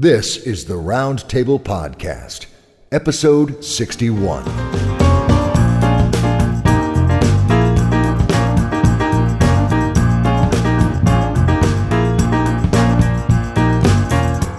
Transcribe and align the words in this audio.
This 0.00 0.38
is 0.38 0.64
the 0.64 0.78
Round 0.78 1.28
Table 1.28 1.60
Podcast, 1.60 2.46
episode 2.90 3.62
61. 3.62 4.44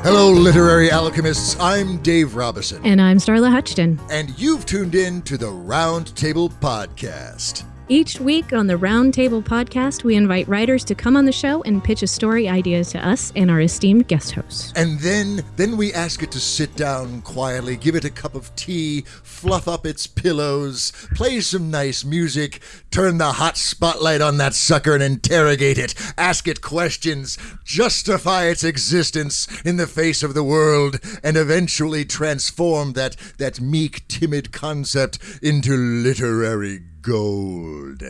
Hello, 0.04 0.32
literary 0.32 0.92
alchemists. 0.92 1.58
I'm 1.60 1.98
Dave 2.04 2.36
Robison, 2.36 2.86
And 2.86 3.02
I'm 3.02 3.18
Starla 3.18 3.50
Huchton. 3.52 4.00
and 4.12 4.38
you've 4.38 4.66
tuned 4.66 4.94
in 4.94 5.22
to 5.24 5.38
the 5.38 5.50
Round 5.50 6.16
Table 6.16 6.50
Podcast. 6.50 7.64
Each 7.90 8.22
week 8.22 8.54
on 8.54 8.68
the 8.68 8.76
Roundtable 8.76 9.44
podcast, 9.44 10.04
we 10.04 10.16
invite 10.16 10.48
writers 10.48 10.86
to 10.86 10.96
come 10.96 11.18
on 11.18 11.26
the 11.26 11.32
show 11.32 11.62
and 11.64 11.84
pitch 11.84 12.04
a 12.04 12.08
story 12.08 12.48
idea 12.48 12.86
to 12.86 13.06
us 13.06 13.34
and 13.36 13.52
our 13.52 13.60
esteemed 13.60 14.08
guest 14.08 14.32
hosts. 14.32 14.72
And 14.76 15.00
then 15.00 15.44
then 15.58 15.76
we 15.76 15.92
ask 15.92 16.24
it 16.24 16.32
to 16.32 16.40
sit 16.40 16.76
down 16.78 17.22
quietly, 17.24 17.76
give 17.76 17.96
it 17.96 18.06
a 18.06 18.10
cup 18.10 18.36
of 18.36 18.56
tea, 18.56 19.02
fluff 19.02 19.68
up 19.68 19.86
its 19.86 20.08
pillows, 20.08 20.94
play 21.16 21.42
some 21.42 21.70
nice 21.70 22.06
music, 22.06 22.62
turn 22.92 23.18
the 23.18 23.34
hot 23.34 23.58
spotlight 23.58 24.22
on 24.22 24.38
that 24.38 24.54
sucker 24.54 24.94
and 24.94 25.04
interrogate 25.04 25.78
it, 25.78 25.94
ask 26.18 26.48
it 26.48 26.62
questions, 26.62 27.38
justify 27.66 28.46
its 28.46 28.64
existence 28.64 29.48
in 29.66 29.76
the 29.76 29.88
face 29.88 30.24
of 30.24 30.34
the 30.34 30.44
world, 30.44 31.00
and 31.24 31.36
eventually 31.36 32.06
transform 32.06 32.94
that 32.94 33.18
that 33.38 33.60
meek, 33.60 34.08
timid 34.08 34.52
concept 34.52 35.20
into 35.42 35.76
literary 35.76 36.80
gold. 37.02 38.04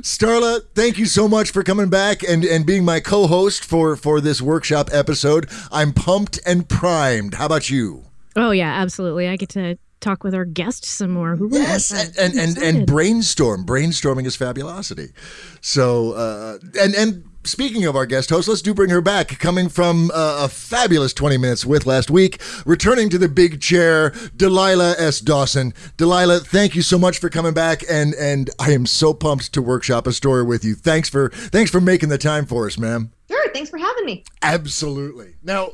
Starla, 0.00 0.60
thank 0.74 0.98
you 0.98 1.06
so 1.06 1.28
much 1.28 1.50
for 1.50 1.62
coming 1.62 1.88
back 1.88 2.22
and, 2.22 2.44
and 2.44 2.66
being 2.66 2.84
my 2.84 3.00
co-host 3.00 3.64
for, 3.64 3.96
for 3.96 4.20
this 4.20 4.40
workshop 4.40 4.90
episode. 4.92 5.48
I'm 5.70 5.92
pumped 5.92 6.38
and 6.46 6.68
primed. 6.68 7.34
How 7.34 7.46
about 7.46 7.70
you? 7.70 8.04
Oh, 8.36 8.50
yeah, 8.50 8.72
absolutely. 8.72 9.28
I 9.28 9.36
get 9.36 9.48
to 9.50 9.76
talk 10.00 10.24
with 10.24 10.34
our 10.34 10.44
guests 10.44 10.88
some 10.88 11.10
more. 11.10 11.36
Who 11.36 11.48
Yes, 11.52 11.90
and 11.92 12.16
and, 12.18 12.38
and, 12.38 12.58
and 12.58 12.86
brainstorm. 12.86 13.64
Brainstorming 13.64 14.26
is 14.26 14.36
fabulosity. 14.36 15.08
So 15.60 16.12
uh, 16.12 16.58
and 16.80 16.94
and 16.94 17.24
speaking 17.44 17.84
of 17.84 17.96
our 17.96 18.06
guest 18.06 18.30
host, 18.30 18.48
let's 18.48 18.62
do 18.62 18.74
bring 18.74 18.90
her 18.90 19.00
back. 19.00 19.38
Coming 19.38 19.68
from 19.68 20.10
uh, 20.12 20.40
a 20.42 20.48
fabulous 20.48 21.12
twenty 21.12 21.36
minutes 21.36 21.64
with 21.64 21.86
last 21.86 22.10
week, 22.10 22.40
returning 22.64 23.08
to 23.10 23.18
the 23.18 23.28
big 23.28 23.60
chair, 23.60 24.12
Delilah 24.36 24.94
S. 24.98 25.20
Dawson. 25.20 25.74
Delilah, 25.96 26.40
thank 26.40 26.74
you 26.74 26.82
so 26.82 26.98
much 26.98 27.18
for 27.18 27.28
coming 27.28 27.54
back, 27.54 27.82
and 27.88 28.14
and 28.14 28.50
I 28.58 28.72
am 28.72 28.86
so 28.86 29.14
pumped 29.14 29.52
to 29.52 29.62
workshop 29.62 30.06
a 30.06 30.12
story 30.12 30.42
with 30.42 30.64
you. 30.64 30.74
Thanks 30.74 31.08
for 31.08 31.30
thanks 31.30 31.70
for 31.70 31.80
making 31.80 32.08
the 32.08 32.18
time 32.18 32.46
for 32.46 32.66
us, 32.66 32.78
ma'am. 32.78 33.12
Sure, 33.40 33.52
thanks 33.52 33.70
for 33.70 33.78
having 33.78 34.04
me. 34.04 34.24
Absolutely. 34.42 35.34
Now, 35.42 35.70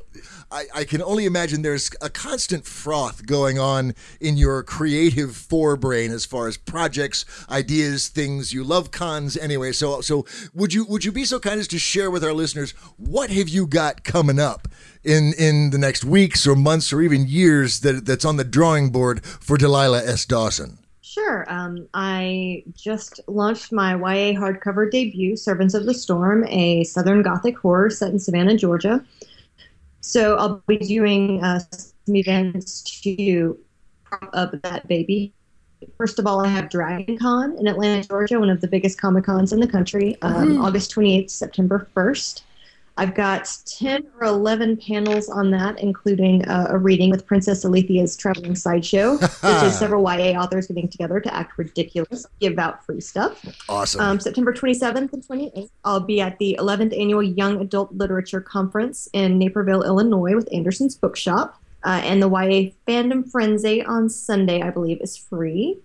I, 0.50 0.64
I 0.74 0.84
can 0.84 1.02
only 1.02 1.24
imagine 1.24 1.62
there's 1.62 1.90
a 2.00 2.08
constant 2.08 2.64
froth 2.64 3.26
going 3.26 3.58
on 3.58 3.94
in 4.20 4.36
your 4.36 4.62
creative 4.62 5.30
forebrain 5.30 6.10
as 6.10 6.24
far 6.24 6.46
as 6.46 6.56
projects, 6.56 7.24
ideas, 7.50 8.08
things. 8.08 8.52
You 8.52 8.62
love 8.62 8.90
cons 8.90 9.36
anyway. 9.36 9.72
So, 9.72 10.00
so 10.00 10.26
would 10.54 10.74
you 10.74 10.84
would 10.84 11.04
you 11.04 11.12
be 11.12 11.24
so 11.24 11.40
kind 11.40 11.58
as 11.58 11.68
to 11.68 11.78
share 11.78 12.10
with 12.10 12.22
our 12.22 12.32
listeners 12.32 12.72
what 12.96 13.30
have 13.30 13.48
you 13.48 13.66
got 13.66 14.04
coming 14.04 14.38
up 14.38 14.68
in 15.02 15.32
in 15.38 15.70
the 15.70 15.78
next 15.78 16.04
weeks 16.04 16.46
or 16.46 16.54
months 16.54 16.92
or 16.92 17.00
even 17.00 17.26
years 17.26 17.80
that 17.80 18.06
that's 18.06 18.24
on 18.24 18.36
the 18.36 18.44
drawing 18.44 18.90
board 18.90 19.24
for 19.24 19.56
Delilah 19.56 20.04
S. 20.04 20.24
Dawson? 20.24 20.78
Sure. 21.16 21.46
Um, 21.48 21.88
I 21.94 22.62
just 22.74 23.20
launched 23.26 23.72
my 23.72 23.92
YA 23.92 24.38
hardcover 24.38 24.90
debut, 24.90 25.34
Servants 25.34 25.72
of 25.72 25.86
the 25.86 25.94
Storm, 25.94 26.44
a 26.48 26.84
Southern 26.84 27.22
Gothic 27.22 27.56
horror 27.56 27.88
set 27.88 28.12
in 28.12 28.18
Savannah, 28.18 28.54
Georgia. 28.54 29.02
So 30.02 30.36
I'll 30.36 30.62
be 30.66 30.76
doing 30.76 31.42
uh, 31.42 31.60
some 31.70 32.16
events 32.16 32.82
to 33.00 33.58
prop 34.04 34.28
up 34.34 34.60
that 34.60 34.86
baby. 34.88 35.32
First 35.96 36.18
of 36.18 36.26
all, 36.26 36.44
I 36.44 36.48
have 36.48 36.68
Dragon 36.68 37.16
Con 37.16 37.56
in 37.56 37.66
Atlanta, 37.66 38.06
Georgia, 38.06 38.38
one 38.38 38.50
of 38.50 38.60
the 38.60 38.68
biggest 38.68 39.00
Comic 39.00 39.24
Cons 39.24 39.54
in 39.54 39.60
the 39.60 39.66
country, 39.66 40.18
um, 40.20 40.60
August 40.60 40.94
28th, 40.94 41.30
September 41.30 41.88
1st. 41.96 42.42
I've 42.98 43.14
got 43.14 43.54
10 43.66 44.06
or 44.20 44.26
11 44.26 44.78
panels 44.78 45.28
on 45.28 45.50
that, 45.50 45.78
including 45.78 46.46
uh, 46.46 46.68
a 46.70 46.78
reading 46.78 47.10
with 47.10 47.26
Princess 47.26 47.64
Alethea's 47.64 48.16
Traveling 48.16 48.54
Sideshow, 48.54 49.18
which 49.18 49.62
is 49.62 49.78
several 49.78 50.02
YA 50.02 50.40
authors 50.40 50.66
getting 50.66 50.88
together 50.88 51.20
to 51.20 51.34
act 51.34 51.58
ridiculous, 51.58 52.24
give 52.40 52.58
out 52.58 52.84
free 52.84 53.00
stuff. 53.00 53.44
Awesome. 53.68 54.00
Um, 54.00 54.20
September 54.20 54.52
27th 54.52 55.12
and 55.12 55.22
28th, 55.26 55.70
I'll 55.84 56.00
be 56.00 56.22
at 56.22 56.38
the 56.38 56.56
11th 56.58 56.98
Annual 56.98 57.22
Young 57.22 57.60
Adult 57.60 57.92
Literature 57.92 58.40
Conference 58.40 59.08
in 59.12 59.38
Naperville, 59.38 59.82
Illinois, 59.82 60.34
with 60.34 60.48
Anderson's 60.52 60.96
Bookshop. 60.96 61.60
Uh, 61.84 62.00
and 62.02 62.22
the 62.22 62.28
YA 62.28 62.72
Fandom 62.88 63.30
Frenzy 63.30 63.84
on 63.84 64.08
Sunday, 64.08 64.62
I 64.62 64.70
believe, 64.70 65.00
is 65.00 65.16
free. 65.16 65.78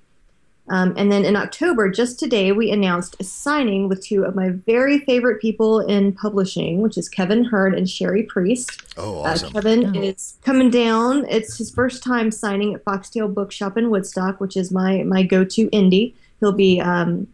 Um, 0.72 0.94
and 0.96 1.12
then 1.12 1.26
in 1.26 1.36
October, 1.36 1.90
just 1.90 2.18
today, 2.18 2.54
we 2.54 2.72
announced 2.72 3.18
a 3.20 3.26
signing 3.26 3.90
with 3.90 4.02
two 4.02 4.24
of 4.24 4.36
my 4.36 4.50
very 4.50 5.00
favorite 5.00 5.42
people 5.42 5.82
in 5.82 6.14
publishing, 6.14 6.80
which 6.82 6.98
is 6.98 7.10
Kevin 7.10 7.44
Hearne 7.44 7.76
and 7.76 7.90
Cherie 7.90 8.24
Priest. 8.24 8.82
oh, 8.98 9.18
Uh, 9.18 9.32
awesome. 9.32 9.52
Kevin 9.52 9.98
Oh. 9.98 10.02
is 10.02 10.38
coming 10.46 10.70
down. 10.70 11.26
It's 11.30 11.58
his 11.58 11.70
first 11.72 12.02
time 12.04 12.32
signing 12.32 12.74
at 12.74 12.86
Foxtail 12.86 13.28
Bookshop 13.28 13.78
in 13.78 13.90
Woodstock, 13.90 14.40
which 14.40 14.56
is 14.56 14.72
my 14.72 15.04
my 15.04 15.24
go-to 15.24 15.70
indie. 15.72 16.14
He'll 16.40 16.54
be 16.54 16.80
um, 16.80 17.28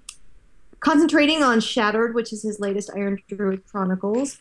concentrating 0.79 1.43
on 1.43 1.59
Shattered, 1.59 2.15
which 2.15 2.33
is 2.33 2.41
his 2.41 2.59
latest 2.59 2.89
Iron 2.95 3.19
Druid 3.29 3.65
Chronicles. 3.67 4.39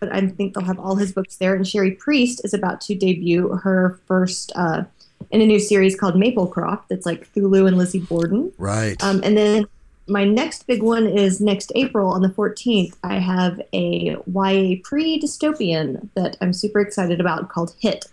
But 0.00 0.12
I 0.14 0.26
think 0.26 0.54
they'll 0.54 0.64
have 0.64 0.78
all 0.78 0.96
his 0.96 1.12
books 1.12 1.36
there. 1.36 1.54
And 1.54 1.66
Cherie 1.66 1.92
Priest 1.92 2.42
is 2.44 2.52
about 2.54 2.80
to 2.82 2.94
debut 2.94 3.48
her 3.62 3.98
first 4.06 4.52
uh, 4.54 4.84
in 5.30 5.40
a 5.40 5.46
new 5.46 5.58
series 5.58 5.98
called 5.98 6.14
Maplecroft. 6.14 6.84
That's 6.88 7.06
like 7.06 7.32
Cthulhu 7.32 7.66
and 7.66 7.76
Lizzie 7.78 8.00
Borden. 8.00 8.52
right. 8.58 9.02
Um, 9.02 9.20
and 9.24 9.36
then 9.36 9.66
my 10.08 10.24
next 10.24 10.66
big 10.66 10.82
one 10.82 11.06
is 11.06 11.40
next 11.40 11.70
April 11.74 12.08
on 12.08 12.22
the 12.22 12.28
14th. 12.28 12.94
I 13.04 13.18
have 13.18 13.60
a 13.72 14.16
YA 14.26 14.76
pre 14.82 15.20
dystopian 15.20 16.08
that 16.14 16.36
I'm 16.40 16.52
super 16.52 16.80
excited 16.80 17.20
about 17.20 17.48
called 17.50 17.74
Hit. 17.80 18.06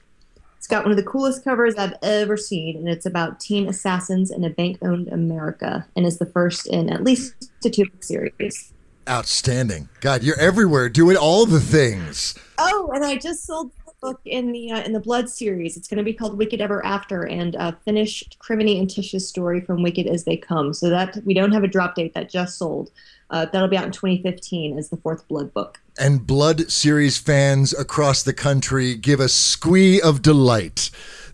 It's 0.57 0.67
got 0.67 0.83
one 0.83 0.91
of 0.91 0.97
the 0.97 1.03
coolest 1.03 1.43
covers 1.43 1.75
I've 1.75 1.93
ever 2.01 2.37
seen, 2.37 2.75
and 2.75 2.89
it's 2.89 3.05
about 3.05 3.39
teen 3.39 3.69
assassins 3.69 4.31
in 4.31 4.43
a 4.43 4.49
bank 4.49 4.79
owned 4.81 5.07
America, 5.09 5.85
and 5.95 6.07
is 6.07 6.17
the 6.17 6.25
first 6.25 6.65
in 6.67 6.89
at 6.89 7.03
least 7.03 7.51
a 7.63 7.69
two 7.69 7.85
book 7.85 8.03
series. 8.03 8.73
Outstanding. 9.07 9.89
God, 10.01 10.23
you're 10.23 10.39
everywhere 10.39 10.89
doing 10.89 11.17
all 11.17 11.45
the 11.45 11.59
things. 11.59 12.33
Oh, 12.57 12.89
and 12.95 13.05
I 13.05 13.17
just 13.17 13.45
sold 13.45 13.71
book 14.05 14.21
in 14.25 14.51
the 14.51 14.71
uh, 14.71 14.83
in 14.83 14.93
the 14.93 14.99
Blud 14.99 15.29
series. 15.29 15.77
It's 15.77 15.87
going 15.87 15.97
to 15.97 16.03
be 16.03 16.13
called 16.13 16.37
Wicked 16.37 16.61
Ever 16.61 16.85
After, 16.85 17.23
and 17.23 17.55
uh, 17.55 17.71
finished 17.83 18.37
Criminy 18.39 18.79
and 18.79 18.89
Tish's 18.89 19.27
story 19.27 19.61
from 19.61 19.81
Wicked 19.83 20.07
as 20.07 20.23
They 20.23 20.37
Come. 20.37 20.73
So 20.73 20.89
that 20.89 21.17
we 21.25 21.33
don't 21.33 21.51
have 21.51 21.63
a 21.63 21.67
drop 21.67 21.95
date. 21.95 22.13
That 22.13 22.29
just 22.29 22.57
sold. 22.57 22.91
Uh, 23.31 23.45
that'll 23.45 23.67
be 23.67 23.77
out 23.77 23.85
in 23.85 23.91
2015 23.91 24.77
as 24.77 24.89
the 24.89 24.97
fourth 24.97 25.27
Blud 25.27 25.51
book. 25.53 25.79
and 25.97 26.21
Blud 26.21 26.69
series 26.69 27.17
fans 27.17 27.73
across 27.73 28.21
the 28.21 28.33
country 28.33 28.93
give 28.95 29.19
a 29.19 29.27
squee 29.27 29.99
of 29.99 30.21
delight. 30.21 30.91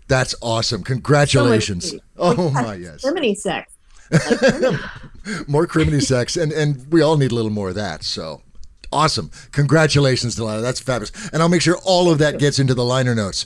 That's 0.08 0.34
awesome. 0.40 0.82
Congratulations. 0.84 1.90
So 1.90 1.98
oh 2.18 2.50
my 2.50 2.74
yes. 2.74 3.04
Criminy 3.04 3.36
sex. 3.36 3.72
Like 4.10 4.20
Criminy. 4.22 5.48
More 5.48 5.66
criminy 5.66 6.02
sex 6.02 6.36
and 6.36 6.50
and 6.52 6.90
we 6.92 7.00
all 7.00 7.16
need 7.16 7.30
a 7.30 7.34
little 7.34 7.50
more 7.50 7.68
of 7.68 7.74
that. 7.76 8.02
So 8.02 8.42
awesome. 8.92 9.30
Congratulations, 9.52 10.34
Delilah. 10.34 10.62
That's 10.62 10.80
fabulous. 10.80 11.12
And 11.32 11.42
I'll 11.42 11.48
make 11.48 11.62
sure 11.62 11.78
all 11.84 12.10
of 12.10 12.18
that 12.18 12.38
gets 12.38 12.58
into 12.58 12.74
the 12.74 12.84
liner 12.84 13.14
notes. 13.14 13.44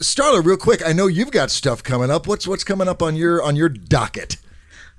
Starla, 0.00 0.44
real 0.44 0.56
quick, 0.56 0.82
I 0.86 0.92
know 0.92 1.06
you've 1.06 1.30
got 1.30 1.50
stuff 1.50 1.82
coming 1.82 2.10
up. 2.10 2.26
What's 2.26 2.46
what's 2.46 2.64
coming 2.64 2.88
up 2.88 3.02
on 3.02 3.16
your 3.16 3.42
on 3.42 3.56
your 3.56 3.68
docket? 3.68 4.36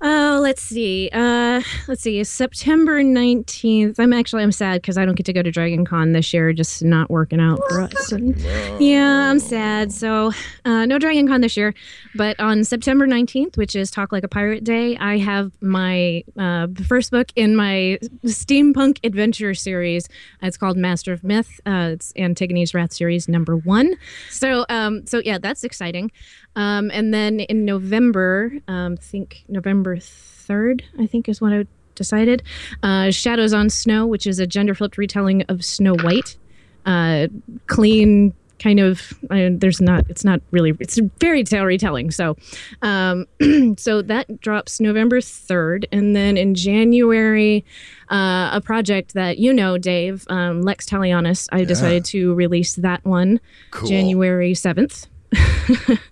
Oh, 0.07 0.39
let's 0.39 0.61
see. 0.61 1.09
Uh, 1.11 1.61
let's 1.87 2.03
see. 2.03 2.23
September 2.23 3.01
nineteenth. 3.01 3.99
I'm 3.99 4.13
actually 4.13 4.43
I'm 4.43 4.51
sad 4.51 4.83
because 4.83 4.99
I 4.99 5.05
don't 5.05 5.15
get 5.15 5.25
to 5.25 5.33
go 5.33 5.41
to 5.41 5.49
Dragon 5.49 5.83
Con 5.83 6.11
this 6.11 6.31
year. 6.31 6.53
Just 6.53 6.83
not 6.83 7.09
working 7.09 7.39
out 7.39 7.59
for 7.69 7.81
us. 7.81 8.11
And- 8.11 8.39
yeah, 8.79 9.31
I'm 9.31 9.39
sad. 9.39 9.91
So 9.91 10.31
uh, 10.63 10.85
no 10.85 10.99
Dragon 10.99 11.27
Con 11.27 11.41
this 11.41 11.57
year. 11.57 11.73
But 12.13 12.39
on 12.39 12.63
September 12.63 13.07
nineteenth, 13.07 13.57
which 13.57 13.75
is 13.75 13.89
Talk 13.89 14.11
Like 14.11 14.23
a 14.23 14.27
Pirate 14.27 14.63
Day, 14.63 14.95
I 14.95 15.17
have 15.17 15.51
my 15.59 16.23
uh, 16.37 16.67
first 16.87 17.09
book 17.09 17.31
in 17.35 17.55
my 17.55 17.97
steampunk 18.25 18.99
adventure 19.03 19.55
series. 19.55 20.07
It's 20.43 20.55
called 20.55 20.77
Master 20.77 21.13
of 21.13 21.23
Myth. 21.23 21.59
Uh, 21.65 21.89
it's 21.93 22.13
Antigone's 22.15 22.75
Wrath 22.75 22.93
series 22.93 23.27
number 23.27 23.57
one. 23.57 23.95
So 24.29 24.67
um, 24.69 25.07
so 25.07 25.19
yeah, 25.25 25.39
that's 25.39 25.63
exciting. 25.63 26.11
Um, 26.55 26.89
and 26.93 27.13
then 27.13 27.41
in 27.41 27.65
November, 27.65 28.51
um, 28.67 28.93
I 28.93 29.01
think 29.01 29.43
November 29.47 29.97
3rd, 29.97 30.81
I 30.99 31.07
think 31.07 31.27
is 31.27 31.41
what 31.41 31.53
I 31.53 31.65
decided. 31.95 32.43
Uh, 32.83 33.11
Shadows 33.11 33.53
on 33.53 33.69
Snow, 33.69 34.05
which 34.05 34.27
is 34.27 34.39
a 34.39 34.47
gender 34.47 34.73
flipped 34.75 34.97
retelling 34.97 35.43
of 35.43 35.63
Snow 35.65 35.95
White. 35.95 36.37
Uh, 36.85 37.27
clean, 37.67 38.33
kind 38.59 38.79
of 38.79 39.13
uh, 39.31 39.49
there's 39.51 39.81
not 39.81 40.05
it's 40.09 40.23
not 40.23 40.41
really 40.51 40.73
it's 40.79 40.97
a 40.97 41.09
fairy 41.19 41.43
tale 41.43 41.65
retelling 41.65 42.09
so 42.09 42.37
um 42.81 43.25
so 43.77 44.01
that 44.01 44.39
drops 44.39 44.79
november 44.79 45.19
3rd 45.19 45.85
and 45.91 46.15
then 46.15 46.37
in 46.37 46.55
january 46.55 47.65
uh, 48.09 48.49
a 48.53 48.61
project 48.63 49.13
that 49.13 49.37
you 49.37 49.53
know 49.53 49.77
dave 49.77 50.25
um, 50.29 50.61
lex 50.61 50.85
talionis 50.85 51.47
i 51.51 51.63
decided 51.63 52.05
to 52.05 52.33
release 52.33 52.75
that 52.75 53.03
one 53.03 53.39
Cool. 53.71 53.89
january 53.89 54.53
7th 54.53 55.07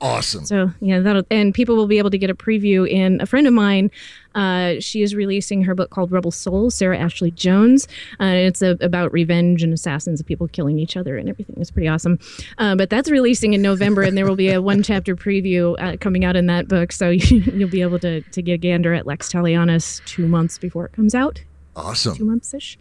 Awesome. 0.02 0.46
so 0.46 0.72
yeah, 0.80 1.00
that'll 1.00 1.24
and 1.30 1.54
people 1.54 1.76
will 1.76 1.88
be 1.88 1.98
able 1.98 2.10
to 2.10 2.18
get 2.18 2.30
a 2.30 2.36
preview. 2.36 2.90
In 2.90 3.22
a 3.22 3.26
friend 3.26 3.48
of 3.48 3.54
mine, 3.54 3.92
uh, 4.36 4.76
she 4.80 5.02
is 5.02 5.16
releasing 5.16 5.64
her 5.64 5.76
book 5.76 5.90
called 5.90 6.12
Rebel 6.12 6.32
Souls. 6.32 6.76
Sarah 6.76 6.98
Ashley 6.98 7.32
Jones. 7.32 7.88
Uh, 8.20 8.26
it's 8.26 8.62
a, 8.62 8.78
about 8.82 9.14
revenge 9.14 9.64
and 9.64 9.74
assassins 9.74 10.20
and 10.20 10.28
people 10.28 10.48
killing 10.48 10.80
each 10.80 10.98
other 10.98 11.18
and 11.18 11.30
everything. 11.30 11.56
It's 11.60 11.72
pretty 11.72 11.88
awesome. 11.88 12.20
Uh, 12.58 12.76
but 12.76 12.90
that's 12.90 13.10
releasing 13.10 13.54
in 13.54 13.62
November, 13.62 14.02
and 14.02 14.18
there 14.18 14.26
will 14.26 14.36
be 14.36 14.50
a 14.50 14.62
one 14.62 14.84
chapter 14.84 15.16
preview 15.16 15.76
uh, 15.80 15.98
coming 15.98 16.26
out 16.26 16.36
in 16.36 16.48
that 16.48 16.68
book. 16.68 16.92
So 16.92 17.10
you, 17.10 17.38
you'll 17.54 17.70
be 17.70 17.82
able 17.82 18.00
to 18.00 18.22
to 18.22 18.42
get 18.42 18.54
a 18.54 18.58
gander 18.58 18.94
at 18.94 19.06
Lex 19.06 19.32
Talionis 19.32 20.04
two 20.06 20.28
months 20.28 20.58
before 20.58 20.86
it 20.86 20.94
comes 20.94 21.14
out. 21.16 21.44
Two 21.76 21.82
Awesome. 21.82 22.26
months 22.28 22.54
ish. 22.54 22.78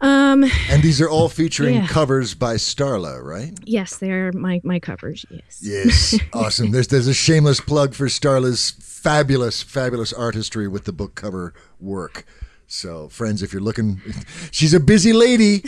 Um, 0.00 0.44
And 0.68 0.82
these 0.82 1.00
are 1.00 1.08
all 1.08 1.28
featuring 1.28 1.76
Yeah. 1.76 1.86
covers 1.86 2.34
by 2.34 2.56
Starla, 2.56 3.22
right? 3.22 3.54
yes, 3.64 3.96
they're 3.96 4.32
my 4.32 4.60
my 4.64 4.78
covers. 4.80 5.24
Yes. 5.30 5.58
Yes. 5.62 6.18
awesome. 6.32 6.70
There's 6.72 6.88
there's 6.88 7.06
a 7.06 7.14
shameless 7.14 7.60
plug 7.60 7.94
for 7.94 8.06
Starla's 8.08 8.74
fabulous, 8.80 9.62
fabulous 9.62 10.12
artistry 10.12 10.66
with 10.68 10.84
the 10.84 10.92
book 10.92 11.14
cover 11.14 11.54
work. 11.80 12.26
So, 12.68 13.08
friends, 13.08 13.42
if 13.42 13.52
you're 13.52 13.62
looking, 13.62 14.00
she's 14.50 14.74
a 14.74 14.80
busy 14.80 15.12
lady. 15.12 15.64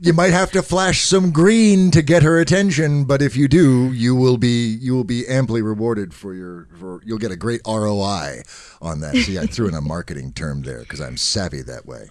You 0.00 0.12
might 0.12 0.32
have 0.32 0.50
to 0.52 0.62
flash 0.62 1.02
some 1.02 1.30
green 1.30 1.90
to 1.92 2.02
get 2.02 2.22
her 2.22 2.40
attention, 2.40 3.04
but 3.04 3.22
if 3.22 3.36
you 3.36 3.48
do, 3.48 3.92
you 3.92 4.14
will 4.14 4.36
be 4.36 4.78
you 4.80 4.94
will 4.94 5.04
be 5.04 5.26
amply 5.26 5.62
rewarded 5.62 6.14
for 6.14 6.34
your 6.34 6.68
for 6.78 7.00
you'll 7.04 7.18
get 7.18 7.30
a 7.30 7.36
great 7.36 7.60
ROI 7.66 8.42
on 8.80 9.00
that. 9.00 9.16
See, 9.16 9.38
I 9.38 9.46
threw 9.46 9.68
in 9.68 9.74
a 9.74 9.80
marketing 9.80 10.32
term 10.32 10.62
there 10.62 10.80
because 10.80 11.00
I'm 11.00 11.16
savvy 11.16 11.62
that 11.62 11.86
way. 11.86 12.10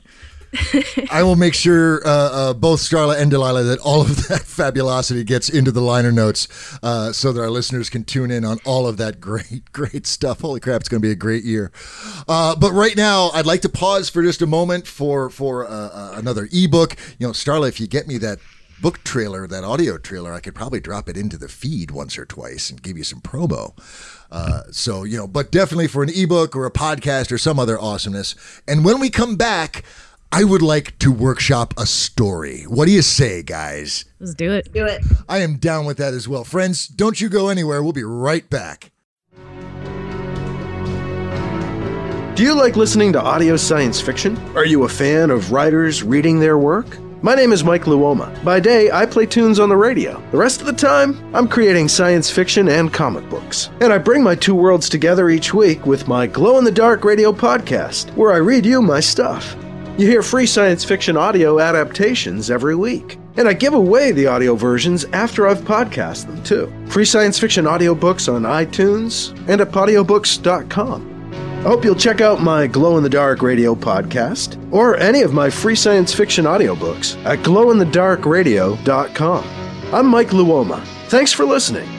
I 1.12 1.24
will 1.24 1.36
make 1.36 1.54
sure 1.54 2.06
uh, 2.06 2.10
uh, 2.10 2.54
both 2.54 2.80
Starla 2.80 3.20
and 3.20 3.30
Delilah 3.32 3.64
that 3.64 3.80
all 3.80 4.02
of 4.02 4.28
that 4.28 4.42
fabulosity 4.46 5.24
gets 5.24 5.50
into 5.50 5.72
the 5.72 5.82
liner 5.82 6.12
notes, 6.12 6.48
uh, 6.84 7.12
so 7.12 7.32
that 7.32 7.42
our 7.42 7.50
listeners 7.50 7.90
can 7.90 8.04
tune 8.04 8.32
in 8.32 8.46
on 8.46 8.60
all 8.66 8.88
of 8.88 8.98
that 8.98 9.20
great, 9.20 9.64
great 9.72 10.08
stuff. 10.08 10.42
Holy 10.42 10.60
crap, 10.60 10.82
it's 10.82 10.90
going 10.90 11.02
to 11.02 11.08
be 11.08 11.12
a 11.12 11.16
great 11.16 11.44
year. 11.44 11.72
Uh, 12.28 12.56
but 12.56 12.72
right 12.72 12.96
now, 12.96 13.30
I'd 13.34 13.46
like 13.46 13.62
to 13.62 13.70
pause 13.70 14.10
for 14.10 14.24
just 14.24 14.42
a 14.42 14.48
moment 14.48 14.88
for 14.88 15.30
for 15.30 15.68
uh, 15.68 15.70
uh, 15.70 16.14
another 16.16 16.48
ebook. 16.52 16.96
You 17.20 17.28
know, 17.28 17.34
Starla, 17.34 17.70
if 17.70 17.80
you 17.80 17.88
get 17.88 18.08
me 18.08 18.18
that 18.20 18.40
book 18.82 19.04
trailer, 19.04 19.48
that 19.48 19.64
audio 19.64 19.98
trailer, 19.98 20.34
I 20.34 20.40
could 20.40 20.56
probably 20.56 20.80
drop 20.80 21.10
it 21.10 21.18
into 21.18 21.38
the 21.38 21.48
feed 21.48 21.92
once 21.92 22.18
or 22.18 22.26
twice 22.26 22.70
and 22.70 22.82
give 22.82 22.98
you 22.98 23.04
some 23.04 23.22
promo. 23.22 23.74
Uh, 24.32 24.64
so, 24.72 25.04
you 25.04 25.18
know, 25.18 25.28
but 25.28 25.52
definitely 25.52 25.88
for 25.88 26.04
an 26.04 26.10
ebook 26.10 26.56
or 26.56 26.66
a 26.66 26.72
podcast 26.72 27.32
or 27.32 27.38
some 27.38 27.60
other 27.60 27.80
awesomeness. 27.80 28.36
And 28.68 28.84
when 28.84 29.00
we 29.00 29.10
come 29.10 29.36
back, 29.36 29.84
I 30.32 30.44
would 30.44 30.62
like 30.62 31.00
to 31.00 31.12
workshop 31.12 31.74
a 31.78 31.86
story. 31.86 32.64
What 32.64 32.86
do 32.86 32.92
you 32.92 33.02
say, 33.02 33.44
guys? 33.44 34.06
Let's 34.20 34.36
do 34.36 34.52
it. 34.52 34.72
Do 34.74 34.86
it. 34.86 35.02
I 35.30 35.40
am 35.40 35.56
down 35.56 35.86
with 35.86 35.98
that 35.98 36.14
as 36.14 36.28
well. 36.28 36.44
Friends, 36.44 36.88
don't 36.88 37.22
you 37.22 37.30
go 37.30 37.48
anywhere. 37.48 37.82
We'll 37.82 37.94
be 37.94 38.04
right 38.04 38.48
back. 38.50 38.92
Do 42.36 42.44
you 42.44 42.54
like 42.54 42.76
listening 42.76 43.14
to 43.14 43.22
audio 43.22 43.56
science 43.56 44.02
fiction? 44.02 44.38
Are 44.56 44.66
you 44.66 44.84
a 44.84 44.90
fan 44.90 45.32
of 45.32 45.52
writers 45.52 46.04
reading 46.04 46.40
their 46.40 46.58
work? 46.58 47.00
My 47.24 47.34
name 47.34 47.52
is 47.52 47.64
Mike 47.64 47.86
Luoma. 47.86 48.44
By 48.44 48.60
day, 48.60 48.92
I 48.92 49.08
play 49.08 49.26
tunes 49.26 49.60
on 49.60 49.70
the 49.70 49.78
radio. 49.78 50.22
The 50.32 50.38
rest 50.38 50.60
of 50.60 50.68
the 50.68 50.74
time, 50.74 51.18
I'm 51.34 51.48
creating 51.48 51.88
science 51.88 52.30
fiction 52.30 52.68
and 52.68 52.94
comic 52.94 53.28
books. 53.30 53.70
And 53.82 53.92
I 53.92 53.98
bring 53.98 54.22
my 54.24 54.36
two 54.36 54.54
worlds 54.54 54.88
together 54.88 55.30
each 55.30 55.54
week 55.54 55.86
with 55.88 56.08
my 56.08 56.28
glow 56.28 56.60
in 56.60 56.64
the 56.64 56.72
dark 56.72 57.04
radio 57.06 57.32
podcast, 57.32 58.16
where 58.16 58.34
I 58.34 58.38
read 58.38 58.66
you 58.68 58.84
my 58.84 59.00
stuff. 59.00 59.56
You 59.98 60.06
hear 60.06 60.22
free 60.22 60.46
science 60.46 60.84
fiction 60.84 61.18
audio 61.18 61.60
adaptations 61.60 62.52
every 62.52 62.76
week. 62.76 63.18
And 63.36 63.48
I 63.48 63.54
give 63.54 63.74
away 63.74 64.12
the 64.12 64.28
audio 64.28 64.54
versions 64.56 65.06
after 65.06 65.48
I've 65.48 65.62
podcast 65.62 66.28
them 66.28 66.44
too. 66.44 66.72
Free 66.88 67.06
science 67.06 67.40
fiction 67.40 67.66
audiobooks 67.66 68.32
on 68.32 68.44
iTunes 68.44 69.32
and 69.50 69.60
at 69.60 69.72
podiobooks.com. 69.72 71.34
I 71.34 71.62
hope 71.64 71.84
you'll 71.84 71.96
check 71.96 72.22
out 72.22 72.42
my 72.42 72.68
Glow 72.68 72.98
in 72.98 73.04
the 73.04 73.10
Dark 73.10 73.42
radio 73.42 73.74
podcast 73.74 74.72
or 74.72 74.98
any 74.98 75.24
of 75.24 75.34
my 75.34 75.50
free 75.50 75.76
science 75.76 76.14
fiction 76.14 76.46
audiobooks 76.46 77.18
at 77.26 77.40
glowinthedarkradio.com. 77.40 79.44
I'm 79.94 80.06
Mike 80.06 80.30
Luoma. 80.30 80.84
Thanks 81.08 81.34
for 81.34 81.46
listening. 81.46 81.90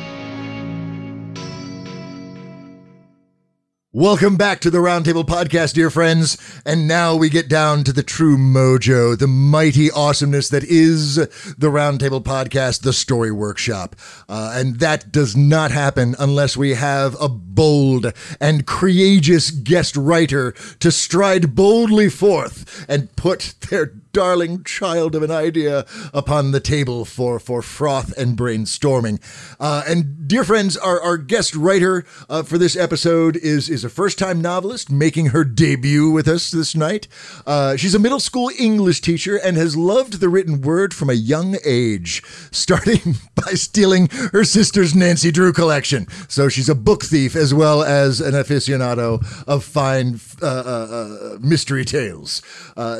Welcome 3.98 4.36
back 4.36 4.60
to 4.60 4.70
the 4.70 4.78
Roundtable 4.78 5.24
Podcast, 5.24 5.74
dear 5.74 5.90
friends. 5.90 6.38
And 6.64 6.86
now 6.86 7.16
we 7.16 7.28
get 7.28 7.48
down 7.48 7.82
to 7.82 7.92
the 7.92 8.04
true 8.04 8.38
mojo, 8.38 9.18
the 9.18 9.26
mighty 9.26 9.90
awesomeness 9.90 10.50
that 10.50 10.62
is 10.62 11.16
the 11.16 11.66
Roundtable 11.66 12.22
Podcast, 12.22 12.82
the 12.82 12.92
Story 12.92 13.32
Workshop. 13.32 13.96
Uh, 14.28 14.52
and 14.54 14.78
that 14.78 15.10
does 15.10 15.36
not 15.36 15.72
happen 15.72 16.14
unless 16.16 16.56
we 16.56 16.74
have 16.74 17.20
a 17.20 17.28
bold 17.28 18.12
and 18.40 18.68
courageous 18.68 19.50
guest 19.50 19.96
writer 19.96 20.52
to 20.78 20.92
stride 20.92 21.56
boldly 21.56 22.08
forth 22.08 22.86
and 22.88 23.16
put 23.16 23.56
their 23.68 23.94
darling 24.18 24.64
child 24.64 25.14
of 25.14 25.22
an 25.22 25.30
idea 25.30 25.86
upon 26.12 26.50
the 26.50 26.58
table 26.58 27.04
for, 27.04 27.38
for 27.38 27.62
froth 27.62 28.12
and 28.18 28.36
brainstorming. 28.36 29.20
Uh, 29.60 29.84
and 29.86 30.26
dear 30.26 30.42
friends, 30.42 30.76
our, 30.76 31.00
our 31.00 31.16
guest 31.16 31.54
writer 31.54 32.04
uh, 32.28 32.42
for 32.42 32.58
this 32.58 32.76
episode 32.76 33.36
is, 33.36 33.70
is 33.70 33.84
a 33.84 33.88
first 33.88 34.18
time 34.18 34.40
novelist 34.40 34.90
making 34.90 35.26
her 35.26 35.44
debut 35.44 36.10
with 36.10 36.26
us 36.26 36.50
this 36.50 36.74
night. 36.74 37.06
Uh, 37.46 37.76
she's 37.76 37.94
a 37.94 37.98
middle 38.00 38.18
school 38.18 38.50
English 38.58 39.02
teacher 39.02 39.36
and 39.36 39.56
has 39.56 39.76
loved 39.76 40.14
the 40.14 40.28
written 40.28 40.62
word 40.62 40.92
from 40.92 41.10
a 41.10 41.14
young 41.14 41.56
age, 41.64 42.20
starting 42.50 43.14
by 43.36 43.52
stealing 43.52 44.08
her 44.32 44.42
sister's 44.42 44.96
Nancy 44.96 45.30
Drew 45.30 45.52
collection. 45.52 46.08
So 46.26 46.48
she's 46.48 46.68
a 46.68 46.74
book 46.74 47.04
thief 47.04 47.36
as 47.36 47.54
well 47.54 47.84
as 47.84 48.20
an 48.20 48.34
aficionado 48.34 49.24
of 49.46 49.62
fine 49.62 50.18
uh, 50.42 50.46
uh, 50.46 50.88
uh, 50.90 51.38
mystery 51.40 51.84
tales. 51.84 52.42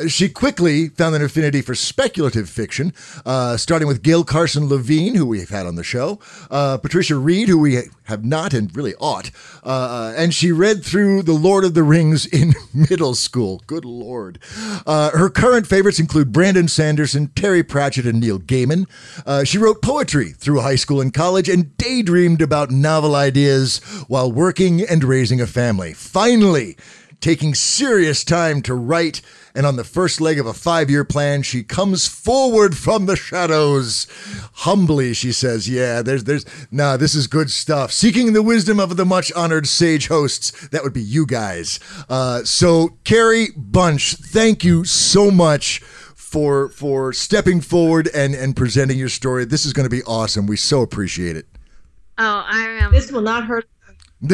She 0.07 0.29
quickly 0.29 0.91
found 0.91 1.08
an 1.15 1.23
affinity 1.23 1.61
for 1.61 1.75
speculative 1.75 2.49
fiction, 2.49 2.93
uh, 3.25 3.57
starting 3.57 3.89
with 3.89 4.03
Gail 4.03 4.25
Carson 4.25 4.69
Levine, 4.69 5.15
who 5.15 5.27
we've 5.27 5.49
had 5.49 5.67
on 5.67 5.75
the 5.75 5.85
show, 5.85 6.19
uh, 6.51 6.79
Patricia 6.79 7.17
Wrede, 7.17 7.49
who 7.49 7.59
we 7.59 7.83
have 8.05 8.25
not 8.25 8.55
and 8.55 8.75
really 8.77 8.95
ought, 8.97 9.31
uh, 9.65 9.69
uh, 9.69 10.15
and 10.17 10.35
she 10.35 10.53
read 10.53 10.85
through 10.85 11.23
The 11.23 11.33
Lord 11.33 11.65
of 11.65 11.75
the 11.75 11.83
Rings 11.83 12.27
in 12.39 12.55
middle 12.73 13.15
school. 13.15 13.63
Good 13.67 13.85
Lord. 13.85 14.39
Uh, 14.87 15.11
her 15.11 15.31
current 15.31 15.67
favorites 15.67 15.99
include 15.99 16.33
Brandon 16.33 16.69
Sanderson, 16.69 17.29
Terry 17.35 17.63
Pratchett, 17.63 18.07
and 18.07 18.21
Neil 18.21 18.39
Gaiman. 18.39 18.87
Uh, 19.27 19.45
she 19.45 19.59
wrote 19.59 19.83
poetry 19.83 20.31
through 20.31 20.61
high 20.61 20.77
school 20.77 21.01
and 21.01 21.13
college 21.13 21.49
and 21.49 21.77
daydreamed 21.77 22.43
about 22.43 22.71
novel 22.71 23.15
ideas 23.15 23.79
while 24.09 24.31
working 24.31 24.83
and 24.83 25.05
raising 25.05 25.41
a 25.41 25.47
family. 25.47 25.93
Finally, 25.93 26.77
taking 27.21 27.55
serious 27.55 28.25
time 28.25 28.63
to 28.63 28.75
write. 28.75 29.21
And 29.59 29.67
on 29.67 29.75
the 29.75 29.83
first 29.83 30.21
leg 30.21 30.39
of 30.39 30.47
a 30.47 30.55
five 30.55 30.89
year 30.89 31.05
plan, 31.05 31.43
she 31.43 31.65
comes 31.65 32.07
forward 32.07 32.77
from 32.77 33.07
the 33.07 33.17
shadows. 33.17 34.07
Humbly, 34.53 35.13
she 35.15 35.33
says, 35.33 35.69
Yeah, 35.69 36.01
there's, 36.01 36.23
there's, 36.23 36.47
nah, 36.71 36.97
this 36.97 37.17
is 37.17 37.27
good 37.27 37.51
stuff. 37.51 37.91
Seeking 37.91 38.35
the 38.35 38.43
wisdom 38.43 38.79
of 38.79 38.97
the 38.97 39.05
much 39.05 39.33
honored 39.33 39.67
sage 39.67 40.07
hosts. 40.07 40.69
That 40.69 40.85
would 40.85 40.93
be 40.93 41.03
you 41.03 41.27
guys. 41.27 41.81
Uh, 42.09 42.45
so, 42.45 42.99
Carrie 43.03 43.49
Bunch, 43.57 44.15
thank 44.15 44.63
you 44.63 44.85
so 44.85 45.29
much 45.29 45.81
for 46.15 46.69
for 46.69 47.13
stepping 47.13 47.61
forward 47.61 48.09
and 48.15 48.37
and 48.37 48.55
presenting 48.55 48.97
your 48.97 49.09
story. 49.09 49.45
This 49.45 49.67
is 49.67 49.73
going 49.73 49.91
to 49.91 49.91
be 49.91 50.05
awesome. 50.05 50.47
We 50.47 50.57
so 50.57 50.83
appreciate 50.83 51.35
it. 51.35 51.47
Oh, 52.17 52.45
I 52.47 52.61
am. 52.81 52.93
This 52.93 53.11
will 53.11 53.23
not 53.23 53.47
hurt. 53.47 53.69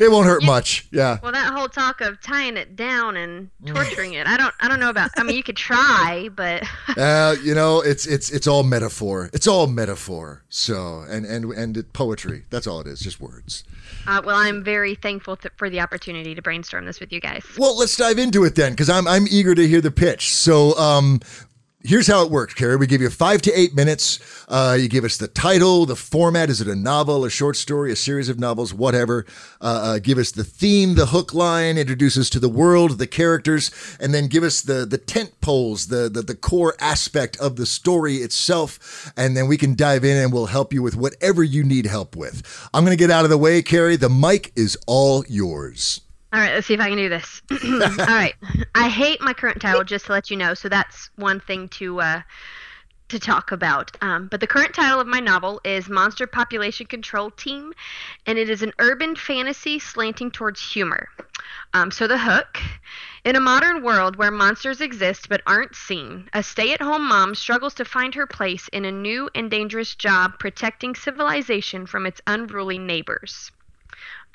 It 0.00 0.10
won't 0.10 0.26
hurt 0.26 0.42
much. 0.44 0.86
Yeah. 0.92 1.18
well, 1.22 1.32
that 1.32 1.52
whole 1.52 1.68
talk 1.68 2.00
of 2.00 2.20
tying 2.20 2.56
it 2.56 2.76
down 2.76 3.16
and 3.16 3.50
torturing 3.66 4.14
it, 4.14 4.26
I 4.26 4.36
don't, 4.36 4.54
I 4.60 4.68
don't 4.68 4.78
know 4.80 4.90
about. 4.90 5.10
I 5.16 5.22
mean, 5.24 5.36
you 5.36 5.42
could 5.42 5.56
try, 5.56 6.28
but 6.34 6.62
Uh, 6.96 7.34
you 7.42 7.54
know, 7.54 7.80
it's 7.80 8.06
it's 8.06 8.30
it's 8.30 8.46
all 8.46 8.62
metaphor. 8.62 9.30
It's 9.32 9.46
all 9.46 9.66
metaphor. 9.66 10.42
So 10.48 11.04
and 11.08 11.24
and 11.26 11.52
and 11.52 11.76
it, 11.76 11.92
poetry. 11.92 12.44
That's 12.50 12.66
all 12.66 12.80
it 12.80 12.86
is. 12.86 13.00
Just 13.00 13.20
words. 13.20 13.64
uh, 14.06 14.22
well, 14.24 14.36
I'm 14.36 14.64
very 14.64 14.94
thankful 14.94 15.36
th- 15.36 15.52
for 15.56 15.68
the 15.70 15.80
opportunity 15.80 16.34
to 16.34 16.42
brainstorm 16.42 16.86
this 16.86 16.98
with 17.00 17.12
you 17.12 17.20
guys. 17.20 17.44
Well, 17.58 17.76
let's 17.76 17.96
dive 17.96 18.18
into 18.18 18.44
it 18.44 18.54
then, 18.54 18.72
because 18.72 18.88
I'm 18.90 19.06
I'm 19.06 19.26
eager 19.30 19.54
to 19.54 19.66
hear 19.68 19.80
the 19.80 19.90
pitch. 19.90 20.34
So, 20.34 20.76
um, 20.78 21.20
here's 21.82 22.06
how 22.06 22.24
it 22.24 22.30
works, 22.30 22.54
Carrie. 22.54 22.76
We 22.76 22.86
give 22.86 23.00
you 23.00 23.10
five 23.10 23.42
to 23.42 23.58
eight 23.58 23.74
minutes. 23.74 24.18
Uh, 24.48 24.76
you 24.78 24.88
give 24.88 25.04
us 25.04 25.16
the 25.16 25.28
title, 25.28 25.86
the 25.86 25.96
format. 25.96 26.50
Is 26.50 26.60
it 26.60 26.68
a 26.68 26.74
novel, 26.74 27.24
a 27.24 27.30
short 27.30 27.56
story, 27.56 27.92
a 27.92 27.96
series 27.96 28.28
of 28.28 28.38
novels, 28.38 28.74
whatever? 28.74 29.24
Uh, 29.60 29.64
uh, 29.64 29.98
give 29.98 30.18
us 30.18 30.32
the 30.32 30.44
theme, 30.44 30.94
the 30.94 31.06
hook 31.06 31.32
line. 31.32 31.78
Introduce 31.78 32.18
us 32.18 32.30
to 32.30 32.40
the 32.40 32.48
world, 32.48 32.98
the 32.98 33.06
characters, 33.06 33.70
and 34.00 34.12
then 34.12 34.26
give 34.26 34.42
us 34.42 34.60
the 34.60 34.84
the 34.84 34.98
tent 34.98 35.40
poles, 35.40 35.88
the, 35.88 36.08
the 36.08 36.22
the 36.22 36.34
core 36.34 36.74
aspect 36.80 37.38
of 37.38 37.56
the 37.56 37.66
story 37.66 38.16
itself. 38.16 39.12
And 39.16 39.36
then 39.36 39.48
we 39.48 39.56
can 39.56 39.74
dive 39.74 40.04
in 40.04 40.16
and 40.16 40.32
we'll 40.32 40.46
help 40.46 40.72
you 40.72 40.82
with 40.82 40.96
whatever 40.96 41.42
you 41.42 41.62
need 41.64 41.86
help 41.86 42.16
with. 42.16 42.42
I'm 42.74 42.84
going 42.84 42.96
to 42.96 43.00
get 43.00 43.10
out 43.10 43.24
of 43.24 43.30
the 43.30 43.38
way, 43.38 43.62
Carrie. 43.62 43.96
The 43.96 44.08
mic 44.08 44.52
is 44.56 44.76
all 44.86 45.24
yours. 45.28 46.00
All 46.30 46.40
right, 46.40 46.52
let's 46.52 46.66
see 46.66 46.74
if 46.74 46.80
I 46.80 46.90
can 46.90 46.98
do 46.98 47.08
this. 47.08 47.40
All 47.50 48.06
right, 48.06 48.34
I 48.74 48.88
hate 48.88 49.22
my 49.22 49.32
current 49.32 49.62
title, 49.62 49.82
just 49.82 50.06
to 50.06 50.12
let 50.12 50.30
you 50.30 50.36
know. 50.36 50.52
So 50.52 50.68
that's 50.68 51.08
one 51.16 51.40
thing 51.40 51.68
to 51.70 52.02
uh, 52.02 52.22
to 53.08 53.18
talk 53.18 53.50
about. 53.52 53.96
Um, 54.02 54.28
but 54.28 54.40
the 54.40 54.46
current 54.46 54.74
title 54.74 55.00
of 55.00 55.06
my 55.06 55.20
novel 55.20 55.58
is 55.64 55.88
Monster 55.88 56.26
Population 56.26 56.86
Control 56.86 57.30
Team, 57.30 57.72
and 58.26 58.38
it 58.38 58.50
is 58.50 58.62
an 58.62 58.72
urban 58.78 59.16
fantasy 59.16 59.78
slanting 59.78 60.30
towards 60.30 60.60
humor. 60.60 61.08
Um, 61.72 61.90
so 61.90 62.06
the 62.06 62.18
hook. 62.18 62.60
In 63.24 63.34
a 63.34 63.40
modern 63.40 63.82
world 63.82 64.16
where 64.16 64.30
monsters 64.30 64.82
exist 64.82 65.28
but 65.30 65.42
aren't 65.46 65.74
seen, 65.74 66.28
a 66.34 66.42
stay 66.42 66.72
at 66.72 66.82
home 66.82 67.08
mom 67.08 67.34
struggles 67.34 67.74
to 67.74 67.84
find 67.84 68.14
her 68.14 68.26
place 68.26 68.68
in 68.68 68.84
a 68.84 68.92
new 68.92 69.30
and 69.34 69.50
dangerous 69.50 69.94
job 69.94 70.38
protecting 70.38 70.94
civilization 70.94 71.86
from 71.86 72.04
its 72.04 72.20
unruly 72.26 72.78
neighbors. 72.78 73.50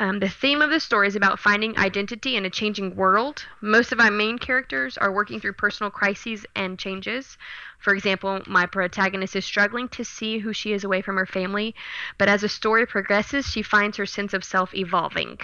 Um, 0.04 0.20
the 0.20 0.28
theme 0.28 0.62
of 0.62 0.70
the 0.70 0.82
story 0.82 1.08
is 1.08 1.16
about 1.16 1.40
finding 1.40 1.78
identity 1.78 2.36
in 2.36 2.44
a 2.44 2.50
changing 2.50 2.98
world. 2.98 3.46
Most 3.62 3.94
of 3.94 3.98
my 3.98 4.10
main 4.10 4.38
characters 4.38 4.98
are 4.98 5.14
working 5.14 5.40
through 5.40 5.54
personal 5.54 5.90
crises 5.90 6.46
and 6.58 6.78
changes. 6.78 7.38
For 7.80 7.96
example, 7.96 8.42
my 8.46 8.66
protagonist 8.66 9.34
is 9.38 9.46
struggling 9.46 9.88
to 9.88 10.04
see 10.04 10.40
who 10.40 10.52
she 10.52 10.74
is 10.74 10.84
away 10.84 11.02
from 11.02 11.16
her 11.16 11.26
family, 11.26 11.74
but 12.18 12.28
as 12.28 12.42
the 12.42 12.50
story 12.50 12.86
progresses, 12.86 13.50
she 13.50 13.62
finds 13.62 13.96
her 13.96 14.06
sense 14.06 14.34
of 14.34 14.44
self 14.44 14.76
evolving. 14.76 15.40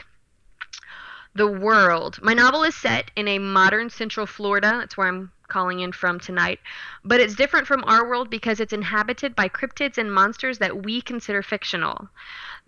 The 1.33 1.47
world. 1.47 2.19
My 2.21 2.33
novel 2.33 2.63
is 2.63 2.75
set 2.75 3.11
in 3.15 3.29
a 3.29 3.39
modern 3.39 3.89
Central 3.89 4.25
Florida. 4.25 4.75
That's 4.77 4.97
where 4.97 5.07
I'm 5.07 5.31
calling 5.49 5.81
in 5.81 5.91
from 5.91 6.19
tonight. 6.19 6.59
But 7.03 7.19
it's 7.19 7.35
different 7.35 7.67
from 7.67 7.83
our 7.85 8.07
world 8.07 8.29
because 8.29 8.59
it's 8.59 8.73
inhabited 8.73 9.35
by 9.35 9.49
cryptids 9.49 9.97
and 9.97 10.13
monsters 10.13 10.59
that 10.59 10.83
we 10.83 11.01
consider 11.01 11.41
fictional 11.41 12.09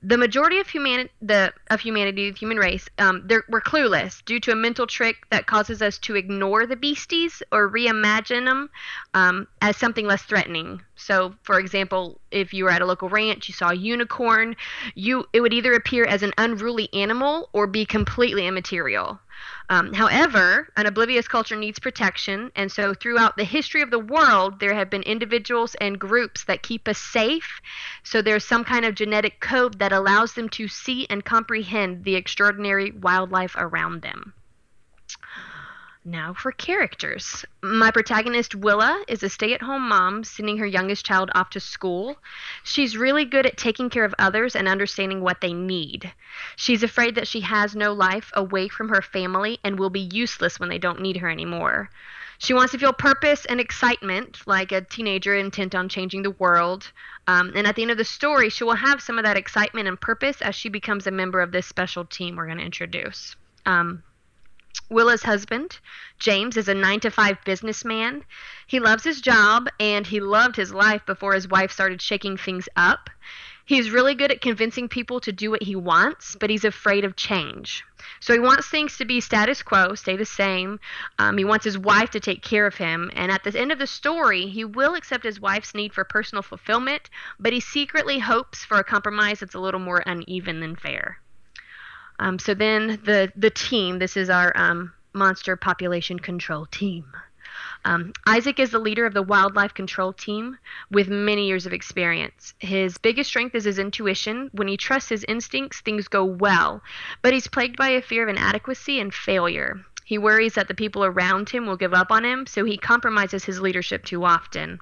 the 0.04 0.18
majority 0.18 0.60
of 0.60 0.68
humanity, 0.68 1.12
the 1.22 1.54
of 1.70 1.80
humanity, 1.80 2.32
the 2.32 2.38
human 2.38 2.58
race, 2.58 2.90
um, 2.98 3.28
we're 3.50 3.62
clueless 3.62 4.26
due 4.26 4.40
to 4.40 4.52
a 4.52 4.56
mental 4.56 4.88
trick 4.88 5.28
that 5.30 5.46
causes 5.46 5.82
us 5.82 6.00
to 6.00 6.16
ignore 6.16 6.66
the 6.66 6.76
beasties 6.76 7.44
or 7.52 7.70
reimagine 7.70 8.46
them 8.46 8.70
um, 9.14 9.48
as 9.62 9.78
something 9.78 10.08
less 10.08 10.24
threatening. 10.24 10.82
So, 10.96 11.36
for 11.44 11.60
example, 11.60 12.20
if 12.32 12.52
you 12.52 12.64
were 12.64 12.72
at 12.72 12.82
a 12.82 12.86
local 12.86 13.10
ranch, 13.10 13.48
you 13.48 13.54
saw 13.54 13.70
a 13.70 13.76
unicorn, 13.76 14.56
you 14.96 15.26
it 15.34 15.42
would 15.42 15.54
either 15.54 15.74
appear 15.74 16.06
as 16.06 16.24
an 16.24 16.34
unruly 16.38 16.90
animal 16.94 17.50
or 17.54 17.68
be 17.68 17.86
completely 17.86 18.48
immaterial. 18.48 19.20
Um, 19.70 19.94
however, 19.94 20.68
an 20.76 20.86
oblivious 20.86 21.28
culture 21.28 21.56
needs 21.56 21.80
protection, 21.80 22.52
and 22.56 22.72
so 22.72 22.94
throughout 22.94 23.38
the 23.38 23.44
history 23.44 23.82
of 23.82 23.92
the 23.92 24.00
world, 24.00 24.60
there 24.60 24.74
have 24.74 24.90
been 24.90 25.04
individuals 25.04 25.76
and 25.76 26.00
groups 26.00 26.44
that 26.46 26.64
keep 26.64 26.88
us 26.88 26.98
safe. 26.98 27.62
So 28.04 28.22
there's 28.22 28.46
some 28.46 28.64
kind 28.64 28.86
of 28.86 28.96
genetic 28.96 29.40
code 29.40 29.80
that 29.80 29.92
allows 29.92 30.34
them 30.34 30.50
to 30.50 30.68
see 30.68 31.08
and 31.10 31.24
comprehend 31.24 32.04
the 32.04 32.16
extraordinary 32.16 32.92
wildlife 32.92 33.56
around 33.58 34.02
them. 34.02 34.34
Now 36.04 36.34
for 36.34 36.52
characters. 36.52 37.46
My 37.62 37.92
protagonist, 37.92 38.56
Willa, 38.56 39.04
is 39.08 39.22
a 39.22 39.30
stay 39.30 39.54
at 39.54 39.62
home 39.62 39.88
mom 39.88 40.24
sending 40.24 40.58
her 40.58 40.66
youngest 40.66 41.06
child 41.06 41.30
off 41.36 41.52
to 41.52 41.60
school. 41.60 42.18
She's 42.64 42.98
really 42.98 43.24
good 43.24 43.46
at 43.46 43.56
taking 43.56 43.92
care 43.92 44.04
of 44.04 44.16
others 44.18 44.56
and 44.56 44.68
understanding 44.68 45.22
what 45.22 45.42
they 45.42 45.54
need. 45.54 46.12
She's 46.56 46.82
afraid 46.82 47.14
that 47.16 47.28
she 47.28 47.42
has 47.42 47.76
no 47.76 47.94
life 47.94 48.32
away 48.34 48.68
from 48.68 48.90
her 48.90 49.04
family 49.04 49.60
and 49.64 49.78
will 49.78 49.92
be 49.92 50.10
useless 50.12 50.60
when 50.60 50.70
they 50.70 50.80
don't 50.80 51.02
need 51.02 51.18
her 51.18 51.30
anymore. 51.30 51.92
She 52.40 52.56
wants 52.56 52.72
to 52.72 52.80
feel 52.80 52.94
purpose 52.94 53.46
and 53.46 53.60
excitement, 53.60 54.40
like 54.48 54.72
a 54.72 54.82
teenager 54.82 55.36
intent 55.36 55.76
on 55.76 55.88
changing 55.88 56.24
the 56.24 56.32
world. 56.32 56.92
Um, 57.28 57.52
and 57.56 57.68
at 57.68 57.76
the 57.76 57.84
end 57.84 57.92
of 57.92 58.00
the 58.00 58.06
story, 58.06 58.50
she 58.50 58.64
will 58.64 58.74
have 58.74 59.04
some 59.04 59.20
of 59.20 59.26
that 59.26 59.38
excitement 59.38 59.88
and 59.88 60.02
purpose 60.02 60.42
as 60.42 60.56
she 60.56 60.68
becomes 60.68 61.06
a 61.06 61.12
member 61.12 61.42
of 61.42 61.52
this 61.52 61.68
special 61.68 62.06
team 62.06 62.36
we're 62.36 62.48
going 62.48 62.58
to 62.58 62.66
introduce. 62.66 63.36
Um, 63.68 64.02
Willa's 64.90 65.24
husband, 65.24 65.80
James, 66.20 66.58
is 66.58 66.68
a 66.68 66.74
nine 66.74 67.00
to 67.00 67.10
five 67.10 67.38
businessman. 67.46 68.26
He 68.68 68.80
loves 68.80 69.04
his 69.04 69.22
job 69.22 69.70
and 69.80 70.06
he 70.06 70.20
loved 70.20 70.58
his 70.58 70.74
life 70.74 71.06
before 71.06 71.34
his 71.34 71.48
wife 71.48 71.72
started 71.72 72.02
shaking 72.02 72.36
things 72.36 72.68
up. 72.76 73.10
He's 73.64 73.92
really 73.92 74.16
good 74.16 74.32
at 74.32 74.42
convincing 74.42 74.90
people 74.90 75.22
to 75.22 75.32
do 75.32 75.50
what 75.50 75.64
he 75.64 75.78
wants, 75.78 76.36
but 76.36 76.50
he's 76.50 76.66
afraid 76.66 77.06
of 77.06 77.16
change. 77.16 77.86
So 78.20 78.34
he 78.34 78.40
wants 78.40 78.68
things 78.68 78.98
to 78.98 79.06
be 79.06 79.22
status 79.22 79.64
quo, 79.64 79.96
stay 79.96 80.18
the 80.18 80.26
same. 80.26 80.82
Um, 81.18 81.38
he 81.38 81.46
wants 81.46 81.64
his 81.64 81.78
wife 81.78 82.10
to 82.10 82.20
take 82.20 82.42
care 82.42 82.68
of 82.68 82.76
him. 82.76 83.10
And 83.16 83.32
at 83.32 83.46
the 83.46 83.58
end 83.58 83.72
of 83.72 83.80
the 83.80 83.88
story, 83.88 84.48
he 84.48 84.66
will 84.66 84.96
accept 84.96 85.24
his 85.24 85.40
wife's 85.40 85.74
need 85.74 85.94
for 85.94 86.04
personal 86.04 86.42
fulfillment, 86.42 87.10
but 87.40 87.54
he 87.54 87.62
secretly 87.62 88.20
hopes 88.20 88.66
for 88.66 88.78
a 88.78 88.84
compromise 88.84 89.40
that's 89.40 89.56
a 89.56 89.60
little 89.60 89.80
more 89.80 90.04
uneven 90.06 90.60
than 90.60 90.76
fair. 90.76 91.21
Um, 92.22 92.38
so 92.40 92.54
then 92.54 93.00
the 93.04 93.32
the 93.36 93.50
team. 93.50 94.00
This 94.00 94.16
is 94.16 94.30
our 94.30 94.54
um, 94.56 94.94
monster 95.14 95.56
population 95.56 96.20
control 96.20 96.68
team. 96.68 97.06
Um, 97.84 98.14
Isaac 98.28 98.60
is 98.60 98.70
the 98.70 98.80
leader 98.80 99.08
of 99.08 99.16
the 99.16 99.24
wildlife 99.24 99.74
control 99.74 100.14
team 100.14 100.58
with 100.92 101.10
many 101.10 101.48
years 101.48 101.66
of 101.66 101.74
experience. 101.74 102.54
His 102.60 103.00
biggest 103.00 103.32
strength 103.32 103.56
is 103.56 103.64
his 103.64 103.80
intuition. 103.80 104.52
When 104.54 104.68
he 104.68 104.78
trusts 104.78 105.10
his 105.10 105.26
instincts, 105.28 105.82
things 105.82 106.08
go 106.08 106.24
well, 106.24 106.84
but 107.24 107.34
he's 107.34 107.48
plagued 107.48 107.78
by 107.78 107.90
a 107.90 108.02
fear 108.02 108.24
of 108.24 108.30
inadequacy 108.30 109.00
and 109.00 109.12
failure. 109.12 109.84
He 110.06 110.20
worries 110.20 110.54
that 110.54 110.68
the 110.68 110.76
people 110.76 111.04
around 111.04 111.50
him 111.50 111.66
will 111.66 111.78
give 111.78 111.94
up 111.94 112.12
on 112.12 112.24
him, 112.24 112.46
so 112.46 112.66
he 112.66 112.78
compromises 112.78 113.46
his 113.46 113.62
leadership 113.62 114.06
too 114.06 114.26
often. 114.26 114.80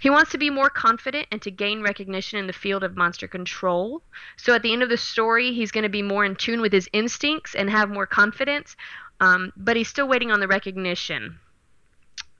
He 0.00 0.10
wants 0.10 0.30
to 0.32 0.38
be 0.38 0.50
more 0.50 0.70
confident 0.70 1.26
and 1.30 1.42
to 1.42 1.50
gain 1.50 1.82
recognition 1.82 2.38
in 2.38 2.46
the 2.46 2.52
field 2.52 2.84
of 2.84 2.96
monster 2.96 3.26
control. 3.26 4.02
So 4.36 4.54
at 4.54 4.62
the 4.62 4.72
end 4.72 4.82
of 4.82 4.88
the 4.88 4.96
story, 4.96 5.52
he's 5.52 5.72
going 5.72 5.82
to 5.82 5.88
be 5.88 6.02
more 6.02 6.24
in 6.24 6.36
tune 6.36 6.60
with 6.60 6.72
his 6.72 6.88
instincts 6.92 7.54
and 7.54 7.68
have 7.70 7.90
more 7.90 8.06
confidence, 8.06 8.76
um, 9.20 9.52
but 9.56 9.76
he's 9.76 9.88
still 9.88 10.08
waiting 10.08 10.30
on 10.30 10.40
the 10.40 10.48
recognition. 10.48 11.38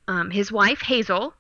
Um, 0.07 0.31
his 0.31 0.53
wife, 0.53 0.81
Hazel, 0.81 1.35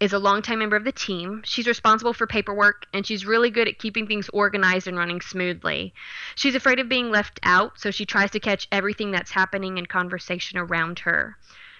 is 0.00 0.12
a 0.12 0.18
longtime 0.18 0.58
member 0.58 0.76
of 0.76 0.84
the 0.84 0.92
team. 0.92 1.42
She's 1.44 1.66
responsible 1.66 2.12
for 2.12 2.26
paperwork 2.26 2.86
and 2.92 3.06
she's 3.06 3.24
really 3.24 3.50
good 3.50 3.68
at 3.68 3.78
keeping 3.78 4.06
things 4.06 4.28
organized 4.30 4.88
and 4.88 4.98
running 4.98 5.20
smoothly. 5.20 5.94
She's 6.34 6.54
afraid 6.54 6.80
of 6.80 6.88
being 6.88 7.10
left 7.10 7.38
out, 7.42 7.78
so 7.78 7.90
she 7.90 8.04
tries 8.04 8.32
to 8.32 8.40
catch 8.40 8.66
everything 8.72 9.12
that's 9.12 9.30
happening 9.30 9.78
in 9.78 9.86
conversation 9.86 10.58
around 10.58 11.00
her. 11.00 11.36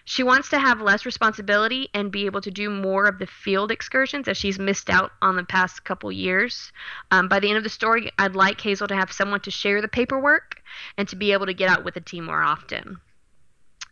She 0.07 0.23
wants 0.23 0.51
to 0.51 0.59
have 0.59 0.83
less 0.83 1.07
responsibility 1.07 1.89
and 1.95 2.13
be 2.13 2.27
able 2.27 2.43
to 2.43 2.51
do 2.51 2.69
more 2.69 3.07
of 3.07 3.19
the 3.19 3.27
field 3.27 3.71
excursions 3.71 4.29
as 4.29 4.37
she's 4.37 4.59
missed 4.59 4.91
out 4.91 5.13
on 5.23 5.37
the 5.37 5.45
past 5.45 5.85
couple 5.85 6.13
years. 6.13 6.73
Um, 7.11 7.27
by 7.29 7.41
the 7.41 7.49
end 7.49 7.57
of 7.57 7.65
the 7.65 7.71
story, 7.71 8.11
I'd 8.19 8.37
like 8.37 8.61
Hazel 8.61 8.89
to 8.89 8.97
have 8.97 9.11
someone 9.11 9.41
to 9.41 9.51
share 9.51 9.81
the 9.81 9.89
paperwork 9.89 10.63
and 10.99 11.09
to 11.09 11.17
be 11.17 11.33
able 11.33 11.47
to 11.47 11.55
get 11.55 11.71
out 11.71 11.85
with 11.85 11.95
the 11.95 12.01
team 12.01 12.27
more 12.27 12.43
often. 12.43 13.01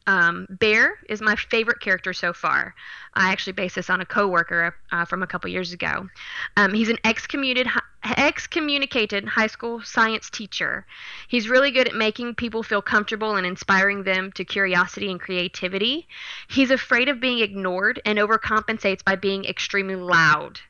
Um, 0.06 0.46
Bear 0.50 0.94
is 1.08 1.20
my 1.20 1.36
favorite 1.36 1.80
character 1.80 2.12
so 2.12 2.32
far. 2.32 2.74
I 3.14 3.30
actually 3.30 3.52
based 3.52 3.76
this 3.76 3.90
on 3.90 4.00
a 4.00 4.06
coworker 4.06 4.74
uh, 4.90 5.04
from 5.04 5.22
a 5.22 5.26
couple 5.26 5.50
years 5.50 5.72
ago. 5.72 6.08
Um, 6.56 6.74
he's 6.74 6.88
an 6.88 6.98
excommunicated 7.04 7.70
excommunicated 8.04 9.26
high 9.28 9.46
school 9.46 9.80
science 9.82 10.28
teacher. 10.28 10.84
He's 11.28 11.48
really 11.48 11.70
good 11.70 11.88
at 11.88 11.94
making 11.94 12.34
people 12.34 12.62
feel 12.62 12.82
comfortable 12.82 13.36
and 13.36 13.46
inspiring 13.46 14.02
them 14.02 14.32
to 14.32 14.44
curiosity 14.44 15.10
and 15.10 15.20
creativity. 15.20 16.08
He's 16.48 16.70
afraid 16.70 17.08
of 17.08 17.20
being 17.20 17.38
ignored 17.38 18.00
and 18.04 18.18
overcompensates 18.18 19.04
by 19.04 19.16
being 19.16 19.44
extremely 19.44 19.94
loud. 19.94 20.60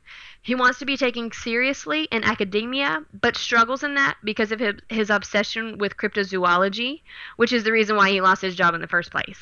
He 0.43 0.55
wants 0.55 0.77
to 0.79 0.85
be 0.85 0.97
taken 0.97 1.31
seriously 1.31 2.03
in 2.11 2.25
academia, 2.25 3.05
but 3.13 3.37
struggles 3.37 3.81
in 3.81 3.95
that 3.95 4.17
because 4.25 4.51
of 4.51 4.59
his, 4.59 4.75
his 4.89 5.09
obsession 5.09 5.77
with 5.77 5.95
cryptozoology, 5.95 7.01
which 7.37 7.53
is 7.53 7.63
the 7.63 7.71
reason 7.71 7.95
why 7.95 8.09
he 8.09 8.19
lost 8.19 8.41
his 8.41 8.55
job 8.55 8.75
in 8.75 8.81
the 8.81 8.87
first 8.87 9.09
place. 9.09 9.39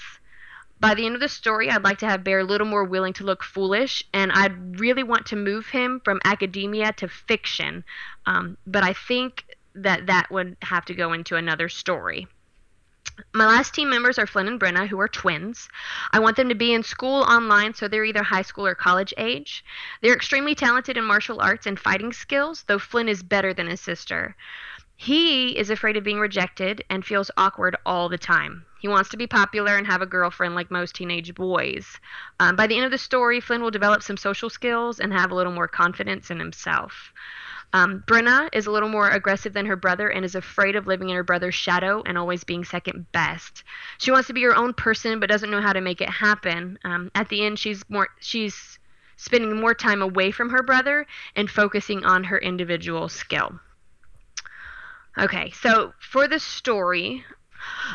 By 0.79 0.93
the 0.93 1.07
end 1.07 1.15
of 1.15 1.21
the 1.21 1.27
story, 1.27 1.71
I'd 1.71 1.83
like 1.83 1.97
to 1.99 2.07
have 2.07 2.23
Bear 2.23 2.39
a 2.39 2.43
little 2.43 2.67
more 2.67 2.83
willing 2.83 3.13
to 3.13 3.23
look 3.23 3.43
foolish, 3.43 4.03
and 4.13 4.31
I'd 4.31 4.79
really 4.79 5.01
want 5.01 5.25
to 5.27 5.35
move 5.35 5.67
him 5.67 6.01
from 6.05 6.21
academia 6.23 6.93
to 6.93 7.07
fiction. 7.07 7.83
Um, 8.27 8.57
but 8.67 8.83
I 8.83 8.93
think 8.93 9.57
that 9.73 10.05
that 10.05 10.29
would 10.29 10.55
have 10.61 10.85
to 10.85 10.93
go 10.93 11.13
into 11.13 11.35
another 11.35 11.67
story. 11.67 12.27
My 13.33 13.45
last 13.45 13.73
team 13.73 13.89
members 13.89 14.19
are 14.19 14.27
Flynn 14.27 14.47
and 14.47 14.59
Brenna, 14.59 14.87
who 14.87 14.99
are 14.99 15.07
twins. 15.07 15.69
I 16.11 16.19
want 16.19 16.37
them 16.37 16.49
to 16.49 16.55
be 16.55 16.73
in 16.73 16.83
school 16.83 17.23
online, 17.23 17.73
so 17.73 17.87
they're 17.87 18.05
either 18.05 18.23
high 18.23 18.41
school 18.41 18.65
or 18.65 18.75
college 18.75 19.13
age. 19.17 19.63
They're 20.01 20.13
extremely 20.15 20.55
talented 20.55 20.97
in 20.97 21.03
martial 21.03 21.41
arts 21.41 21.65
and 21.65 21.79
fighting 21.79 22.13
skills, 22.13 22.63
though 22.67 22.79
Flynn 22.79 23.09
is 23.09 23.23
better 23.23 23.53
than 23.53 23.67
his 23.67 23.81
sister. 23.81 24.35
He 24.95 25.57
is 25.57 25.71
afraid 25.71 25.97
of 25.97 26.03
being 26.03 26.19
rejected 26.19 26.83
and 26.89 27.03
feels 27.03 27.31
awkward 27.35 27.75
all 27.85 28.07
the 28.07 28.19
time. 28.19 28.65
He 28.79 28.87
wants 28.87 29.09
to 29.09 29.17
be 29.17 29.25
popular 29.25 29.75
and 29.75 29.87
have 29.87 30.01
a 30.01 30.05
girlfriend 30.05 30.53
like 30.53 30.69
most 30.69 30.95
teenage 30.95 31.33
boys. 31.33 31.99
Um, 32.39 32.55
by 32.55 32.67
the 32.67 32.75
end 32.75 32.85
of 32.85 32.91
the 32.91 32.97
story, 32.97 33.39
Flynn 33.39 33.61
will 33.63 33.71
develop 33.71 34.03
some 34.03 34.17
social 34.17 34.49
skills 34.49 34.99
and 34.99 35.11
have 35.11 35.31
a 35.31 35.35
little 35.35 35.53
more 35.53 35.67
confidence 35.67 36.29
in 36.29 36.39
himself. 36.39 37.11
Um, 37.73 38.03
Brenna 38.05 38.49
is 38.53 38.67
a 38.67 38.71
little 38.71 38.89
more 38.89 39.09
aggressive 39.09 39.53
than 39.53 39.65
her 39.65 39.75
brother 39.75 40.09
and 40.09 40.25
is 40.25 40.35
afraid 40.35 40.75
of 40.75 40.87
living 40.87 41.09
in 41.09 41.15
her 41.15 41.23
brother's 41.23 41.55
shadow 41.55 42.03
and 42.05 42.17
always 42.17 42.43
being 42.43 42.65
second 42.65 43.11
best. 43.11 43.63
She 43.97 44.11
wants 44.11 44.27
to 44.27 44.33
be 44.33 44.43
her 44.43 44.55
own 44.55 44.73
person 44.73 45.19
but 45.19 45.29
doesn't 45.29 45.51
know 45.51 45.61
how 45.61 45.73
to 45.73 45.81
make 45.81 46.01
it 46.01 46.09
happen. 46.09 46.77
Um, 46.83 47.11
at 47.15 47.29
the 47.29 47.45
end, 47.45 47.59
she's 47.59 47.83
more 47.89 48.09
she's 48.19 48.79
spending 49.15 49.59
more 49.59 49.73
time 49.73 50.01
away 50.01 50.31
from 50.31 50.49
her 50.49 50.63
brother 50.63 51.05
and 51.35 51.49
focusing 51.49 52.03
on 52.03 52.25
her 52.25 52.39
individual 52.39 53.07
skill. 53.07 53.59
Okay, 55.17 55.51
so 55.51 55.93
for 55.99 56.27
the 56.27 56.39
story, 56.39 57.23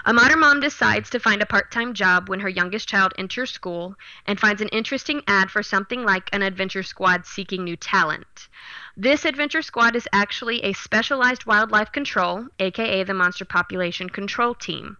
a 0.04 0.12
modern 0.12 0.40
mom 0.40 0.60
decides 0.60 1.10
to 1.10 1.18
find 1.18 1.42
a 1.42 1.46
part 1.46 1.70
time 1.70 1.94
job 1.94 2.28
when 2.28 2.40
her 2.40 2.48
youngest 2.48 2.88
child 2.88 3.12
enters 3.18 3.50
school 3.50 3.96
and 4.26 4.38
finds 4.38 4.62
an 4.62 4.68
interesting 4.68 5.22
ad 5.26 5.50
for 5.50 5.62
something 5.62 6.04
like 6.04 6.28
an 6.32 6.42
adventure 6.42 6.82
squad 6.82 7.26
seeking 7.26 7.64
new 7.64 7.76
talent. 7.76 8.48
This 8.96 9.24
adventure 9.24 9.62
squad 9.62 9.96
is 9.96 10.08
actually 10.12 10.62
a 10.62 10.72
specialized 10.72 11.46
wildlife 11.46 11.92
control, 11.92 12.46
aka 12.60 13.02
the 13.02 13.14
monster 13.14 13.44
population 13.44 14.08
control 14.08 14.54
team. 14.54 14.96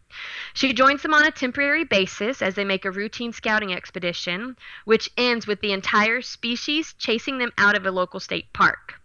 She 0.52 0.72
joins 0.72 1.02
them 1.02 1.14
on 1.14 1.24
a 1.24 1.30
temporary 1.30 1.84
basis 1.84 2.42
as 2.42 2.54
they 2.56 2.64
make 2.64 2.84
a 2.84 2.90
routine 2.90 3.32
scouting 3.32 3.72
expedition, 3.72 4.56
which 4.84 5.10
ends 5.16 5.46
with 5.46 5.60
the 5.60 5.72
entire 5.72 6.22
species 6.22 6.94
chasing 6.98 7.38
them 7.38 7.52
out 7.56 7.76
of 7.76 7.86
a 7.86 7.90
local 7.90 8.20
state 8.20 8.52
park. 8.52 9.00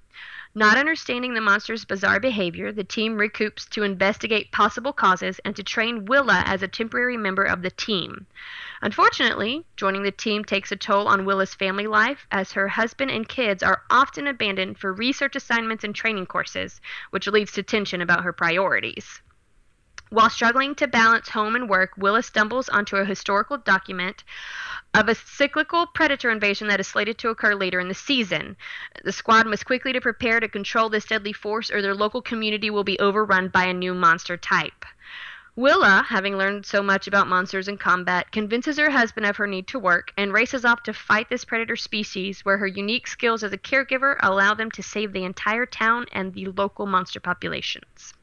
Not 0.54 0.76
understanding 0.76 1.34
the 1.34 1.40
monster's 1.40 1.86
bizarre 1.86 2.20
behavior, 2.20 2.74
the 2.74 2.84
team 2.84 3.16
recoups 3.16 3.70
to 3.70 3.84
investigate 3.84 4.52
possible 4.52 4.92
causes 4.92 5.40
and 5.46 5.56
to 5.56 5.64
train 5.64 6.04
Willa 6.04 6.44
as 6.46 6.62
a 6.62 6.68
temporary 6.68 7.16
member 7.16 7.44
of 7.44 7.62
the 7.62 7.72
team. 7.72 8.26
Unfortunately, 8.82 9.64
joining 9.78 10.04
the 10.04 10.12
team 10.12 10.44
takes 10.44 10.70
a 10.74 10.76
toll 10.76 11.08
on 11.08 11.24
Willa's 11.24 11.56
family 11.56 11.88
life 11.88 12.28
as 12.32 12.52
her 12.52 12.68
husband 12.68 13.12
and 13.12 13.30
kids 13.30 13.64
are 13.64 13.84
often 13.90 14.28
abandoned 14.28 14.78
for 14.78 14.92
research 14.92 15.38
assignments 15.38 15.86
and 15.86 15.96
training 15.96 16.26
courses, 16.26 16.82
which 17.12 17.28
leads 17.28 17.54
to 17.54 17.64
tension 17.64 18.02
about 18.02 18.26
her 18.26 18.34
priorities. 18.34 19.22
While 20.12 20.30
struggling 20.30 20.76
to 20.76 20.90
balance 20.90 21.30
home 21.30 21.56
and 21.56 21.70
work, 21.70 21.94
Willa 21.96 22.22
stumbles 22.22 22.68
onto 22.68 22.98
a 22.98 23.06
historical 23.06 23.58
document 23.58 24.26
of 24.94 25.08
a 25.08 25.16
cyclical 25.16 25.88
predator 25.88 26.30
invasion 26.30 26.68
that 26.68 26.82
is 26.82 26.88
slated 26.90 27.18
to 27.20 27.30
occur 27.30 27.56
later 27.56 27.80
in 27.80 27.88
the 27.88 27.94
season. 27.94 28.58
The 29.06 29.14
squad 29.14 29.48
must 29.48 29.66
quickly 29.66 29.94
to 29.94 30.02
prepare 30.02 30.42
to 30.42 30.50
control 30.50 30.90
this 30.90 31.06
deadly 31.06 31.32
force 31.32 31.72
or 31.72 31.82
their 31.82 31.96
local 31.96 32.22
community 32.22 32.70
will 32.70 32.84
be 32.84 33.00
overrun 33.00 33.48
by 33.48 33.64
a 33.68 33.74
new 33.74 33.94
monster 33.94 34.36
type. 34.36 34.84
Willa, 35.56 36.06
having 36.10 36.38
learned 36.38 36.66
so 36.66 36.84
much 36.84 37.08
about 37.08 37.30
monsters 37.30 37.70
and 37.70 37.80
combat, 37.80 38.34
convinces 38.34 38.78
her 38.78 38.90
husband 38.90 39.26
of 39.26 39.38
her 39.38 39.48
need 39.48 39.68
to 39.68 39.80
work 39.80 40.12
and 40.18 40.34
races 40.34 40.66
off 40.66 40.84
to 40.84 40.94
fight 40.94 41.30
this 41.30 41.46
predator 41.46 41.78
species 41.78 42.44
where 42.44 42.58
her 42.58 42.68
unique 42.68 43.08
skills 43.08 43.44
as 43.44 43.54
a 43.54 43.58
caregiver 43.58 44.18
allow 44.20 44.54
them 44.54 44.72
to 44.72 44.84
save 44.84 45.14
the 45.14 45.24
entire 45.24 45.66
town 45.66 46.06
and 46.12 46.34
the 46.34 46.48
local 46.48 46.86
monster 46.86 47.22
populations. 47.22 48.14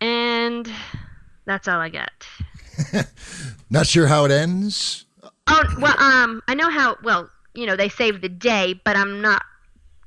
And 0.00 0.70
that's 1.44 1.68
all 1.68 1.80
I 1.80 1.88
got. 1.88 2.26
Not 3.70 3.86
sure 3.86 4.06
how 4.06 4.24
it 4.24 4.30
ends. 4.30 5.06
Oh 5.48 5.64
well, 5.78 5.96
um, 5.98 6.42
I 6.48 6.54
know 6.54 6.70
how. 6.70 6.96
Well, 7.02 7.30
you 7.54 7.66
know, 7.66 7.76
they 7.76 7.88
save 7.88 8.20
the 8.20 8.28
day, 8.28 8.80
but 8.84 8.96
I'm 8.96 9.20
not. 9.22 9.42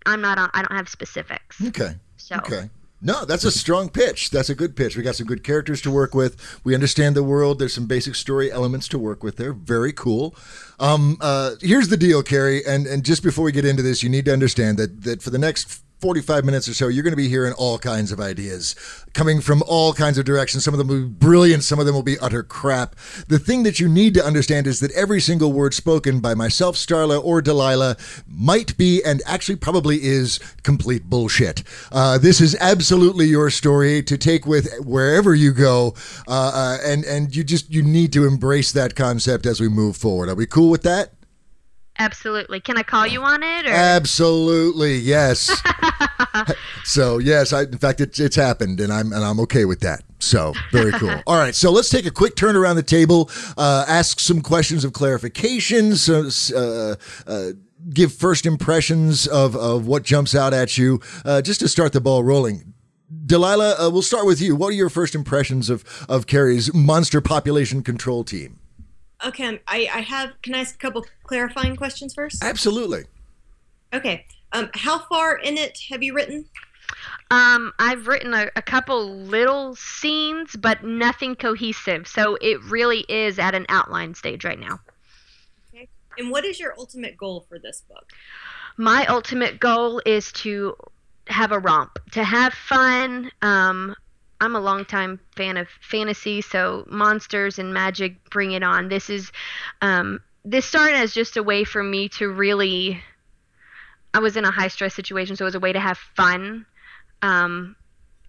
I'm 0.06 0.22
not. 0.22 0.38
On, 0.38 0.50
I 0.54 0.62
don't 0.62 0.76
have 0.76 0.90
specifics. 0.90 1.62
Okay. 1.66 1.96
So. 2.18 2.36
Okay. 2.36 2.70
No, 3.02 3.24
that's 3.24 3.46
a 3.46 3.52
strong 3.52 3.88
pitch. 3.88 4.30
That's 4.30 4.50
a 4.50 4.56
good 4.56 4.76
pitch. 4.76 4.98
We 4.98 5.04
got 5.04 5.16
some 5.16 5.26
good 5.26 5.44
characters 5.44 5.82
to 5.84 5.92
work 5.92 6.14
with. 6.14 6.60
We 6.66 6.76
understand 6.76 7.16
the 7.16 7.24
world. 7.24 7.58
There's 7.58 7.74
some 7.74 7.88
basic 7.88 8.16
story 8.16 8.52
elements 8.52 8.90
to 8.90 9.00
work 9.00 9.24
with 9.24 9.38
there. 9.38 9.54
Very 9.54 9.94
cool. 9.94 10.36
Um, 10.80 11.18
uh, 11.22 11.52
here's 11.62 11.88
the 11.88 11.96
deal, 11.96 12.22
Carrie. 12.22 12.66
And 12.66 12.86
and 12.86 13.06
just 13.06 13.24
before 13.24 13.46
we 13.46 13.54
get 13.54 13.64
into 13.64 13.82
this, 13.82 14.04
you 14.04 14.10
need 14.10 14.26
to 14.26 14.34
understand 14.34 14.78
that 14.78 15.04
that 15.04 15.22
for 15.22 15.30
the 15.30 15.40
next 15.40 15.82
45 16.00 16.46
minutes 16.46 16.68
or 16.68 16.74
so, 16.74 16.88
you're 16.88 17.04
going 17.04 17.12
to 17.12 17.18
be 17.18 17.28
hearing 17.28 17.54
all 17.54 17.78
kinds 17.78 18.12
of 18.12 18.20
ideas 18.20 18.76
coming 19.14 19.42
from 19.42 19.62
all 19.68 19.94
kinds 19.94 20.18
of 20.18 20.26
directions. 20.26 20.64
Some 20.64 20.74
of 20.74 20.78
them 20.78 20.88
will 20.88 21.02
be 21.02 21.08
brilliant, 21.08 21.64
some 21.64 21.80
of 21.80 21.86
them 21.86 21.96
will 21.96 22.04
be 22.04 22.18
utter 22.20 22.44
crap. 22.44 22.96
The 23.28 23.40
thing 23.40 23.64
that 23.64 23.80
you 23.80 23.90
need 23.90 24.14
to 24.14 24.24
understand 24.24 24.68
is 24.68 24.80
that 24.80 24.92
every 24.94 25.20
single 25.20 25.52
word 25.52 25.74
spoken 25.74 26.20
by 26.20 26.36
myself, 26.36 26.76
Starla, 26.76 27.24
or 27.24 27.42
Delilah 27.42 27.98
might 28.28 28.78
be 28.78 29.04
and 29.04 29.22
actually 29.26 29.58
probably 29.58 30.04
is 30.04 30.40
complete 30.64 31.10
bullshit. 31.10 31.64
Uh, 31.92 32.18
this 32.18 32.40
is 32.40 32.56
absolutely 32.60 33.26
your 33.26 33.50
story 33.50 34.02
to 34.04 34.18
take 34.18 34.46
with 34.46 34.72
wherever 34.80 35.36
you 35.36 35.52
go, 35.52 35.94
uh, 36.28 36.52
uh, 36.54 36.78
and 36.84 37.04
and 37.06 37.36
you 37.36 37.44
just 37.44 37.70
you 37.72 37.84
need 37.84 38.14
to 38.14 38.26
embrace 38.26 38.72
that 38.72 38.96
concept 38.96 39.46
as 39.46 39.60
we 39.60 39.68
move 39.68 39.98
forward. 39.98 40.30
Are 40.30 40.36
we 40.36 40.46
cool 40.46 40.70
with 40.70 40.84
that? 40.84 41.14
Absolutely. 42.00 42.62
Can 42.62 42.78
I 42.78 42.84
call 42.84 43.06
you 43.06 43.22
on 43.24 43.44
it? 43.44 43.66
Or? 43.66 43.72
Absolutely, 43.72 44.96
yes. 44.96 45.62
so 46.86 47.18
yes, 47.18 47.52
I, 47.52 47.64
in 47.64 47.78
fact, 47.78 48.00
it's 48.00 48.20
it's 48.20 48.38
happened, 48.38 48.80
and 48.80 48.92
I'm 48.92 49.12
and 49.12 49.24
I'm 49.24 49.40
okay 49.42 49.66
with 49.66 49.82
that. 49.82 50.04
So 50.20 50.54
very 50.72 50.94
cool. 50.94 51.22
All 51.28 51.38
right, 51.38 51.54
so 51.54 51.72
let's 51.72 51.90
take 51.90 52.06
a 52.06 52.12
quick 52.12 52.38
turn 52.38 52.56
around 52.56 52.78
the 52.78 52.84
table, 52.84 53.30
uh, 53.58 53.84
ask 53.88 54.22
some 54.22 54.42
questions 54.42 54.86
of 54.86 54.94
clarification, 54.94 55.96
so, 55.96 56.30
uh, 56.56 56.96
uh, 57.28 57.52
give 57.94 58.14
first 58.14 58.46
impressions 58.46 59.28
of 59.28 59.58
of 59.58 59.86
what 59.86 60.04
jumps 60.04 60.34
out 60.34 60.54
at 60.54 60.78
you, 60.78 61.02
uh, 61.26 61.42
just 61.42 61.60
to 61.60 61.68
start 61.68 61.92
the 61.92 62.02
ball 62.02 62.24
rolling. 62.24 62.74
Delilah, 63.26 63.76
uh, 63.78 63.90
we'll 63.90 64.04
start 64.04 64.26
with 64.26 64.40
you. 64.40 64.56
What 64.56 64.70
are 64.70 64.78
your 64.78 64.90
first 64.90 65.16
impressions 65.16 65.70
of 65.70 65.84
of 66.08 66.28
Carrie's 66.28 66.74
monster 66.74 67.20
population 67.20 67.84
control 67.84 68.24
team? 68.24 68.59
Okay, 69.26 69.60
I, 69.68 69.90
I 69.94 70.02
have. 70.02 70.32
Can 70.42 70.56
I 70.56 70.60
ask 70.60 70.76
a 70.76 70.78
couple 70.78 71.06
clarifying 71.24 71.76
questions 71.76 72.14
first? 72.14 72.44
Absolutely. 72.44 73.04
Okay. 73.94 74.26
Um, 74.52 74.70
how 74.74 75.00
far 75.00 75.38
in 75.38 75.58
it 75.58 75.78
have 75.90 76.02
you 76.02 76.14
written? 76.14 76.46
Um, 77.32 77.74
I've 77.78 78.08
written 78.08 78.34
a, 78.34 78.50
a 78.56 78.62
couple 78.62 79.16
little 79.18 79.76
scenes, 79.76 80.56
but 80.56 80.84
nothing 80.84 81.36
cohesive. 81.36 82.08
So 82.08 82.38
it 82.42 82.62
really 82.64 83.06
is 83.10 83.38
at 83.38 83.54
an 83.54 83.66
outline 83.70 84.16
stage 84.16 84.44
right 84.44 84.60
now. 84.60 84.80
Okay. 85.74 85.88
And 86.18 86.32
what 86.32 86.46
is 86.46 86.60
your 86.60 86.74
ultimate 86.78 87.18
goal 87.18 87.46
for 87.48 87.60
this 87.60 87.84
book? 87.88 88.12
My 88.78 89.06
ultimate 89.08 89.60
goal 89.60 90.02
is 90.06 90.32
to 90.34 90.76
have 91.28 91.52
a 91.52 91.60
romp, 91.60 92.00
to 92.12 92.24
have 92.24 92.54
fun. 92.54 93.30
Um, 93.42 93.96
I'm 94.42 94.56
a 94.56 94.60
longtime 94.60 95.20
fan 95.36 95.58
of 95.58 95.68
fantasy, 95.82 96.42
so 96.42 96.86
monsters 96.90 97.60
and 97.60 97.74
magic, 97.74 98.30
bring 98.30 98.54
it 98.54 98.64
on. 98.64 98.88
This 98.88 99.10
is, 99.10 99.32
um, 99.82 100.22
this 100.46 100.66
started 100.66 100.96
as 100.96 101.14
just 101.14 101.38
a 101.38 101.44
way 101.44 101.64
for 101.64 101.84
me 101.84 102.10
to 102.10 102.30
really. 102.30 103.02
I 104.14 104.20
was 104.20 104.38
in 104.38 104.46
a 104.46 104.52
high 104.52 104.70
stress 104.70 104.96
situation, 104.96 105.36
so 105.36 105.46
it 105.46 105.46
was 105.46 105.56
a 105.56 105.60
way 105.60 105.74
to 105.74 105.80
have 105.80 105.98
fun. 105.98 106.66
Um, 107.22 107.76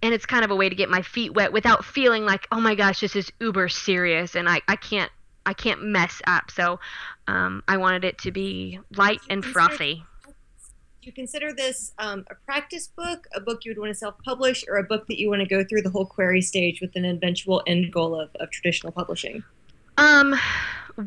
and 0.02 0.12
it's 0.12 0.26
kind 0.26 0.44
of 0.44 0.50
a 0.50 0.56
way 0.56 0.68
to 0.68 0.74
get 0.74 0.90
my 0.90 1.02
feet 1.02 1.32
wet 1.32 1.52
without 1.52 1.84
feeling 1.84 2.24
like, 2.24 2.46
oh 2.52 2.60
my 2.60 2.74
gosh, 2.74 3.00
this 3.00 3.16
is 3.16 3.30
uber 3.40 3.68
serious, 3.68 4.34
and 4.34 4.48
I, 4.48 4.60
I 4.68 4.76
can't 4.76 5.10
I 5.46 5.54
can't 5.54 5.82
mess 5.82 6.20
up. 6.26 6.50
So 6.50 6.80
um, 7.26 7.62
I 7.66 7.78
wanted 7.78 8.04
it 8.04 8.18
to 8.18 8.30
be 8.30 8.78
light 8.94 9.20
and 9.30 9.44
frothy 9.44 10.04
you 11.06 11.12
consider 11.12 11.52
this 11.52 11.92
um, 11.98 12.24
a 12.30 12.34
practice 12.34 12.88
book, 12.88 13.26
a 13.34 13.40
book 13.40 13.64
you 13.64 13.70
would 13.70 13.78
want 13.78 13.90
to 13.90 13.94
self-publish, 13.94 14.64
or 14.68 14.76
a 14.76 14.84
book 14.84 15.06
that 15.08 15.18
you 15.18 15.28
want 15.28 15.40
to 15.40 15.48
go 15.48 15.64
through 15.64 15.82
the 15.82 15.90
whole 15.90 16.06
query 16.06 16.42
stage 16.42 16.80
with 16.80 16.94
an 16.96 17.04
eventual 17.04 17.62
end 17.66 17.92
goal 17.92 18.20
of, 18.20 18.30
of 18.40 18.50
traditional 18.50 18.92
publishing? 18.92 19.42
Um, 19.96 20.34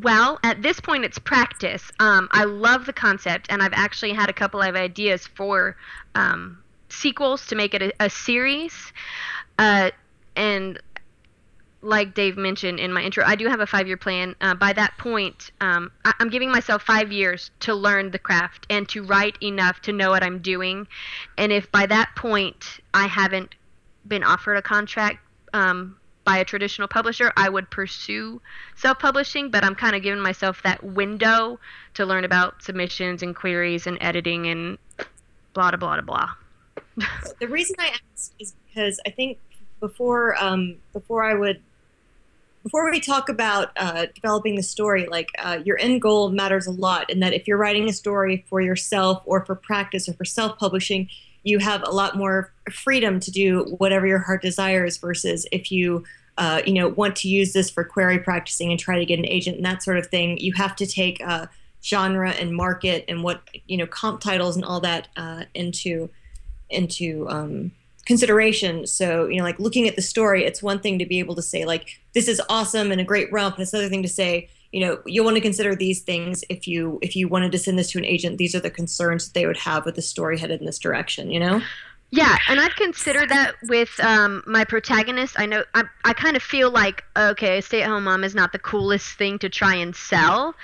well, 0.02 0.38
at 0.42 0.62
this 0.62 0.80
point, 0.80 1.04
it's 1.04 1.18
practice. 1.18 1.90
Um, 2.00 2.28
I 2.32 2.44
love 2.44 2.86
the 2.86 2.92
concept, 2.92 3.46
and 3.50 3.62
I've 3.62 3.72
actually 3.72 4.12
had 4.12 4.28
a 4.28 4.32
couple 4.32 4.60
of 4.60 4.74
ideas 4.74 5.26
for 5.26 5.76
um, 6.14 6.58
sequels 6.88 7.46
to 7.46 7.54
make 7.54 7.74
it 7.74 7.82
a, 7.82 7.92
a 8.00 8.10
series. 8.10 8.92
Uh, 9.58 9.90
and 10.36 10.80
like 11.84 12.14
Dave 12.14 12.36
mentioned 12.36 12.80
in 12.80 12.92
my 12.92 13.02
intro, 13.02 13.24
I 13.24 13.36
do 13.36 13.46
have 13.48 13.60
a 13.60 13.66
five 13.66 13.86
year 13.86 13.96
plan. 13.96 14.34
Uh, 14.40 14.54
by 14.54 14.72
that 14.72 14.96
point, 14.98 15.50
um, 15.60 15.92
I- 16.04 16.14
am 16.18 16.30
giving 16.30 16.50
myself 16.50 16.82
five 16.82 17.12
years 17.12 17.50
to 17.60 17.74
learn 17.74 18.10
the 18.10 18.18
craft 18.18 18.66
and 18.70 18.88
to 18.88 19.04
write 19.04 19.36
enough 19.42 19.80
to 19.82 19.92
know 19.92 20.10
what 20.10 20.22
I'm 20.22 20.38
doing. 20.38 20.88
And 21.36 21.52
if 21.52 21.70
by 21.70 21.86
that 21.86 22.10
point 22.16 22.80
I 22.94 23.06
haven't 23.06 23.54
been 24.08 24.24
offered 24.24 24.56
a 24.56 24.62
contract 24.62 25.18
um, 25.52 25.96
by 26.24 26.38
a 26.38 26.44
traditional 26.44 26.88
publisher, 26.88 27.32
I 27.36 27.50
would 27.50 27.70
pursue 27.70 28.40
self 28.76 28.98
publishing. 28.98 29.50
But 29.50 29.62
I'm 29.62 29.74
kind 29.74 29.94
of 29.94 30.02
giving 30.02 30.20
myself 30.20 30.62
that 30.62 30.82
window 30.82 31.60
to 31.94 32.06
learn 32.06 32.24
about 32.24 32.62
submissions 32.62 33.22
and 33.22 33.36
queries 33.36 33.86
and 33.86 33.98
editing 34.00 34.46
and 34.46 34.78
blah, 35.52 35.70
blah, 35.70 35.76
blah, 35.76 36.00
blah. 36.00 36.30
the 37.40 37.48
reason 37.48 37.76
I 37.78 37.88
ask 38.14 38.32
is 38.38 38.54
because 38.68 39.00
I 39.06 39.10
think 39.10 39.38
before 39.80 40.42
um, 40.42 40.76
before 40.94 41.22
I 41.24 41.34
would 41.34 41.60
before 42.64 42.90
we 42.90 42.98
talk 42.98 43.28
about 43.28 43.70
uh, 43.76 44.06
developing 44.14 44.56
the 44.56 44.62
story, 44.62 45.06
like 45.06 45.28
uh, 45.38 45.58
your 45.64 45.78
end 45.78 46.02
goal 46.02 46.30
matters 46.30 46.66
a 46.66 46.72
lot, 46.72 47.10
in 47.10 47.20
that 47.20 47.34
if 47.34 47.46
you're 47.46 47.58
writing 47.58 47.88
a 47.88 47.92
story 47.92 48.44
for 48.48 48.60
yourself 48.60 49.22
or 49.26 49.44
for 49.44 49.54
practice 49.54 50.08
or 50.08 50.14
for 50.14 50.24
self-publishing, 50.24 51.08
you 51.42 51.58
have 51.58 51.82
a 51.82 51.90
lot 51.90 52.16
more 52.16 52.52
freedom 52.72 53.20
to 53.20 53.30
do 53.30 53.64
whatever 53.78 54.06
your 54.06 54.18
heart 54.18 54.42
desires. 54.42 54.96
Versus 54.96 55.46
if 55.52 55.70
you 55.70 56.04
uh, 56.36 56.62
you 56.66 56.72
know, 56.72 56.88
want 56.88 57.14
to 57.16 57.28
use 57.28 57.52
this 57.52 57.70
for 57.70 57.84
query 57.84 58.18
practicing 58.18 58.70
and 58.70 58.80
try 58.80 58.98
to 58.98 59.04
get 59.04 59.18
an 59.18 59.26
agent 59.26 59.56
and 59.56 59.64
that 59.64 59.82
sort 59.82 59.98
of 59.98 60.06
thing, 60.06 60.38
you 60.38 60.52
have 60.54 60.74
to 60.74 60.86
take 60.86 61.20
uh, 61.24 61.46
genre 61.84 62.30
and 62.30 62.54
market 62.54 63.04
and 63.08 63.22
what 63.22 63.42
you 63.66 63.76
know 63.76 63.86
comp 63.86 64.20
titles 64.20 64.56
and 64.56 64.64
all 64.64 64.80
that 64.80 65.08
uh, 65.16 65.44
into 65.54 66.08
into 66.70 67.28
um, 67.28 67.70
consideration. 68.06 68.86
So 68.86 69.26
you 69.26 69.38
know, 69.38 69.44
like 69.44 69.58
looking 69.58 69.88
at 69.88 69.96
the 69.96 70.02
story, 70.02 70.44
it's 70.44 70.62
one 70.62 70.80
thing 70.80 70.98
to 70.98 71.06
be 71.06 71.18
able 71.18 71.34
to 71.36 71.42
say 71.42 71.64
like 71.64 72.00
this 72.12 72.28
is 72.28 72.40
awesome 72.48 72.92
and 72.92 73.00
a 73.00 73.04
great 73.04 73.32
romp, 73.32 73.56
and 73.56 73.62
it's 73.62 73.72
another 73.72 73.88
thing 73.88 74.02
to 74.02 74.08
say 74.08 74.48
you 74.74 74.80
know 74.80 75.00
you'll 75.06 75.24
want 75.24 75.36
to 75.36 75.40
consider 75.40 75.76
these 75.76 76.00
things 76.00 76.42
if 76.50 76.66
you 76.66 76.98
if 77.00 77.14
you 77.14 77.28
wanted 77.28 77.52
to 77.52 77.58
send 77.58 77.78
this 77.78 77.92
to 77.92 77.98
an 77.98 78.04
agent 78.04 78.38
these 78.38 78.56
are 78.56 78.60
the 78.60 78.70
concerns 78.70 79.26
that 79.26 79.34
they 79.34 79.46
would 79.46 79.56
have 79.56 79.86
with 79.86 79.94
the 79.94 80.02
story 80.02 80.36
headed 80.36 80.58
in 80.58 80.66
this 80.66 80.80
direction 80.80 81.30
you 81.30 81.38
know 81.38 81.62
yeah, 82.14 82.36
and 82.48 82.60
I've 82.60 82.76
considered 82.76 83.28
that 83.30 83.56
with 83.64 83.98
um, 83.98 84.44
my 84.46 84.64
protagonist. 84.64 85.34
I 85.36 85.46
know 85.46 85.64
I, 85.74 85.82
I 86.04 86.12
kind 86.12 86.36
of 86.36 86.44
feel 86.44 86.70
like 86.70 87.02
okay, 87.16 87.60
stay-at-home 87.60 88.04
mom 88.04 88.22
is 88.22 88.36
not 88.36 88.52
the 88.52 88.58
coolest 88.60 89.18
thing 89.18 89.36
to 89.40 89.48
try 89.48 89.74
and 89.74 89.96
sell, 89.96 90.54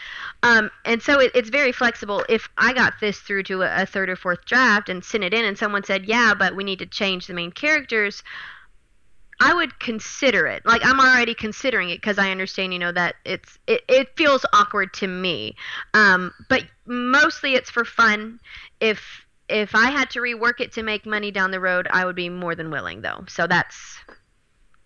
um, 0.44 0.70
and 0.84 1.02
so 1.02 1.18
it, 1.18 1.32
it's 1.34 1.50
very 1.50 1.72
flexible. 1.72 2.24
If 2.28 2.48
I 2.56 2.72
got 2.72 3.00
this 3.00 3.18
through 3.18 3.42
to 3.44 3.62
a, 3.62 3.82
a 3.82 3.86
third 3.86 4.08
or 4.08 4.14
fourth 4.14 4.44
draft 4.44 4.88
and 4.88 5.04
sent 5.04 5.24
it 5.24 5.34
in, 5.34 5.44
and 5.44 5.58
someone 5.58 5.82
said, 5.82 6.04
"Yeah, 6.06 6.34
but 6.34 6.54
we 6.54 6.62
need 6.62 6.78
to 6.78 6.86
change 6.86 7.26
the 7.26 7.34
main 7.34 7.50
characters," 7.50 8.22
I 9.40 9.52
would 9.52 9.80
consider 9.80 10.46
it. 10.46 10.64
Like 10.64 10.82
I'm 10.84 11.00
already 11.00 11.34
considering 11.34 11.90
it 11.90 11.96
because 11.96 12.18
I 12.18 12.30
understand, 12.30 12.72
you 12.72 12.78
know, 12.78 12.92
that 12.92 13.16
it's 13.24 13.58
it, 13.66 13.82
it 13.88 14.16
feels 14.16 14.46
awkward 14.52 14.94
to 14.94 15.08
me. 15.08 15.56
Um, 15.94 16.32
but 16.48 16.62
mostly 16.86 17.54
it's 17.54 17.70
for 17.70 17.84
fun. 17.84 18.38
If 18.78 19.26
if 19.50 19.74
I 19.74 19.90
had 19.90 20.10
to 20.10 20.20
rework 20.20 20.60
it 20.60 20.72
to 20.72 20.82
make 20.82 21.06
money 21.06 21.30
down 21.30 21.50
the 21.50 21.60
road, 21.60 21.88
I 21.90 22.04
would 22.04 22.16
be 22.16 22.28
more 22.28 22.54
than 22.54 22.70
willing, 22.70 23.02
though. 23.02 23.24
So 23.28 23.46
that's 23.46 23.98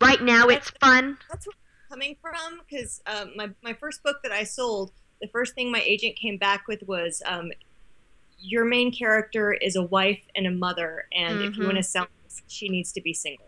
right 0.00 0.22
now 0.22 0.46
that's, 0.46 0.68
it's 0.68 0.78
fun. 0.78 1.18
That's 1.30 1.46
where 1.46 1.54
I'm 1.54 1.90
coming 1.90 2.16
from 2.20 2.60
because 2.68 3.02
um, 3.06 3.32
my 3.36 3.50
my 3.62 3.74
first 3.74 4.02
book 4.02 4.16
that 4.22 4.32
I 4.32 4.44
sold, 4.44 4.92
the 5.20 5.28
first 5.28 5.54
thing 5.54 5.70
my 5.70 5.80
agent 5.80 6.16
came 6.16 6.38
back 6.38 6.66
with 6.66 6.82
was 6.84 7.22
um, 7.26 7.52
your 8.38 8.64
main 8.64 8.92
character 8.92 9.52
is 9.52 9.76
a 9.76 9.82
wife 9.82 10.22
and 10.34 10.46
a 10.46 10.50
mother, 10.50 11.06
and 11.12 11.38
mm-hmm. 11.38 11.48
if 11.48 11.56
you 11.56 11.64
want 11.64 11.76
to 11.76 11.80
mm-hmm. 11.80 12.04
sell, 12.04 12.06
she 12.48 12.68
needs 12.68 12.92
to 12.92 13.00
be 13.00 13.12
single. 13.12 13.46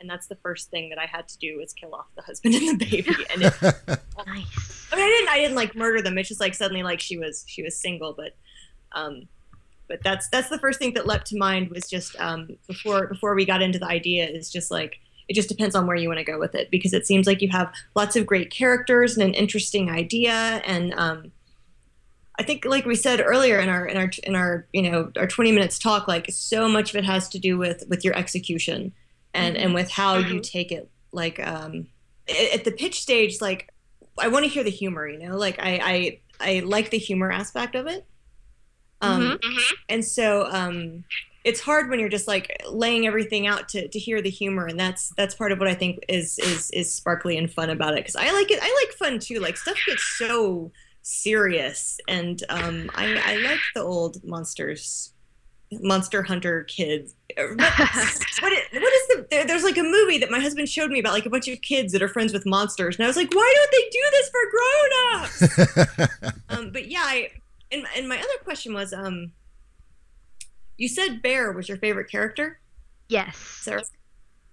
And 0.00 0.08
that's 0.08 0.28
the 0.28 0.36
first 0.36 0.70
thing 0.70 0.90
that 0.90 0.98
I 0.98 1.06
had 1.06 1.26
to 1.28 1.38
do 1.38 1.58
was 1.58 1.72
kill 1.72 1.94
off 1.94 2.06
the 2.14 2.22
husband 2.22 2.54
and 2.54 2.78
the 2.78 2.84
baby. 2.84 3.14
And 3.32 3.42
it, 3.42 3.52
nice. 4.26 4.88
I 4.92 4.96
mean, 4.96 5.04
I 5.04 5.08
didn't, 5.08 5.28
I 5.28 5.36
didn't 5.38 5.56
like 5.56 5.74
murder 5.74 6.02
them. 6.02 6.18
It's 6.18 6.28
just 6.28 6.40
like 6.40 6.54
suddenly, 6.54 6.82
like 6.82 7.00
she 7.00 7.18
was, 7.18 7.44
she 7.48 7.62
was 7.62 7.76
single. 7.76 8.12
But, 8.12 8.36
um, 8.92 9.28
but 9.88 10.02
that's 10.02 10.28
that's 10.28 10.48
the 10.48 10.58
first 10.58 10.78
thing 10.78 10.94
that 10.94 11.06
leapt 11.06 11.26
to 11.28 11.36
mind 11.36 11.70
was 11.70 11.88
just 11.88 12.18
um, 12.20 12.56
before 12.66 13.06
before 13.06 13.34
we 13.34 13.44
got 13.44 13.62
into 13.62 13.78
the 13.78 13.86
idea 13.86 14.26
is 14.26 14.50
just 14.50 14.70
like 14.70 15.00
it 15.28 15.34
just 15.34 15.48
depends 15.48 15.74
on 15.74 15.86
where 15.86 15.96
you 15.96 16.08
want 16.08 16.18
to 16.18 16.24
go 16.24 16.38
with 16.38 16.54
it 16.54 16.70
because 16.70 16.92
it 16.92 17.06
seems 17.06 17.26
like 17.26 17.42
you 17.42 17.48
have 17.48 17.72
lots 17.94 18.16
of 18.16 18.26
great 18.26 18.50
characters 18.50 19.16
and 19.16 19.26
an 19.26 19.34
interesting 19.34 19.90
idea 19.90 20.32
and 20.32 20.94
um, 20.94 21.32
I 22.38 22.44
think 22.44 22.64
like 22.64 22.86
we 22.86 22.94
said 22.94 23.20
earlier 23.20 23.58
in 23.58 23.68
our 23.68 23.86
in 23.86 23.96
our 23.96 24.10
in 24.22 24.36
our 24.36 24.66
you 24.72 24.82
know 24.82 25.10
our 25.16 25.26
20 25.26 25.52
minutes 25.52 25.78
talk 25.78 26.06
like 26.06 26.26
so 26.30 26.68
much 26.68 26.90
of 26.90 26.96
it 26.96 27.04
has 27.04 27.28
to 27.30 27.38
do 27.38 27.58
with 27.58 27.84
with 27.88 28.04
your 28.04 28.16
execution 28.16 28.92
and 29.34 29.56
mm-hmm. 29.56 29.64
and 29.64 29.74
with 29.74 29.90
how 29.90 30.20
mm-hmm. 30.20 30.34
you 30.34 30.40
take 30.40 30.70
it 30.70 30.88
like 31.12 31.44
um 31.44 31.88
at 32.52 32.64
the 32.64 32.70
pitch 32.70 33.00
stage 33.00 33.40
like 33.40 33.72
I 34.18 34.28
want 34.28 34.44
to 34.44 34.50
hear 34.50 34.62
the 34.62 34.70
humor 34.70 35.08
you 35.08 35.18
know 35.18 35.36
like 35.36 35.58
I 35.58 36.20
I 36.40 36.50
I 36.58 36.60
like 36.60 36.90
the 36.90 36.98
humor 36.98 37.32
aspect 37.32 37.74
of 37.74 37.86
it 37.86 38.06
um, 39.00 39.22
mm-hmm. 39.22 39.32
mm-hmm. 39.32 39.74
And 39.88 40.04
so 40.04 40.46
um, 40.50 41.04
it's 41.44 41.60
hard 41.60 41.88
when 41.88 42.00
you're 42.00 42.08
just 42.08 42.28
like 42.28 42.62
laying 42.68 43.06
everything 43.06 43.46
out 43.46 43.68
to, 43.70 43.88
to 43.88 43.98
hear 43.98 44.20
the 44.20 44.30
humor, 44.30 44.66
and 44.66 44.78
that's 44.78 45.12
that's 45.16 45.34
part 45.34 45.52
of 45.52 45.58
what 45.58 45.68
I 45.68 45.74
think 45.74 46.04
is 46.08 46.38
is 46.38 46.70
is 46.72 46.92
sparkly 46.92 47.38
and 47.38 47.50
fun 47.50 47.70
about 47.70 47.94
it. 47.94 48.00
Because 48.00 48.16
I 48.16 48.32
like 48.32 48.50
it. 48.50 48.58
I 48.62 48.86
like 48.86 48.96
fun 48.96 49.18
too. 49.18 49.40
Like 49.40 49.56
stuff 49.56 49.78
gets 49.86 50.04
so 50.18 50.72
serious, 51.02 51.98
and 52.08 52.42
um, 52.48 52.90
I 52.94 53.20
I 53.24 53.36
like 53.36 53.60
the 53.74 53.82
old 53.82 54.22
monsters. 54.24 55.12
Monster 55.70 56.22
Hunter 56.22 56.64
kids. 56.64 57.14
what, 57.36 57.58
what 57.58 57.62
is, 57.62 58.40
what 58.40 58.52
is 58.52 59.06
the? 59.08 59.26
There, 59.30 59.46
there's 59.46 59.64
like 59.64 59.76
a 59.76 59.82
movie 59.82 60.16
that 60.16 60.30
my 60.30 60.40
husband 60.40 60.66
showed 60.66 60.90
me 60.90 60.98
about 60.98 61.12
like 61.12 61.26
a 61.26 61.30
bunch 61.30 61.46
of 61.46 61.60
kids 61.60 61.92
that 61.92 62.02
are 62.02 62.08
friends 62.08 62.32
with 62.32 62.46
monsters, 62.46 62.96
and 62.96 63.04
I 63.04 63.06
was 63.06 63.16
like, 63.16 63.30
why 63.34 63.54
don't 63.54 63.70
they 63.70 63.88
do 63.90 64.04
this 64.10 64.30
for 64.30 65.68
grown-ups? 65.68 66.42
um, 66.48 66.70
but 66.72 66.88
yeah, 66.90 67.02
I, 67.04 67.28
and 67.72 67.86
and 67.96 68.08
my 68.08 68.18
other 68.18 68.44
question 68.44 68.74
was, 68.74 68.92
um, 68.92 69.32
you 70.76 70.88
said 70.88 71.22
Bear 71.22 71.52
was 71.52 71.68
your 71.68 71.78
favorite 71.78 72.10
character. 72.10 72.60
Yes. 73.08 73.36
Sarah, 73.36 73.82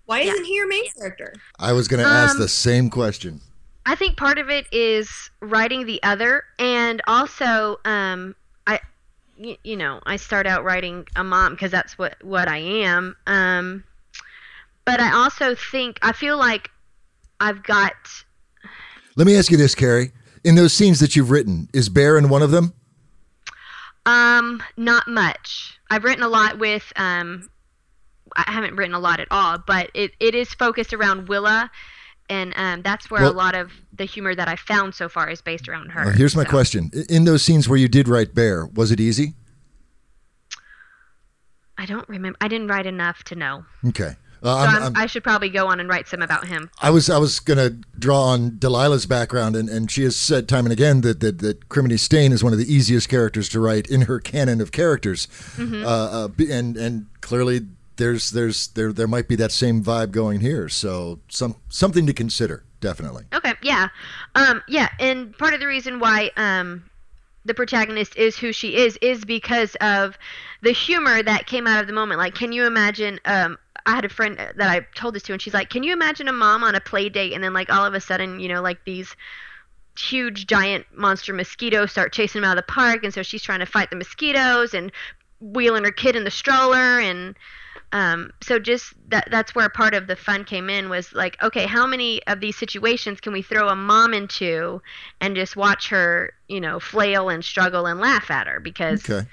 why 0.06 0.22
yeah. 0.22 0.32
isn't 0.32 0.46
he 0.46 0.56
your 0.56 0.68
main 0.68 0.90
character? 0.98 1.34
I 1.60 1.74
was 1.74 1.88
going 1.88 2.02
to 2.02 2.10
um, 2.10 2.16
ask 2.16 2.38
the 2.38 2.48
same 2.48 2.90
question. 2.90 3.42
I 3.86 3.96
think 3.96 4.18
part 4.18 4.40
of 4.40 4.50
it 4.50 4.66
is 4.72 5.30
writing 5.42 5.86
the 5.86 6.02
other, 6.02 6.44
and 6.58 7.02
also, 7.08 7.80
um, 7.86 8.36
I, 8.66 8.80
you, 9.38 9.58
you 9.64 9.78
know, 9.78 10.00
I 10.06 10.16
start 10.16 10.48
out 10.48 10.64
writing 10.64 11.06
a 11.16 11.24
mom 11.24 11.54
because 11.54 11.72
that's 11.72 11.98
what 11.98 12.16
what 12.24 12.48
I 12.48 12.58
am. 12.58 13.16
Um, 13.28 13.84
but 14.86 15.00
I 15.00 15.14
also 15.14 15.56
think 15.56 16.00
I 16.02 16.12
feel 16.14 16.38
like 16.38 16.70
I've 17.40 17.64
got. 17.64 17.94
Let 19.16 19.28
me 19.28 19.38
ask 19.38 19.52
you 19.52 19.58
this, 19.58 19.76
Carrie. 19.76 20.12
In 20.44 20.56
those 20.56 20.74
scenes 20.74 21.00
that 21.00 21.16
you've 21.16 21.32
written, 21.32 21.70
is 21.74 21.90
Bear 21.90 22.18
in 22.18 22.30
one 22.30 22.42
of 22.42 22.52
them? 22.52 22.74
Um, 24.06 24.62
not 24.78 25.08
much. 25.08 25.80
I've 25.90 26.04
written 26.04 26.24
a 26.24 26.30
lot 26.30 26.60
with 26.60 26.92
um, 26.96 27.50
I 28.36 28.52
haven't 28.52 28.76
written 28.76 28.94
a 28.94 29.00
lot 29.00 29.20
at 29.20 29.28
all, 29.32 29.58
but 29.58 29.90
it, 29.94 30.12
it 30.20 30.36
is 30.36 30.54
focused 30.54 30.94
around 30.94 31.28
Willa, 31.28 31.72
and 32.30 32.54
um, 32.56 32.82
that's 32.82 33.10
where 33.10 33.22
well, 33.22 33.32
a 33.32 33.34
lot 33.34 33.56
of 33.56 33.72
the 33.94 34.06
humor 34.06 34.36
that 34.36 34.48
I 34.48 34.56
found 34.56 34.94
so 34.94 35.08
far 35.10 35.30
is 35.30 35.42
based 35.42 35.68
around 35.70 35.90
her. 35.90 36.12
here's 36.12 36.36
my 36.36 36.44
so. 36.44 36.50
question: 36.50 36.92
In 37.10 37.26
those 37.26 37.42
scenes 37.42 37.70
where 37.70 37.78
you 37.78 37.88
did 37.88 38.08
write 38.08 38.36
Bear, 38.36 38.66
was 38.66 38.92
it 38.92 39.00
easy? 39.00 39.34
I 41.78 41.86
don't 41.86 42.08
remember. 42.08 42.38
I 42.42 42.48
didn't 42.48 42.68
write 42.68 42.86
enough 42.86 43.24
to 43.26 43.36
know. 43.36 43.66
Okay. 43.88 44.16
Uh, 44.46 44.64
so 44.64 44.78
I'm, 44.78 44.84
I'm, 44.84 44.96
i 44.96 45.06
should 45.08 45.24
probably 45.24 45.50
go 45.50 45.68
on 45.68 45.80
and 45.80 45.90
write 45.90 46.08
some 46.08 46.22
about 46.22 46.48
him. 46.48 46.70
I 46.80 46.92
was 46.92 47.10
I 47.10 47.18
was 47.18 47.40
going 47.40 47.58
to 47.58 47.72
draw 47.98 48.22
on 48.22 48.52
Delilah's 48.52 49.08
background, 49.08 49.56
and, 49.56 49.68
and 49.68 49.90
she 49.90 50.04
has 50.04 50.16
said 50.16 50.48
time 50.48 50.66
and 50.66 50.74
again 50.74 51.02
that 51.02 51.20
that, 51.22 51.40
that 51.40 51.68
Criminy 51.68 52.00
Stain 52.00 52.32
is 52.32 52.44
one 52.44 52.54
of 52.54 52.60
the 52.60 52.72
easiest 52.72 53.10
characters 53.10 53.50
to 53.50 53.60
write 53.60 53.88
in 53.88 54.02
her 54.02 54.20
canon 54.20 54.62
of 54.62 54.72
characters, 54.72 55.26
mm-hmm. 55.56 55.84
uh, 55.84 55.88
uh, 55.88 56.30
and 56.52 56.78
and 56.78 57.08
clearly 57.22 57.62
there's 57.96 58.32
there's 58.32 58.68
there 58.70 58.94
there 58.94 59.08
might 59.08 59.28
be 59.28 59.36
that 59.36 59.52
same 59.52 59.84
vibe 59.84 60.12
going 60.12 60.42
here. 60.42 60.70
So 60.70 61.20
some 61.28 61.56
something 61.70 62.06
to 62.06 62.14
consider, 62.14 62.64
definitely. 62.82 63.24
Okay, 63.34 63.54
yeah, 63.64 63.88
um, 64.36 64.62
yeah, 64.68 64.90
and 65.00 65.36
part 65.38 65.56
of 65.56 65.60
the 65.60 65.68
reason 65.68 66.00
why 66.00 66.30
um, 66.38 66.84
the 67.46 67.54
protagonist 67.54 68.16
is 68.16 68.38
who 68.38 68.52
she 68.52 68.76
is 68.76 68.98
is 69.02 69.26
because 69.26 69.76
of 69.82 70.18
the 70.62 70.72
humor 70.72 71.24
that 71.24 71.48
came 71.48 71.68
out 71.68 71.82
of 71.82 71.88
the 71.88 71.94
moment. 71.94 72.20
Like, 72.20 72.36
can 72.36 72.52
you 72.52 72.66
imagine 72.66 73.20
um, 73.26 73.58
I 73.86 73.96
had 73.96 74.06
a 74.06 74.10
friend 74.10 74.38
that 74.38 74.70
I 74.70 74.82
told 74.96 75.16
this 75.16 75.24
to, 75.24 75.34
and 75.34 75.42
she's 75.42 75.54
like, 75.54 75.70
"Can 75.70 75.84
you 75.84 75.94
imagine 75.94 76.28
a 76.28 76.34
mom 76.34 76.64
on 76.64 76.76
a 76.76 76.82
play 76.82 77.10
date, 77.10 77.34
and 77.34 77.44
then 77.44 77.54
like 77.54 77.72
all 77.72 77.86
of 77.86 77.94
a 77.94 78.02
sudden, 78.02 78.40
you 78.40 78.48
know, 78.48 78.62
like 78.62 78.84
these 78.86 79.16
huge 79.98 80.48
giant 80.48 80.86
monster 80.94 81.34
mosquitoes 81.34 81.92
start 81.92 82.12
chasing 82.12 82.42
them 82.42 82.50
out 82.50 82.58
of 82.58 82.66
the 82.66 82.72
park, 82.72 83.04
and 83.04 83.14
so 83.14 83.22
she's 83.22 83.44
trying 83.44 83.60
to 83.60 83.66
fight 83.66 83.90
the 83.90 83.96
mosquitoes 83.96 84.74
and 84.74 84.92
wheeling 85.40 85.84
her 85.84 85.92
kid 85.92 86.16
in 86.16 86.24
the 86.24 86.32
stroller, 86.32 87.00
and 87.00 87.36
um, 87.92 88.32
so 88.42 88.58
just 88.58 88.94
that 89.10 89.28
that's 89.30 89.54
where 89.54 89.70
part 89.70 89.94
of 89.94 90.08
the 90.08 90.16
fun 90.16 90.44
came 90.44 90.70
in 90.70 90.90
was 90.90 91.14
like, 91.14 91.42
okay, 91.44 91.68
how 91.68 91.86
many 91.86 92.26
of 92.28 92.40
these 92.40 92.58
situations 92.58 93.22
can 93.22 93.34
we 93.34 93.42
throw 93.42 93.70
a 93.70 93.76
mom 93.76 94.14
into, 94.14 94.82
and 95.22 95.36
just 95.36 95.56
watch 95.56 95.90
her, 95.90 96.34
you 96.48 96.60
know, 96.60 96.80
flail 96.80 97.30
and 97.30 97.46
struggle 97.46 97.86
and 97.86 98.00
laugh 98.00 98.32
at 98.32 98.48
her 98.48 98.60
because. 98.60 99.08
Okay 99.10 99.28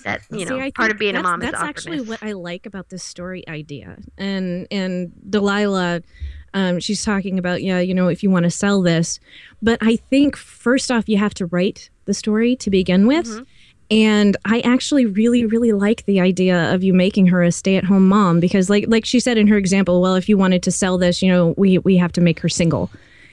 that 0.00 0.22
you 0.30 0.44
know 0.44 0.70
part 0.72 0.90
of 0.90 0.98
being 0.98 1.16
a 1.16 1.22
mom 1.22 1.42
is. 1.42 1.50
that's 1.50 1.62
actually 1.62 2.00
what 2.00 2.22
i 2.22 2.32
like 2.32 2.66
about 2.66 2.88
this 2.88 3.02
story 3.02 3.46
idea 3.48 3.96
and 4.18 4.66
and 4.70 5.12
delilah 5.28 6.02
um, 6.54 6.80
she's 6.80 7.02
talking 7.02 7.38
about 7.38 7.62
yeah 7.62 7.78
you 7.78 7.94
know 7.94 8.08
if 8.08 8.22
you 8.22 8.30
want 8.30 8.44
to 8.44 8.50
sell 8.50 8.82
this 8.82 9.18
but 9.62 9.78
i 9.80 9.96
think 9.96 10.36
first 10.36 10.90
off 10.90 11.08
you 11.08 11.16
have 11.16 11.34
to 11.34 11.46
write 11.46 11.88
the 12.04 12.14
story 12.14 12.56
to 12.56 12.68
begin 12.68 13.06
with 13.06 13.26
mm-hmm. 13.26 13.42
and 13.90 14.36
i 14.44 14.60
actually 14.60 15.06
really 15.06 15.46
really 15.46 15.72
like 15.72 16.04
the 16.04 16.20
idea 16.20 16.72
of 16.74 16.82
you 16.82 16.92
making 16.92 17.26
her 17.26 17.42
a 17.42 17.50
stay-at-home 17.50 18.06
mom 18.06 18.38
because 18.38 18.68
like 18.68 18.84
like 18.88 19.06
she 19.06 19.18
said 19.18 19.38
in 19.38 19.46
her 19.46 19.56
example 19.56 20.02
well 20.02 20.14
if 20.14 20.28
you 20.28 20.36
wanted 20.36 20.62
to 20.62 20.70
sell 20.70 20.98
this 20.98 21.22
you 21.22 21.30
know 21.30 21.54
we 21.56 21.78
we 21.78 21.96
have 21.96 22.12
to 22.12 22.20
make 22.20 22.40
her 22.40 22.50
single 22.50 22.90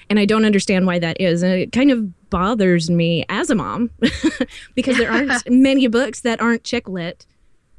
and 0.09 0.19
I 0.19 0.25
don't 0.25 0.45
understand 0.45 0.85
why 0.85 0.99
that 0.99 1.21
is. 1.21 1.43
And 1.43 1.53
it 1.53 1.71
kind 1.71 1.91
of 1.91 2.07
bothers 2.29 2.89
me 2.89 3.25
as 3.29 3.49
a 3.49 3.55
mom 3.55 3.89
because 4.75 4.97
there 4.97 5.11
aren't 5.11 5.31
many 5.49 5.87
books 5.87 6.21
that 6.21 6.41
aren't 6.41 6.63
chick 6.63 6.87
lit 6.87 7.25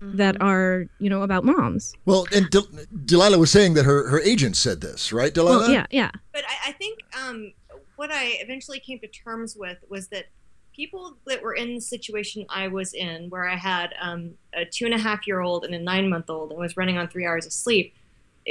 mm-hmm. 0.03 0.17
that 0.17 0.41
are, 0.41 0.87
you 0.99 1.11
know, 1.11 1.23
about 1.23 1.45
moms. 1.45 1.95
Well, 2.05 2.27
and 2.35 2.49
Del- 2.51 2.69
Delilah 3.05 3.39
was 3.39 3.51
saying 3.51 3.75
that 3.75 3.85
her, 3.85 4.09
her 4.09 4.21
agent 4.21 4.57
said 4.57 4.81
this, 4.81 5.13
right, 5.13 5.33
Delilah? 5.33 5.59
Well, 5.59 5.71
yeah, 5.71 5.87
yeah. 5.91 6.11
But 6.33 6.45
I, 6.47 6.71
I 6.71 6.73
think 6.73 7.01
um, 7.21 7.53
what 7.97 8.11
I 8.13 8.39
eventually 8.41 8.81
came 8.81 8.99
to 9.01 9.09
terms 9.09 9.57
with 9.57 9.79
was 9.89 10.09
that 10.09 10.27
people 10.75 11.17
that 11.27 11.43
were 11.43 11.55
in 11.55 11.75
the 11.75 11.81
situation 11.81 12.47
I 12.49 12.69
was 12.69 12.95
in, 12.95 13.29
where 13.29 13.49
I 13.49 13.57
had 13.57 13.95
um, 14.01 14.33
a 14.55 14.65
two 14.65 14.87
and 14.87 14.95
a 14.95 14.99
half 14.99 15.27
year 15.27 15.41
old 15.41 15.65
and 15.65 15.75
a 15.75 15.79
nine 15.79 16.09
month 16.09 16.31
old 16.31 16.51
and 16.51 16.61
was 16.61 16.77
running 16.77 16.97
on 16.97 17.09
three 17.09 17.27
hours 17.27 17.47
of 17.47 17.53
sleep, 17.53 17.95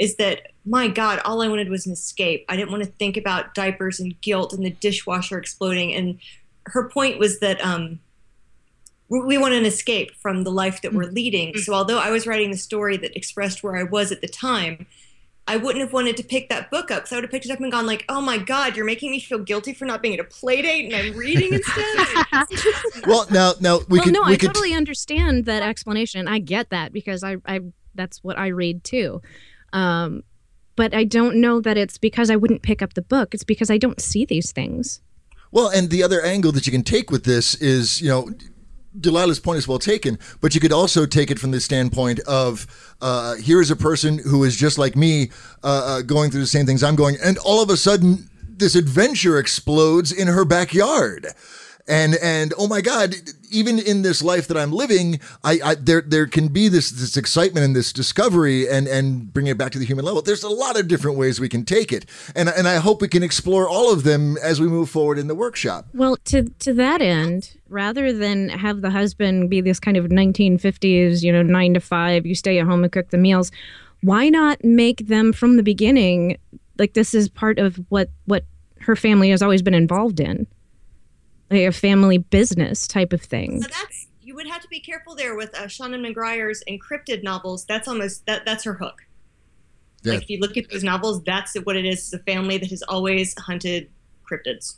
is 0.00 0.16
that 0.16 0.52
my 0.64 0.88
God, 0.88 1.20
all 1.26 1.42
I 1.42 1.48
wanted 1.48 1.68
was 1.68 1.86
an 1.86 1.92
escape. 1.92 2.46
I 2.48 2.56
didn't 2.56 2.70
want 2.70 2.82
to 2.82 2.90
think 2.90 3.18
about 3.18 3.54
diapers 3.54 4.00
and 4.00 4.18
guilt 4.22 4.54
and 4.54 4.64
the 4.64 4.70
dishwasher 4.70 5.38
exploding. 5.38 5.94
And 5.94 6.18
her 6.66 6.88
point 6.88 7.18
was 7.18 7.40
that 7.40 7.62
um, 7.62 8.00
we 9.10 9.36
want 9.36 9.52
an 9.52 9.66
escape 9.66 10.12
from 10.16 10.42
the 10.42 10.50
life 10.50 10.80
that 10.80 10.94
we're 10.94 11.04
leading. 11.04 11.54
So 11.58 11.74
although 11.74 11.98
I 11.98 12.10
was 12.10 12.26
writing 12.26 12.50
the 12.50 12.56
story 12.56 12.96
that 12.96 13.14
expressed 13.14 13.62
where 13.62 13.76
I 13.76 13.82
was 13.82 14.10
at 14.10 14.22
the 14.22 14.28
time, 14.28 14.86
I 15.46 15.58
wouldn't 15.58 15.82
have 15.82 15.92
wanted 15.92 16.16
to 16.16 16.22
pick 16.22 16.48
that 16.48 16.70
book 16.70 16.90
up. 16.90 17.06
So 17.06 17.16
I 17.16 17.18
would 17.18 17.24
have 17.24 17.30
picked 17.30 17.44
it 17.44 17.50
up 17.50 17.60
and 17.60 17.70
gone 17.70 17.84
like, 17.84 18.04
"Oh 18.08 18.22
my 18.22 18.38
God, 18.38 18.76
you're 18.76 18.86
making 18.86 19.10
me 19.10 19.20
feel 19.20 19.40
guilty 19.40 19.74
for 19.74 19.84
not 19.84 20.00
being 20.00 20.14
at 20.14 20.20
a 20.20 20.24
play 20.24 20.62
date 20.62 20.86
and 20.86 20.94
I'm 20.94 21.14
reading 21.14 21.54
instead." 21.54 22.26
well, 23.06 23.26
now, 23.30 23.54
now 23.60 23.80
we 23.88 23.98
well, 23.98 24.04
could. 24.04 24.12
no, 24.14 24.22
we 24.22 24.34
I 24.34 24.36
could, 24.36 24.54
totally 24.54 24.74
understand 24.74 25.46
that 25.46 25.62
explanation. 25.62 26.28
I 26.28 26.38
get 26.38 26.70
that 26.70 26.92
because 26.92 27.24
I, 27.24 27.36
I 27.44 27.60
that's 27.94 28.22
what 28.22 28.38
I 28.38 28.48
read 28.48 28.84
too. 28.84 29.20
Um, 29.72 30.22
but 30.76 30.94
I 30.94 31.04
don't 31.04 31.36
know 31.36 31.60
that 31.60 31.76
it's 31.76 31.98
because 31.98 32.30
I 32.30 32.36
wouldn't 32.36 32.62
pick 32.62 32.80
up 32.80 32.94
the 32.94 33.02
book. 33.02 33.34
It's 33.34 33.44
because 33.44 33.70
I 33.70 33.78
don't 33.78 34.00
see 34.00 34.24
these 34.24 34.52
things. 34.52 35.00
Well, 35.52 35.68
and 35.68 35.90
the 35.90 36.02
other 36.02 36.22
angle 36.24 36.52
that 36.52 36.66
you 36.66 36.72
can 36.72 36.84
take 36.84 37.10
with 37.10 37.24
this 37.24 37.54
is, 37.56 38.00
you 38.00 38.08
know, 38.08 38.30
Delilah's 38.98 39.40
point 39.40 39.58
is 39.58 39.68
well 39.68 39.78
taken, 39.78 40.18
but 40.40 40.54
you 40.54 40.60
could 40.60 40.72
also 40.72 41.06
take 41.06 41.30
it 41.30 41.38
from 41.38 41.50
the 41.50 41.60
standpoint 41.60 42.20
of 42.20 42.66
uh, 43.00 43.36
here 43.36 43.60
is 43.60 43.70
a 43.70 43.76
person 43.76 44.18
who 44.18 44.42
is 44.42 44.56
just 44.56 44.78
like 44.78 44.96
me, 44.96 45.30
uh, 45.62 45.82
uh, 45.84 46.02
going 46.02 46.30
through 46.30 46.40
the 46.40 46.46
same 46.46 46.66
things 46.66 46.82
I'm 46.82 46.96
going, 46.96 47.16
and 47.22 47.38
all 47.38 47.62
of 47.62 47.70
a 47.70 47.76
sudden 47.76 48.28
this 48.42 48.74
adventure 48.74 49.38
explodes 49.38 50.12
in 50.12 50.28
her 50.28 50.44
backyard. 50.44 51.28
And 51.90 52.14
and 52.22 52.54
oh 52.56 52.68
my 52.68 52.80
God! 52.80 53.16
Even 53.50 53.80
in 53.80 54.02
this 54.02 54.22
life 54.22 54.46
that 54.46 54.56
I'm 54.56 54.70
living, 54.70 55.18
I, 55.42 55.60
I 55.64 55.74
there 55.74 56.00
there 56.00 56.28
can 56.28 56.46
be 56.48 56.68
this 56.68 56.90
this 56.90 57.16
excitement 57.16 57.64
and 57.64 57.74
this 57.74 57.92
discovery, 57.92 58.68
and 58.68 58.86
and 58.86 59.32
bring 59.32 59.48
it 59.48 59.58
back 59.58 59.72
to 59.72 59.78
the 59.80 59.84
human 59.84 60.04
level. 60.04 60.22
There's 60.22 60.44
a 60.44 60.48
lot 60.48 60.78
of 60.78 60.86
different 60.86 61.18
ways 61.18 61.40
we 61.40 61.48
can 61.48 61.64
take 61.64 61.92
it, 61.92 62.06
and 62.36 62.48
and 62.48 62.68
I 62.68 62.76
hope 62.76 63.02
we 63.02 63.08
can 63.08 63.24
explore 63.24 63.68
all 63.68 63.92
of 63.92 64.04
them 64.04 64.36
as 64.38 64.60
we 64.60 64.68
move 64.68 64.88
forward 64.88 65.18
in 65.18 65.26
the 65.26 65.34
workshop. 65.34 65.88
Well, 65.92 66.16
to 66.26 66.44
to 66.44 66.72
that 66.74 67.02
end, 67.02 67.56
rather 67.68 68.12
than 68.12 68.50
have 68.50 68.82
the 68.82 68.90
husband 68.90 69.50
be 69.50 69.60
this 69.60 69.80
kind 69.80 69.96
of 69.96 70.06
1950s, 70.06 71.24
you 71.24 71.32
know, 71.32 71.42
nine 71.42 71.74
to 71.74 71.80
five, 71.80 72.24
you 72.24 72.36
stay 72.36 72.60
at 72.60 72.66
home 72.66 72.84
and 72.84 72.92
cook 72.92 73.10
the 73.10 73.18
meals, 73.18 73.50
why 74.02 74.28
not 74.28 74.64
make 74.64 75.08
them 75.08 75.32
from 75.32 75.56
the 75.56 75.64
beginning 75.64 76.38
like 76.78 76.94
this 76.94 77.14
is 77.14 77.28
part 77.28 77.58
of 77.58 77.76
what 77.90 78.10
what 78.24 78.44
her 78.80 78.96
family 78.96 79.30
has 79.30 79.42
always 79.42 79.62
been 79.62 79.74
involved 79.74 80.18
in, 80.18 80.46
like 81.50 81.62
a 81.62 81.72
family 81.72 82.18
business 82.18 82.86
type 82.86 83.12
of 83.12 83.20
thing. 83.20 83.62
So 83.62 83.68
that's 83.68 84.06
you 84.22 84.34
would 84.34 84.46
have 84.46 84.62
to 84.62 84.68
be 84.68 84.80
careful 84.80 85.14
there 85.16 85.34
with 85.34 85.58
uh, 85.58 85.64
Seanan 85.64 86.06
McGuire's 86.06 86.62
InCryptid 86.68 87.24
novels. 87.24 87.64
That's 87.64 87.88
almost 87.88 88.26
that 88.26 88.44
that's 88.44 88.64
her 88.64 88.74
hook. 88.74 89.02
Yeah. 90.02 90.14
Like 90.14 90.22
if 90.22 90.30
you 90.30 90.38
look 90.38 90.56
at 90.56 90.70
those 90.70 90.84
novels, 90.84 91.22
that's 91.24 91.54
what 91.64 91.76
it 91.76 91.84
is. 91.84 91.98
It's 91.98 92.12
a 92.12 92.18
family 92.20 92.58
that 92.58 92.70
has 92.70 92.82
always 92.82 93.36
hunted 93.38 93.90
cryptids. 94.30 94.76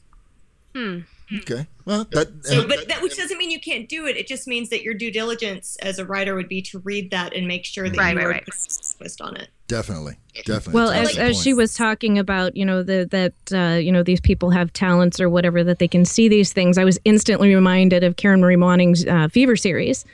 Hmm. 0.75 1.01
Okay, 1.35 1.67
well 1.85 2.07
that 2.13 2.29
So, 2.45 2.61
and- 2.61 2.69
but 2.69 2.89
that 2.89 3.03
which 3.03 3.17
doesn't 3.17 3.39
mean 3.39 3.51
you 3.51 3.61
can't 3.61 3.89
do 3.89 4.07
it. 4.07 4.17
It 4.17 4.27
just 4.27 4.47
means 4.47 4.69
that 4.71 4.83
your 4.83 4.95
due 4.95 5.11
diligence 5.11 5.77
as 5.81 5.99
a 5.99 6.05
writer 6.05 6.35
would 6.35 6.49
be 6.49 6.61
to 6.63 6.79
read 6.81 7.11
that 7.11 7.33
and 7.35 7.47
make 7.49 7.65
sure 7.65 7.89
that 7.89 7.97
Right, 7.99 8.13
you 8.13 8.19
right, 8.19 8.27
are 8.27 8.31
right. 8.31 8.45
putting 8.45 8.61
a 8.61 8.97
twist 8.99 9.21
on 9.23 9.37
it. 9.37 9.49
definitely, 9.69 10.19
definitely. 10.45 10.75
Well, 10.75 10.91
as, 10.91 11.17
as 11.17 11.43
she 11.43 11.55
was 11.55 11.75
talking 11.75 12.19
about, 12.19 12.55
you 12.57 12.65
know, 12.67 12.83
the, 12.83 13.09
that, 13.11 13.35
uh, 13.59 13.79
you 13.79 13.91
know, 13.91 14.03
these 14.03 14.21
people 14.21 14.51
have 14.51 14.73
talents 14.75 15.19
or 15.21 15.31
whatever, 15.31 15.65
that 15.65 15.79
they 15.79 15.89
can 15.89 16.05
see 16.05 16.29
these 16.29 16.53
things, 16.53 16.77
I 16.77 16.85
was 16.85 16.99
instantly 17.07 17.55
reminded 17.55 18.05
of 18.05 18.17
Karen 18.17 18.41
Marie 18.43 18.57
Moning's 18.57 19.07
uh, 19.07 19.29
Fever 19.29 19.57
series 19.57 20.05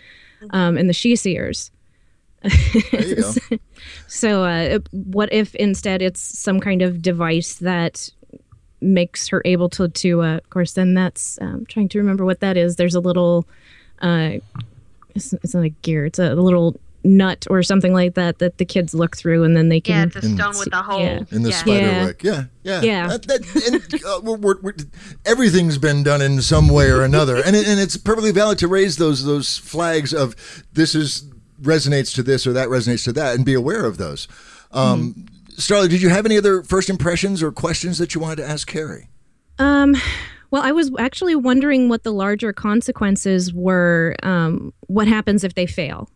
um, 0.51 0.77
and 0.77 0.89
the 0.89 0.95
sidhe-seers. 0.95 1.73
There 2.93 3.05
you 3.05 3.17
go. 3.17 3.33
So, 4.07 4.45
uh, 4.45 4.79
what 4.93 5.33
if 5.33 5.55
instead 5.57 6.03
it's 6.03 6.21
some 6.21 6.61
kind 6.61 6.83
of 6.83 7.03
device 7.03 7.55
that 7.57 8.11
makes 8.81 9.29
her 9.29 9.43
able 9.45 9.69
to, 9.71 9.89
to 9.89 10.23
uh, 10.23 10.37
of 10.37 10.51
course, 10.51 10.73
then 10.75 10.95
that's, 10.95 11.39
um, 11.41 11.67
trying 11.67 11.89
to 11.91 11.99
remember 11.99 12.25
what 12.25 12.41
that 12.41 12.57
is. 12.57 12.77
There's 12.77 12.95
a 12.95 13.01
little, 13.01 13.47
uh, 14.01 14.33
it's, 15.15 15.33
it's 15.33 15.55
not 15.55 15.65
a 15.65 15.71
gear, 15.71 16.07
it's 16.07 16.19
a 16.19 16.35
little 16.35 16.77
nut 17.05 17.47
or 17.49 17.63
something 17.63 17.93
like 17.93 18.15
that 18.15 18.39
that 18.41 18.59
the 18.59 18.65
kids 18.65 18.93
look 18.93 19.17
through 19.17 19.45
and 19.45 19.57
then 19.57 19.69
they 19.69 19.77
Yeah, 19.85 20.03
can 20.03 20.09
it's 20.09 20.17
a 20.17 20.21
stone 20.35 20.59
with 20.59 20.73
a 20.73 20.83
hole. 20.83 21.01
Yeah. 21.01 21.23
in 21.31 21.43
the 21.43 21.51
yeah. 21.51 21.57
spider 21.57 21.87
Yeah. 21.87 22.05
wick. 22.05 22.23
Yeah, 22.23 22.45
yeah, 22.65 22.83
Yeah. 22.83 23.07
That, 23.09 23.23
that, 23.29 23.93
and, 23.93 24.05
uh, 24.05 24.21
we're, 24.23 24.37
we're, 24.37 24.61
we're, 24.61 24.75
everything's 25.25 25.79
been 25.79 26.03
done 26.03 26.21
in 26.21 26.43
some 26.43 26.69
way 26.69 26.91
or 26.91 27.03
another, 27.03 27.37
and 27.37 27.55
it, 27.57 27.67
and 27.67 27.81
it's 27.81 27.97
perfectly 27.97 28.33
valid 28.33 28.59
to 28.59 28.69
raise 28.69 28.97
those 28.97 29.25
those 29.25 29.57
flags 29.59 30.13
of 30.13 30.35
this 30.73 30.95
is 30.95 31.25
resonates 31.63 32.15
to 32.15 32.23
this 32.23 32.47
or 32.47 32.53
that 32.53 32.69
resonates 32.69 33.05
to 33.05 33.13
that, 33.13 33.35
and 33.37 33.45
be 33.45 33.55
aware 33.55 33.85
of 33.87 33.97
those. 33.97 34.29
Um, 34.73 35.27
Starla, 35.59 35.89
did 35.89 36.01
you 36.01 36.09
have 36.09 36.25
any 36.25 36.39
other 36.39 36.63
first 36.63 36.89
impressions 36.89 37.43
or 37.43 37.51
questions 37.51 37.99
that 37.99 38.15
you 38.15 38.21
wanted 38.21 38.37
to 38.37 38.49
ask 38.49 38.69
Carrie? 38.69 39.09
Um, 39.59 39.97
well, 40.51 40.63
I 40.63 40.73
was 40.73 40.91
actually 40.99 41.35
wondering 41.35 41.89
what 41.89 42.05
the 42.05 42.13
larger 42.13 42.53
consequences 42.53 43.53
were. 43.53 44.15
Um, 44.23 44.73
what 44.87 45.09
happens 45.09 45.43
if 45.45 45.55
they 45.55 45.67
fail 45.67 46.09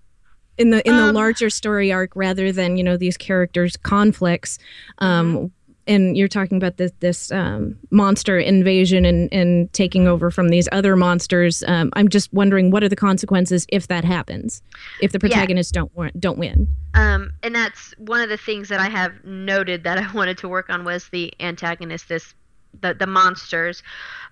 in 0.58 0.70
the 0.70 0.86
in 0.86 0.96
the 0.96 1.02
Um, 1.02 1.14
larger 1.14 1.50
story 1.50 1.92
arc, 1.92 2.14
rather 2.14 2.52
than 2.52 2.76
you 2.76 2.84
know 2.84 2.96
these 2.96 3.16
characters' 3.16 3.76
conflicts. 3.76 4.58
Um, 4.98 5.50
and 5.86 6.16
you're 6.16 6.28
talking 6.28 6.56
about 6.56 6.76
this 6.76 6.92
this 7.00 7.32
um, 7.32 7.76
monster 7.90 8.38
invasion 8.38 9.04
and 9.04 9.32
and 9.32 9.72
taking 9.72 10.06
over 10.06 10.30
from 10.30 10.48
these 10.48 10.68
other 10.72 10.96
monsters. 10.96 11.62
Um, 11.66 11.90
I'm 11.94 12.08
just 12.08 12.32
wondering 12.32 12.70
what 12.70 12.84
are 12.84 12.88
the 12.88 12.96
consequences 12.96 13.66
if 13.70 13.88
that 13.88 14.04
happens, 14.04 14.62
if 15.00 15.12
the 15.12 15.18
protagonists 15.18 15.72
don't 15.72 15.94
win, 15.96 16.12
don't 16.18 16.38
win. 16.38 16.68
Um, 16.94 17.32
and 17.42 17.54
that's 17.54 17.94
one 17.98 18.20
of 18.20 18.28
the 18.28 18.36
things 18.36 18.68
that 18.68 18.80
I 18.80 18.88
have 18.88 19.24
noted 19.24 19.84
that 19.84 19.98
I 19.98 20.12
wanted 20.14 20.38
to 20.38 20.48
work 20.48 20.70
on 20.70 20.84
was 20.84 21.08
the 21.08 21.32
antagonist, 21.40 22.08
this 22.08 22.34
the 22.80 22.94
the 22.94 23.06
monsters. 23.06 23.82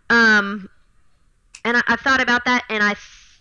Um, 0.08 0.68
and 1.64 1.76
I, 1.76 1.82
I've 1.88 2.00
thought 2.00 2.20
about 2.20 2.44
that, 2.44 2.64
and 2.68 2.82
I 2.82 2.94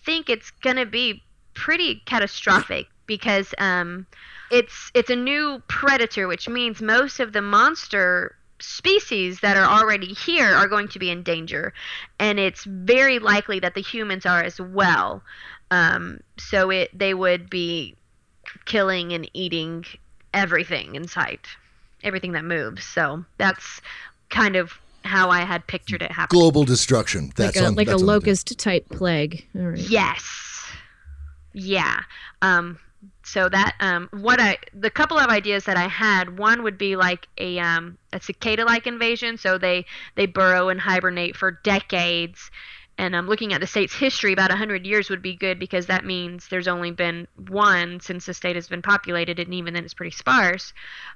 think 0.05 0.29
it's 0.29 0.51
gonna 0.51 0.85
be 0.85 1.23
pretty 1.53 2.01
catastrophic 2.05 2.87
because 3.05 3.53
um, 3.57 4.05
it's 4.51 4.91
it's 4.93 5.09
a 5.09 5.15
new 5.15 5.61
predator, 5.67 6.27
which 6.27 6.47
means 6.49 6.81
most 6.81 7.19
of 7.19 7.33
the 7.33 7.41
monster 7.41 8.35
species 8.61 9.39
that 9.39 9.55
are 9.55 9.65
already 9.65 10.13
here 10.13 10.53
are 10.53 10.67
going 10.67 10.87
to 10.89 10.99
be 10.99 11.09
in 11.09 11.23
danger, 11.23 11.73
and 12.19 12.39
it's 12.39 12.63
very 12.65 13.19
likely 13.19 13.59
that 13.59 13.73
the 13.75 13.81
humans 13.81 14.25
are 14.25 14.43
as 14.43 14.59
well. 14.59 15.23
Um, 15.71 16.19
so 16.37 16.69
it 16.69 16.97
they 16.97 17.13
would 17.13 17.49
be 17.49 17.95
killing 18.65 19.13
and 19.13 19.29
eating 19.33 19.85
everything 20.33 20.95
in 20.95 21.07
sight, 21.07 21.47
everything 22.03 22.33
that 22.33 22.45
moves. 22.45 22.83
So 22.83 23.23
that's 23.37 23.81
kind 24.29 24.55
of 24.55 24.73
how 25.03 25.29
I 25.29 25.41
had 25.41 25.65
pictured 25.67 26.01
it 26.01 26.11
happening. 26.11 26.41
Global 26.41 26.63
destruction. 26.65 27.31
That's 27.35 27.55
like 27.55 27.63
a 27.63 27.67
on, 27.67 27.75
like 27.75 27.87
a 27.87 27.91
that's 27.91 28.01
on 28.01 28.07
locust 28.07 28.57
type 28.59 28.89
plague. 28.89 29.45
All 29.55 29.61
right. 29.61 29.79
Yes. 29.79 30.23
Yeah. 31.53 32.01
Um 32.41 32.79
so 33.31 33.47
that 33.49 33.75
um 33.79 34.09
what 34.11 34.39
I 34.39 34.57
the 34.73 34.89
couple 34.89 35.17
of 35.17 35.29
ideas 35.29 35.65
that 35.65 35.77
I 35.77 35.87
had, 35.87 36.37
one 36.37 36.63
would 36.63 36.77
be 36.77 36.95
like 36.95 37.27
a 37.37 37.59
um 37.59 37.97
a 38.11 38.19
cicada 38.19 38.65
like 38.65 38.87
invasion, 38.87 39.37
so 39.37 39.57
they 39.57 39.85
they 40.15 40.25
burrow 40.25 40.69
and 40.69 40.79
hibernate 40.81 41.35
for 41.35 41.51
decades. 41.63 42.49
And 42.97 43.15
um, 43.15 43.27
looking 43.27 43.53
at 43.53 43.61
the 43.61 43.67
state's 43.67 43.93
history, 43.95 44.33
about 44.33 44.49
100 44.49 44.85
years 44.85 45.09
would 45.09 45.21
be 45.21 45.33
good 45.33 45.57
because 45.57 45.85
that 45.85 46.03
means 46.03 46.49
there's 46.49 46.67
only 46.67 46.91
been 46.91 47.29
one 47.47 48.01
since 48.01 48.25
the 48.25 48.33
state 48.33 48.57
has 48.57 48.67
been 48.67 48.81
populated, 48.81 49.39
and 49.39 49.53
even 49.53 49.73
then 49.73 49.85
it's 49.85 49.93
pretty 49.93 50.11
sparse. 50.11 50.73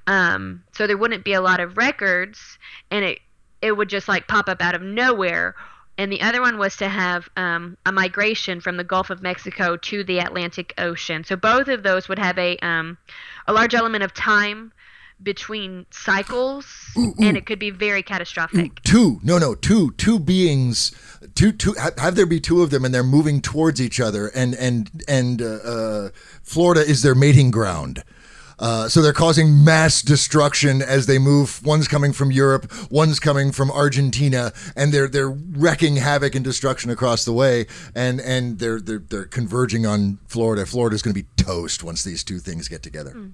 Um, 0.08 0.64
so 0.72 0.88
there 0.88 0.96
wouldn't 0.96 1.26
be 1.26 1.34
a 1.34 1.42
lot 1.42 1.60
of 1.60 1.76
records, 1.76 2.58
and 2.90 3.04
it 3.04 3.20
it 3.62 3.76
would 3.76 3.90
just 3.90 4.08
like 4.08 4.28
pop 4.28 4.48
up 4.48 4.62
out 4.62 4.76
of 4.76 4.82
nowhere. 4.82 5.56
And 5.98 6.12
the 6.12 6.22
other 6.22 6.42
one 6.42 6.58
was 6.58 6.76
to 6.78 6.90
have 6.90 7.30
um, 7.38 7.78
a 7.86 7.92
migration 7.92 8.62
from 8.62 8.78
the 8.78 8.84
Gulf 8.84 9.10
of 9.10 9.22
Mexico 9.22 9.78
to 9.78 10.04
the 10.04 10.20
Atlantic 10.20 10.74
Ocean. 10.78 11.24
So 11.24 11.36
both 11.36 11.68
of 11.68 11.84
those 11.84 12.10
would 12.10 12.20
have 12.20 12.38
a 12.38 12.58
um, 12.58 12.98
a 13.48 13.54
large 13.54 13.76
element 13.76 14.04
of 14.04 14.14
time 14.14 14.72
between 15.22 15.86
cycles, 15.92 16.66
and 16.96 17.38
it 17.38 17.46
could 17.46 17.60
be 17.60 17.70
very 17.70 18.04
catastrophic. 18.04 18.82
two 18.84 19.20
no 19.24 19.38
no 19.38 19.56
two 19.56 19.92
two 19.92 20.20
beings 20.20 20.92
two 21.36 21.52
two 21.52 21.74
have, 21.74 21.98
have 21.98 22.16
there 22.16 22.26
be 22.26 22.40
two 22.40 22.62
of 22.62 22.72
them 22.72 22.84
and 22.84 22.94
they're 22.94 23.04
moving 23.04 23.42
towards 23.42 23.82
each 23.82 24.00
other 24.00 24.28
and 24.30 24.54
and 24.56 25.04
and 25.08 25.42
uh, 25.42 25.46
uh, 25.46 26.10
florida 26.42 26.82
is 26.82 27.02
their 27.04 27.16
mating 27.16 27.52
ground 27.52 28.04
uh, 28.60 28.88
so 28.88 29.02
they're 29.02 29.14
causing 29.14 29.64
mass 29.64 30.02
destruction 30.02 30.82
as 30.82 31.06
they 31.06 31.20
move. 31.20 31.66
One's 31.66 31.88
coming 31.88 32.14
from 32.14 32.32
Europe, 32.32 32.72
one's 32.92 33.20
coming 33.20 33.52
from 33.52 33.72
Argentina, 33.72 34.54
and 34.76 34.94
they're 34.94 35.08
they're 35.08 35.30
wrecking 35.30 35.98
havoc 35.98 36.36
and 36.36 36.44
destruction 36.44 36.92
across 36.92 37.26
the 37.26 37.34
way. 37.34 37.68
And 37.96 38.20
and 38.22 38.60
they're 38.60 38.80
they're 38.80 39.00
they're 39.00 39.26
converging 39.26 39.86
on 39.86 40.20
Florida. 40.28 40.66
Florida's 40.66 41.02
going 41.02 41.16
to 41.16 41.22
be 41.22 41.28
toast 41.36 41.84
once 41.84 42.04
these 42.04 42.24
two 42.24 42.40
things 42.40 42.68
get 42.68 42.84
together. 42.84 43.30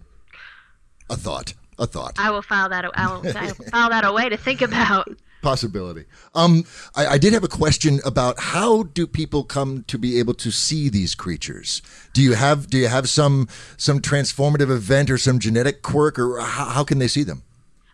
A 1.10 1.16
thought. 1.16 1.54
A 1.78 1.88
thought. 1.88 2.16
I 2.18 2.30
will 2.30 2.42
file 2.42 2.70
that. 2.70 2.86
I 2.94 3.08
will, 3.08 3.38
I 3.38 3.46
will 3.46 3.66
file 3.72 3.90
that 3.90 4.06
away 4.06 4.30
to 4.30 4.38
think 4.38 4.62
about. 4.62 5.10
Possibility. 5.42 6.06
Um, 6.36 6.66
I, 6.96 7.08
I, 7.08 7.18
did 7.18 7.34
have 7.34 7.44
a 7.44 7.50
question 7.50 8.00
about 8.06 8.40
how 8.40 8.84
do 8.84 9.08
people 9.08 9.44
come 9.44 9.84
to 9.88 9.98
be 9.98 10.20
able 10.20 10.34
to 10.36 10.52
see 10.52 10.90
these 10.90 11.16
creatures? 11.16 11.82
Do 12.14 12.22
you 12.22 12.34
have 12.34 12.70
do 12.70 12.78
you 12.78 12.88
have 12.88 13.10
some 13.10 13.48
some 13.78 14.00
transformative 14.02 14.70
event 14.70 15.10
or 15.10 15.18
some 15.18 15.40
genetic 15.40 15.82
quirk, 15.82 16.20
or 16.20 16.40
how, 16.40 16.66
how 16.66 16.84
can 16.84 17.00
they 17.00 17.08
see 17.08 17.24
them? 17.24 17.44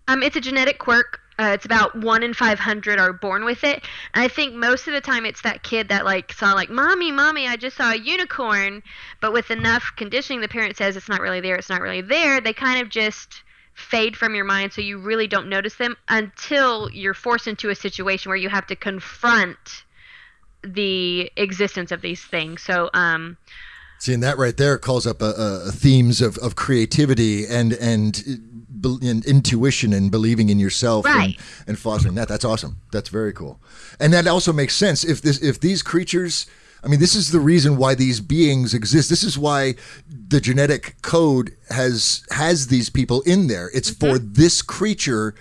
Um, 0.07 0.23
it's 0.23 0.35
a 0.35 0.41
genetic 0.41 0.79
quirk. 0.79 1.21
Uh, 1.37 1.51
it's 1.53 1.65
about 1.65 1.93
one 1.99 2.23
in 2.23 2.33
500 2.33 2.97
are 2.97 3.11
born 3.11 3.43
with 3.43 3.63
it. 3.65 3.83
And 4.13 4.23
I 4.23 4.29
think 4.29 4.53
most 4.53 4.87
of 4.87 4.93
the 4.93 5.01
time 5.01 5.25
it's 5.25 5.41
that 5.41 5.63
kid 5.63 5.89
that 5.89 6.05
like 6.05 6.31
saw 6.31 6.53
like, 6.53 6.69
mommy, 6.69 7.11
mommy, 7.11 7.45
I 7.47 7.57
just 7.57 7.75
saw 7.75 7.91
a 7.91 7.97
unicorn. 7.97 8.81
But 9.19 9.33
with 9.33 9.51
enough 9.51 9.91
conditioning, 9.97 10.39
the 10.39 10.47
parent 10.47 10.77
says 10.77 10.95
it's 10.95 11.09
not 11.09 11.19
really 11.19 11.41
there. 11.41 11.55
It's 11.55 11.69
not 11.69 11.81
really 11.81 12.01
there. 12.01 12.39
They 12.39 12.53
kind 12.53 12.81
of 12.81 12.89
just 12.89 13.43
fade 13.75 14.15
from 14.15 14.33
your 14.33 14.45
mind 14.45 14.71
so 14.73 14.81
you 14.81 14.97
really 14.97 15.27
don't 15.27 15.49
notice 15.49 15.75
them 15.75 15.95
until 16.07 16.89
you're 16.91 17.13
forced 17.13 17.45
into 17.45 17.69
a 17.69 17.75
situation 17.75 18.29
where 18.29 18.37
you 18.37 18.49
have 18.49 18.65
to 18.65 18.75
confront 18.75 19.83
the 20.63 21.29
existence 21.35 21.91
of 21.91 22.01
these 22.01 22.23
things. 22.23 22.61
So, 22.63 22.89
um, 22.93 23.37
Seeing 23.99 24.21
that 24.21 24.37
right 24.37 24.55
there 24.55 24.77
calls 24.77 25.07
up 25.07 25.21
a, 25.21 25.33
a 25.67 25.71
themes 25.71 26.21
of, 26.21 26.37
of 26.39 26.55
creativity 26.55 27.45
and, 27.45 27.73
and 27.73 28.41
and 28.83 29.25
intuition 29.25 29.93
and 29.93 30.11
believing 30.11 30.49
in 30.49 30.59
yourself 30.59 31.05
right. 31.05 31.37
and, 31.37 31.69
and 31.69 31.79
fostering 31.79 32.13
that. 32.15 32.27
That's 32.27 32.45
awesome. 32.45 32.77
That's 32.91 33.09
very 33.09 33.33
cool. 33.33 33.59
And 33.99 34.13
that 34.13 34.27
also 34.27 34.53
makes 34.53 34.75
sense 34.75 35.03
if 35.03 35.21
this 35.21 35.41
if 35.41 35.59
these 35.59 35.81
creatures 35.81 36.45
I 36.85 36.87
mean, 36.87 36.99
this 36.99 37.15
is 37.15 37.31
the 37.31 37.39
reason 37.39 37.77
why 37.77 37.95
these 37.95 38.21
beings 38.21 38.75
exist. 38.75 39.09
This 39.09 39.23
is 39.23 39.39
why 39.39 39.73
the 40.07 40.39
genetic 40.39 41.01
code 41.01 41.55
has 41.69 42.23
has 42.29 42.67
these 42.67 42.91
people 42.91 43.21
in 43.21 43.47
there. 43.47 43.71
It's 43.73 43.89
mm-hmm. 43.89 44.11
for 44.11 44.19
this 44.19 44.61
creature 44.61 45.33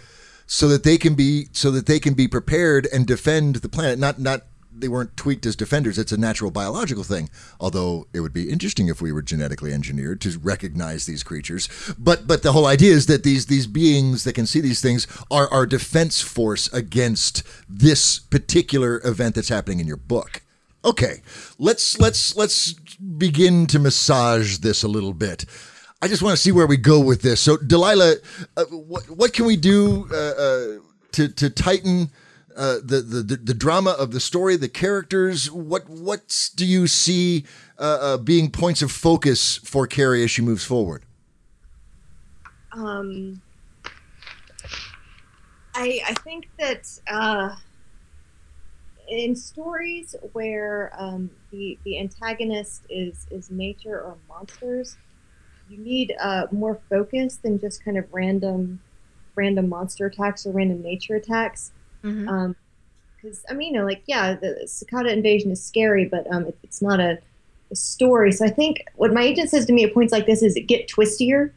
so 0.47 0.69
that 0.69 0.85
they 0.85 0.97
can 0.97 1.15
be 1.15 1.49
so 1.53 1.71
that 1.71 1.87
they 1.87 2.01
can 2.01 2.15
be 2.15 2.29
prepared 2.29 2.89
and 2.93 3.07
defend 3.07 3.57
the 3.57 3.69
planet. 3.69 3.99
Not 3.99 4.19
not 4.19 4.43
they 4.77 4.89
weren't 4.89 5.17
tweaked 5.17 5.45
as 5.47 5.55
defenders. 5.55 5.99
It's 5.99 6.13
a 6.13 6.17
natural 6.17 6.51
biological 6.51 7.05
thing. 7.05 7.29
Although 7.61 8.07
it 8.13 8.21
would 8.21 8.33
be 8.33 8.51
interesting 8.51 8.89
if 8.89 9.03
we 9.03 9.13
were 9.13 9.23
genetically 9.23 9.73
engineered 9.73 10.21
to 10.23 10.39
recognize 10.39 11.05
these 11.05 11.23
creatures. 11.23 11.69
But 11.99 12.27
but 12.27 12.43
the 12.43 12.53
whole 12.53 12.67
idea 12.67 12.95
is 12.95 13.05
that 13.07 13.23
these 13.23 13.47
these 13.47 13.67
beings 13.67 14.25
that 14.25 14.35
can 14.35 14.47
see 14.47 14.61
these 14.61 14.81
things 14.81 15.07
are 15.31 15.53
our 15.53 15.67
defense 15.67 16.23
force 16.23 16.73
against 16.73 17.43
this 17.69 18.19
particular 18.19 19.03
event 19.05 19.35
that's 19.35 19.51
happening 19.51 19.81
in 19.81 19.87
your 19.87 19.99
book. 19.99 20.41
Okay, 20.85 21.23
let's 21.59 21.99
let's 21.99 22.37
let's 22.37 22.75
begin 22.75 23.67
to 23.69 23.79
massage 23.79 24.59
this 24.59 24.83
a 24.83 24.89
little 24.89 25.15
bit. 25.15 25.47
I 26.03 26.09
just 26.09 26.23
want 26.23 26.37
to 26.37 26.43
see 26.43 26.53
where 26.53 26.67
we 26.67 26.77
go 26.77 27.01
with 27.01 27.23
this. 27.23 27.41
So, 27.41 27.57
Delilah, 27.57 28.17
uh, 28.59 28.65
what 28.65 29.09
what 29.09 29.33
can 29.33 29.47
we 29.47 29.57
do 29.57 30.07
uh, 30.13 30.17
uh, 30.17 30.67
to 31.13 31.29
to 31.29 31.49
tighten 31.49 32.11
uh, 32.55 32.77
the, 32.85 33.01
the 33.01 33.37
the 33.37 33.55
drama 33.55 33.93
of 33.93 34.11
the 34.11 34.21
story, 34.21 34.57
the 34.57 34.69
characters? 34.69 35.51
What 35.51 35.89
what 35.89 36.51
do 36.55 36.67
you 36.67 36.87
see 36.87 37.47
uh, 37.79 37.99
uh, 38.01 38.17
being 38.19 38.51
points 38.51 38.83
of 38.83 38.93
focus 38.93 39.57
for 39.57 39.87
Carrie 39.87 40.23
as 40.23 40.31
she 40.31 40.43
moves 40.43 40.65
forward? 40.65 41.05
Um, 42.73 43.41
I 45.75 46.03
I 46.07 46.15
think 46.15 46.49
that 46.59 46.87
in 49.09 49.37
stories 49.37 50.15
where 50.33 50.93
um, 50.97 51.31
the 51.51 51.79
the 51.85 51.99
antagonist 51.99 52.85
is 52.89 53.27
is 53.31 53.51
nature 53.51 54.01
or 54.01 54.17
monsters, 54.29 54.97
you 55.69 55.79
need 55.79 56.15
uh, 56.21 56.47
more 56.51 56.81
focus 56.89 57.37
than 57.37 57.59
just 57.59 57.85
kind 57.85 57.99
of 57.99 58.07
random 58.13 58.81
random 59.35 59.69
monster 59.69 60.07
attacks 60.07 60.47
or 60.47 60.53
random 60.53 60.83
nature 60.83 61.17
attacks. 61.17 61.73
Mm-hmm. 62.03 62.29
Um, 62.29 62.57
because 63.17 63.45
I 63.49 63.55
mean, 63.55 63.75
you 63.75 63.81
know, 63.81 63.87
like 63.87 64.03
yeah, 64.07 64.35
the 64.35 64.67
cicada 64.67 65.13
invasion 65.13 65.51
is 65.51 65.65
scary, 65.65 66.05
but 66.05 66.27
um, 66.33 66.47
it, 66.47 66.59
it's 66.63 66.83
not 66.83 67.01
a, 67.01 67.19
a, 67.71 67.77
story. 67.77 68.31
So 68.33 68.45
I 68.45 68.51
think 68.51 68.85
what 68.97 69.15
my 69.15 69.23
agent 69.23 69.51
says 69.51 69.65
to 69.67 69.73
me 69.73 69.85
at 69.85 69.95
points 69.95 70.13
like 70.13 70.27
this 70.27 70.43
is 70.43 70.59
get 70.67 70.89
twistier. 70.89 71.51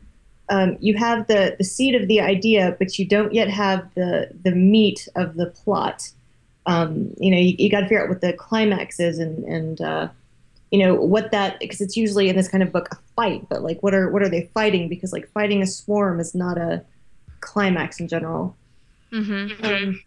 Um, 0.49 0.77
you 0.79 0.95
have 0.95 1.27
the 1.27 1.55
the 1.57 1.65
seed 1.65 1.93
of 1.93 2.07
the 2.07 2.21
idea, 2.21 2.75
but 2.79 2.97
you 2.97 3.05
don't 3.05 3.33
yet 3.33 3.49
have 3.49 3.93
the 3.95 4.29
the 4.43 4.51
meat 4.51 5.09
of 5.17 5.35
the 5.35 5.47
plot 5.47 6.09
um, 6.67 7.13
you 7.17 7.31
know, 7.31 7.37
you, 7.37 7.55
you 7.57 7.69
got 7.69 7.79
to 7.79 7.85
figure 7.85 8.03
out 8.03 8.09
what 8.09 8.21
the 8.21 8.33
climax 8.33 8.99
is 8.99 9.19
and, 9.19 9.43
and 9.45 9.81
uh, 9.81 10.09
you 10.69 10.79
know, 10.79 10.95
what 10.95 11.31
that, 11.31 11.59
because 11.59 11.79
it's 11.79 11.95
usually 11.95 12.27
in 12.27 12.35
this 12.35 12.49
kind 12.49 12.61
of 12.61 12.73
book 12.73 12.89
a 12.91 12.97
fight, 13.15 13.47
but 13.49 13.63
like, 13.63 13.81
what 13.81 13.93
are, 13.93 14.11
what 14.11 14.21
are 14.21 14.29
they 14.29 14.49
fighting? 14.53 14.89
Because 14.89 15.13
like 15.13 15.31
fighting 15.31 15.63
a 15.63 15.67
swarm 15.67 16.19
is 16.19 16.35
not 16.35 16.57
a 16.57 16.83
climax 17.39 18.01
in 18.01 18.09
general. 18.09 18.53
Mm-hmm. 19.13 19.65
Um, 19.65 20.03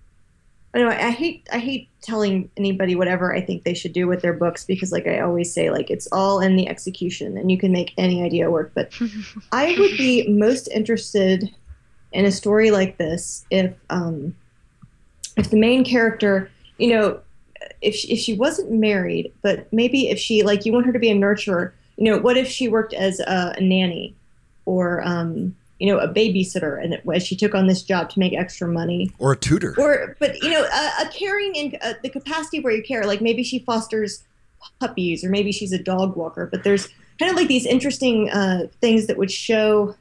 anyway, 0.75 0.97
I 0.97 1.11
hate, 1.11 1.49
I 1.51 1.59
hate 1.61 1.89
telling 2.03 2.51
anybody 2.59 2.95
whatever 2.95 3.35
I 3.35 3.41
think 3.41 3.65
they 3.65 3.73
should 3.73 3.95
do 3.95 4.07
with 4.07 4.21
their 4.21 4.35
books 4.35 4.67
because 4.67 4.93
like 4.93 5.07
I 5.07 5.21
always 5.21 5.51
say, 5.51 5.71
like 5.71 5.91
it's 5.91 6.09
all 6.13 6.41
in 6.41 6.57
the 6.57 6.69
execution 6.69 7.39
and 7.39 7.51
you 7.51 7.57
can 7.57 7.73
make 7.73 7.95
any 7.97 8.23
idea 8.23 8.51
work. 8.51 8.73
But 8.75 8.93
I 9.53 9.75
would 9.79 9.97
be 9.97 10.29
most 10.29 10.69
interested 10.69 11.51
in 12.13 12.27
a 12.27 12.31
story 12.31 12.71
like 12.71 12.99
this 12.99 13.47
if, 13.51 13.73
um, 13.89 14.35
if 15.37 15.51
the 15.51 15.59
main 15.59 15.85
character, 15.85 16.51
you 16.79 16.91
know, 16.91 17.21
if 17.81 17.95
she, 17.95 18.13
if 18.13 18.19
she 18.19 18.35
wasn't 18.35 18.71
married, 18.71 19.33
but 19.43 19.71
maybe 19.73 20.09
if 20.09 20.19
she 20.19 20.43
like 20.43 20.65
you 20.65 20.73
want 20.73 20.87
her 20.87 20.93
to 20.93 20.99
be 20.99 21.11
a 21.11 21.15
nurturer, 21.15 21.73
you 21.97 22.11
know, 22.11 22.19
what 22.19 22.37
if 22.37 22.49
she 22.49 22.69
worked 22.69 22.95
as 22.95 23.21
a, 23.21 23.55
a 23.57 23.61
nanny 23.61 24.15
or 24.65 25.03
um, 25.07 25.55
you 25.79 25.87
know 25.87 25.99
a 25.99 26.09
babysitter 26.09 26.83
and 26.83 27.01
as 27.15 27.27
she 27.27 27.37
took 27.37 27.55
on 27.55 27.67
this 27.67 27.83
job 27.83 28.11
to 28.11 28.19
make 28.19 28.33
extra 28.35 28.69
money? 28.69 29.11
Or 29.19 29.33
a 29.33 29.37
tutor. 29.37 29.75
Or 29.79 30.17
but 30.19 30.43
you 30.43 30.51
know 30.51 30.63
a, 30.63 31.03
a 31.03 31.09
caring 31.11 31.55
in 31.55 31.79
uh, 31.83 31.95
the 32.03 32.09
capacity 32.09 32.61
where 32.61 32.73
you 32.73 32.83
care. 32.83 33.05
Like 33.05 33.21
maybe 33.21 33.43
she 33.43 33.61
fosters 33.61 34.25
puppies 34.79 35.25
or 35.25 35.31
maybe 35.31 35.53
she's 35.53 35.73
a 35.73 35.83
dog 35.83 36.17
walker 36.17 36.47
but 36.47 36.65
there's 36.65 36.89
kind 37.19 37.31
of 37.31 37.37
like 37.37 37.49
these 37.49 37.67
interesting 37.67 38.31
uh, 38.31 38.67
things 38.81 39.07
that 39.07 39.17
would 39.17 39.31
show 39.31 39.95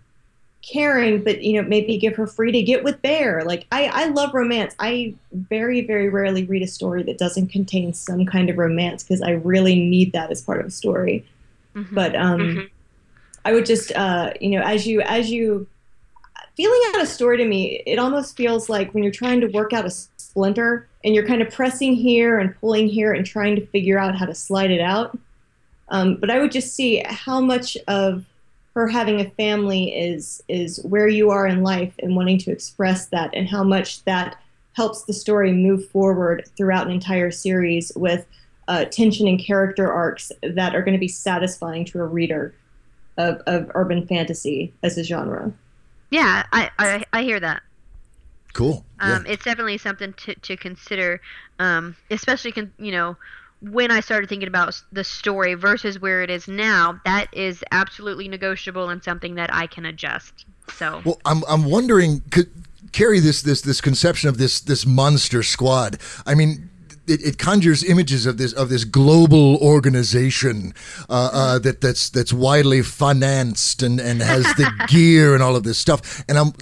caring, 0.61 1.23
but 1.23 1.41
you 1.41 1.61
know, 1.61 1.67
maybe 1.67 1.97
give 1.97 2.15
her 2.15 2.27
free 2.27 2.51
to 2.51 2.61
get 2.61 2.83
with 2.83 3.01
Bear. 3.01 3.43
Like 3.43 3.65
I, 3.71 3.85
I 3.87 4.05
love 4.07 4.33
romance. 4.33 4.75
I 4.79 5.13
very, 5.31 5.81
very 5.81 6.09
rarely 6.09 6.43
read 6.43 6.61
a 6.61 6.67
story 6.67 7.03
that 7.03 7.17
doesn't 7.17 7.47
contain 7.47 7.93
some 7.93 8.25
kind 8.25 8.49
of 8.49 8.57
romance 8.57 9.03
because 9.03 9.21
I 9.21 9.31
really 9.31 9.75
need 9.75 10.11
that 10.13 10.31
as 10.31 10.41
part 10.41 10.59
of 10.59 10.67
a 10.67 10.71
story. 10.71 11.25
Mm-hmm. 11.75 11.95
But 11.95 12.15
um, 12.15 12.39
mm-hmm. 12.39 12.65
I 13.45 13.53
would 13.53 13.65
just, 13.65 13.91
uh, 13.93 14.33
you 14.41 14.51
know, 14.51 14.61
as 14.61 14.85
you 14.85 15.01
as 15.01 15.31
you 15.31 15.67
feeling 16.55 16.81
out 16.89 17.01
a 17.01 17.05
story 17.05 17.37
to 17.37 17.45
me, 17.45 17.81
it 17.85 17.99
almost 17.99 18.35
feels 18.35 18.69
like 18.69 18.93
when 18.93 19.03
you're 19.03 19.13
trying 19.13 19.39
to 19.41 19.47
work 19.47 19.71
out 19.71 19.85
a 19.85 19.89
splinter 19.89 20.87
and 21.03 21.15
you're 21.15 21.25
kind 21.25 21.41
of 21.41 21.49
pressing 21.49 21.95
here 21.95 22.37
and 22.37 22.53
pulling 22.59 22.87
here 22.87 23.13
and 23.13 23.25
trying 23.25 23.55
to 23.55 23.65
figure 23.67 23.97
out 23.97 24.17
how 24.17 24.25
to 24.25 24.35
slide 24.35 24.71
it 24.71 24.81
out. 24.81 25.17
Um, 25.87 26.17
but 26.17 26.29
I 26.29 26.39
would 26.39 26.51
just 26.51 26.75
see 26.75 27.01
how 27.05 27.39
much 27.39 27.77
of 27.87 28.25
her 28.79 28.87
having 28.87 29.19
a 29.19 29.29
family 29.31 29.93
is 29.93 30.41
is 30.47 30.81
where 30.85 31.09
you 31.09 31.29
are 31.29 31.45
in 31.45 31.63
life 31.63 31.93
and 31.99 32.15
wanting 32.15 32.37
to 32.37 32.49
express 32.49 33.07
that 33.07 33.29
and 33.33 33.47
how 33.47 33.61
much 33.61 34.03
that 34.05 34.41
helps 34.73 35.03
the 35.03 35.11
story 35.13 35.51
move 35.51 35.85
forward 35.89 36.47
throughout 36.55 36.87
an 36.87 36.93
entire 36.93 37.29
series 37.29 37.91
with 37.97 38.25
uh, 38.69 38.85
tension 38.85 39.27
and 39.27 39.43
character 39.43 39.91
arcs 39.91 40.31
that 40.43 40.75
are 40.75 40.81
going 40.81 40.93
to 40.93 40.99
be 40.99 41.09
satisfying 41.09 41.83
to 41.83 41.99
a 41.99 42.05
reader 42.05 42.53
of, 43.17 43.41
of 43.47 43.69
urban 43.75 44.07
fantasy 44.07 44.71
as 44.81 44.97
a 44.97 45.03
genre. 45.03 45.51
Yeah, 46.09 46.45
I, 46.53 46.71
I, 46.79 47.03
I 47.11 47.23
hear 47.23 47.39
that. 47.41 47.61
Cool. 48.53 48.85
Um, 48.99 49.25
It's 49.27 49.43
definitely 49.43 49.77
something 49.77 50.13
to, 50.13 50.35
to 50.35 50.55
consider, 50.55 51.19
um, 51.59 51.97
especially, 52.09 52.53
con- 52.53 52.71
you 52.79 52.91
know, 52.91 53.17
when 53.61 53.91
I 53.91 53.99
started 53.99 54.29
thinking 54.29 54.47
about 54.47 54.81
the 54.91 55.03
story 55.03 55.53
versus 55.53 55.99
where 55.99 56.21
it 56.21 56.29
is 56.29 56.47
now, 56.47 56.99
that 57.05 57.27
is 57.33 57.63
absolutely 57.71 58.27
negotiable 58.27 58.89
and 58.89 59.03
something 59.03 59.35
that 59.35 59.53
I 59.53 59.67
can 59.67 59.85
adjust. 59.85 60.45
So, 60.73 61.01
well, 61.03 61.19
I'm 61.25 61.43
I'm 61.47 61.65
wondering 61.65 62.21
could 62.31 62.49
carry 62.91 63.19
this 63.19 63.41
this 63.41 63.61
this 63.61 63.81
conception 63.81 64.29
of 64.29 64.37
this 64.37 64.59
this 64.61 64.85
monster 64.85 65.43
squad. 65.43 65.99
I 66.25 66.35
mean, 66.35 66.69
it, 67.07 67.21
it, 67.25 67.37
conjures 67.37 67.83
images 67.83 68.25
of 68.25 68.37
this 68.37 68.53
of 68.53 68.69
this 68.69 68.83
global 68.83 69.57
organization 69.57 70.73
uh, 71.09 71.29
uh, 71.33 71.59
that 71.59 71.81
that's 71.81 72.09
that's 72.09 72.31
widely 72.31 72.81
financed 72.81 73.81
and, 73.83 73.99
and 73.99 74.21
has 74.21 74.43
the 74.55 74.71
gear 74.87 75.33
and 75.33 75.43
all 75.43 75.55
of 75.55 75.63
this 75.63 75.77
stuff. 75.77 76.23
And 76.29 76.37
I'm 76.37 76.53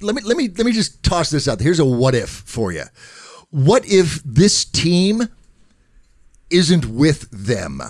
let 0.00 0.14
me 0.14 0.22
let 0.22 0.36
me 0.36 0.48
let 0.48 0.66
me 0.66 0.72
just 0.72 1.02
toss 1.02 1.30
this 1.30 1.48
out. 1.48 1.60
Here's 1.60 1.78
a 1.78 1.84
what 1.84 2.14
if 2.14 2.28
for 2.28 2.72
you. 2.72 2.84
What 3.50 3.86
if 3.86 4.22
this 4.24 4.64
team 4.64 5.28
isn't 6.52 6.86
with 6.86 7.28
them. 7.30 7.82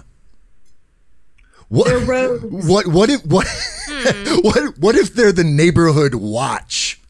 What, 1.68 2.06
what 2.42 2.86
what 2.86 3.10
if 3.10 3.24
what 3.24 3.46
hmm. 3.86 4.38
what 4.40 4.78
what 4.78 4.94
if 4.94 5.14
they're 5.14 5.32
the 5.32 5.44
neighborhood 5.44 6.14
watch? 6.14 7.00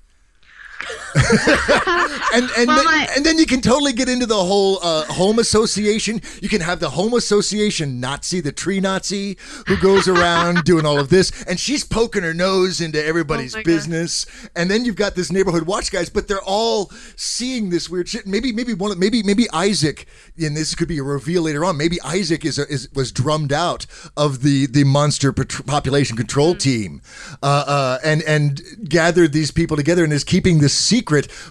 and 2.35 2.51
and, 2.57 2.66
Well, 2.68 2.77
then, 2.77 2.85
my- 2.85 3.09
and 3.16 3.25
then 3.27 3.38
you 3.38 3.46
can 3.46 3.61
totally 3.61 3.92
get 3.92 4.09
into 4.09 4.27
the 4.27 4.37
whole 4.42 4.79
uh, 4.83 5.05
home 5.07 5.38
association. 5.38 6.20
You 6.40 6.48
can 6.48 6.61
have 6.61 6.81
the 6.81 6.90
home 6.90 7.14
association 7.14 8.01
Nazi, 8.01 8.40
the 8.40 8.53
tree 8.53 8.81
Nazi, 8.81 9.37
who 9.66 9.77
goes 9.77 10.09
around 10.09 10.64
doing 10.64 10.87
all 10.87 10.98
of 10.98 11.09
this, 11.11 11.31
and 11.44 11.59
she's 11.59 11.85
poking 11.85 12.22
her 12.22 12.35
nose 12.35 12.81
into 12.81 13.03
everybody's 13.05 13.55
Oh 13.55 13.59
my 13.59 13.62
God. 13.62 13.70
business. 13.70 14.27
And 14.57 14.70
then 14.70 14.85
you've 14.85 14.96
got 14.96 15.14
this 15.14 15.31
neighborhood 15.33 15.64
watch 15.66 15.90
guys, 15.90 16.09
but 16.11 16.29
they're 16.29 16.42
all 16.42 16.90
seeing 17.16 17.70
this 17.70 17.88
weird 17.90 18.09
shit. 18.09 18.27
Maybe 18.27 18.53
maybe 18.53 18.75
one 18.75 18.90
of- 18.92 18.98
maybe 18.98 19.22
maybe 19.22 19.46
Isaac, 19.53 20.07
and 20.38 20.57
this 20.57 20.74
could 20.74 20.89
be 20.89 20.99
a 20.99 21.03
reveal 21.03 21.43
later 21.43 21.64
on. 21.64 21.76
Maybe 21.76 22.01
Isaac 22.03 22.45
is, 22.45 22.59
is 22.59 22.89
was 22.95 23.12
drummed 23.12 23.53
out 23.53 23.86
of 24.16 24.43
the 24.43 24.66
the 24.66 24.84
monster 24.84 25.32
population 25.32 26.16
control 26.16 26.55
team, 26.55 27.03
uh, 27.43 27.64
uh, 27.66 27.99
and 28.05 28.22
and 28.22 28.61
gathered 28.89 29.32
these 29.32 29.51
people 29.51 29.76
together 29.76 30.05
and 30.05 30.12
is 30.12 30.24
keeping 30.24 30.59
this 30.61 30.72
secret, 30.74 31.01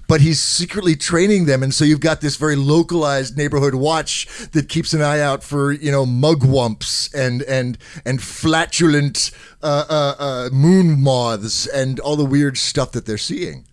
but 0.08 0.22
he's 0.22 0.41
secretly 0.41 0.95
training 0.95 1.45
them, 1.45 1.64
and 1.64 1.74
so 1.74 1.86
you've 1.86 1.99
got 1.99 2.22
this 2.22 2.36
very 2.36 2.56
localized 2.56 3.38
neighborhood 3.38 3.76
watch 3.76 4.28
that 4.52 4.70
keeps 4.70 4.93
an 4.93 5.02
eye 5.02 5.20
out 5.20 5.43
for 5.43 5.72
you 5.72 5.91
know 5.91 6.06
mugwumps 6.06 7.14
and 7.14 7.41
and 7.43 7.78
and 8.06 8.22
flatulent 8.22 9.32
uh, 9.62 9.86
uh, 9.89 10.16
uh, 10.20 10.49
moon 10.52 11.02
moths 11.02 11.68
and 11.68 11.99
all 11.99 12.16
the 12.16 12.26
weird 12.26 12.58
stuff 12.58 12.91
that 12.91 13.06
they're 13.06 13.18
seeing. 13.18 13.66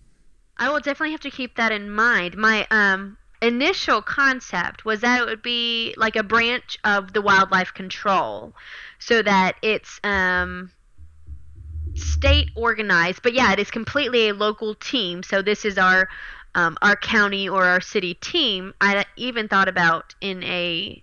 I 0.57 0.71
will 0.71 0.81
definitely 0.81 1.13
have 1.13 1.21
to 1.21 1.31
keep 1.31 1.57
that 1.57 1.73
in 1.73 1.91
mind. 1.91 2.37
My 2.37 2.67
um 2.71 3.17
initial 3.41 4.03
concept 4.03 4.85
was 4.85 5.01
that 5.01 5.21
it 5.21 5.27
would 5.27 5.43
be 5.43 5.95
like 5.97 6.17
a 6.17 6.23
branch 6.23 6.79
of 6.85 7.13
the 7.13 7.23
wildlife 7.23 7.73
control 7.73 8.53
so 8.99 9.23
that 9.23 9.57
it's 9.63 10.01
um 10.03 10.73
state 11.99 12.51
organized 12.55 13.23
but 13.23 13.33
yeah 13.33 13.53
it 13.53 13.59
is 13.59 13.71
completely 13.71 14.29
a 14.29 14.35
local 14.35 14.75
team. 14.75 15.23
So 15.23 15.43
this 15.43 15.65
is 15.65 15.79
our 15.79 16.09
um, 16.55 16.77
our 16.83 16.97
county 16.97 17.49
or 17.49 17.65
our 17.65 17.81
city 17.81 18.15
team. 18.15 18.75
I 18.81 19.05
even 19.17 19.49
thought 19.49 19.69
about 19.69 20.15
in 20.21 20.43
a 20.45 21.03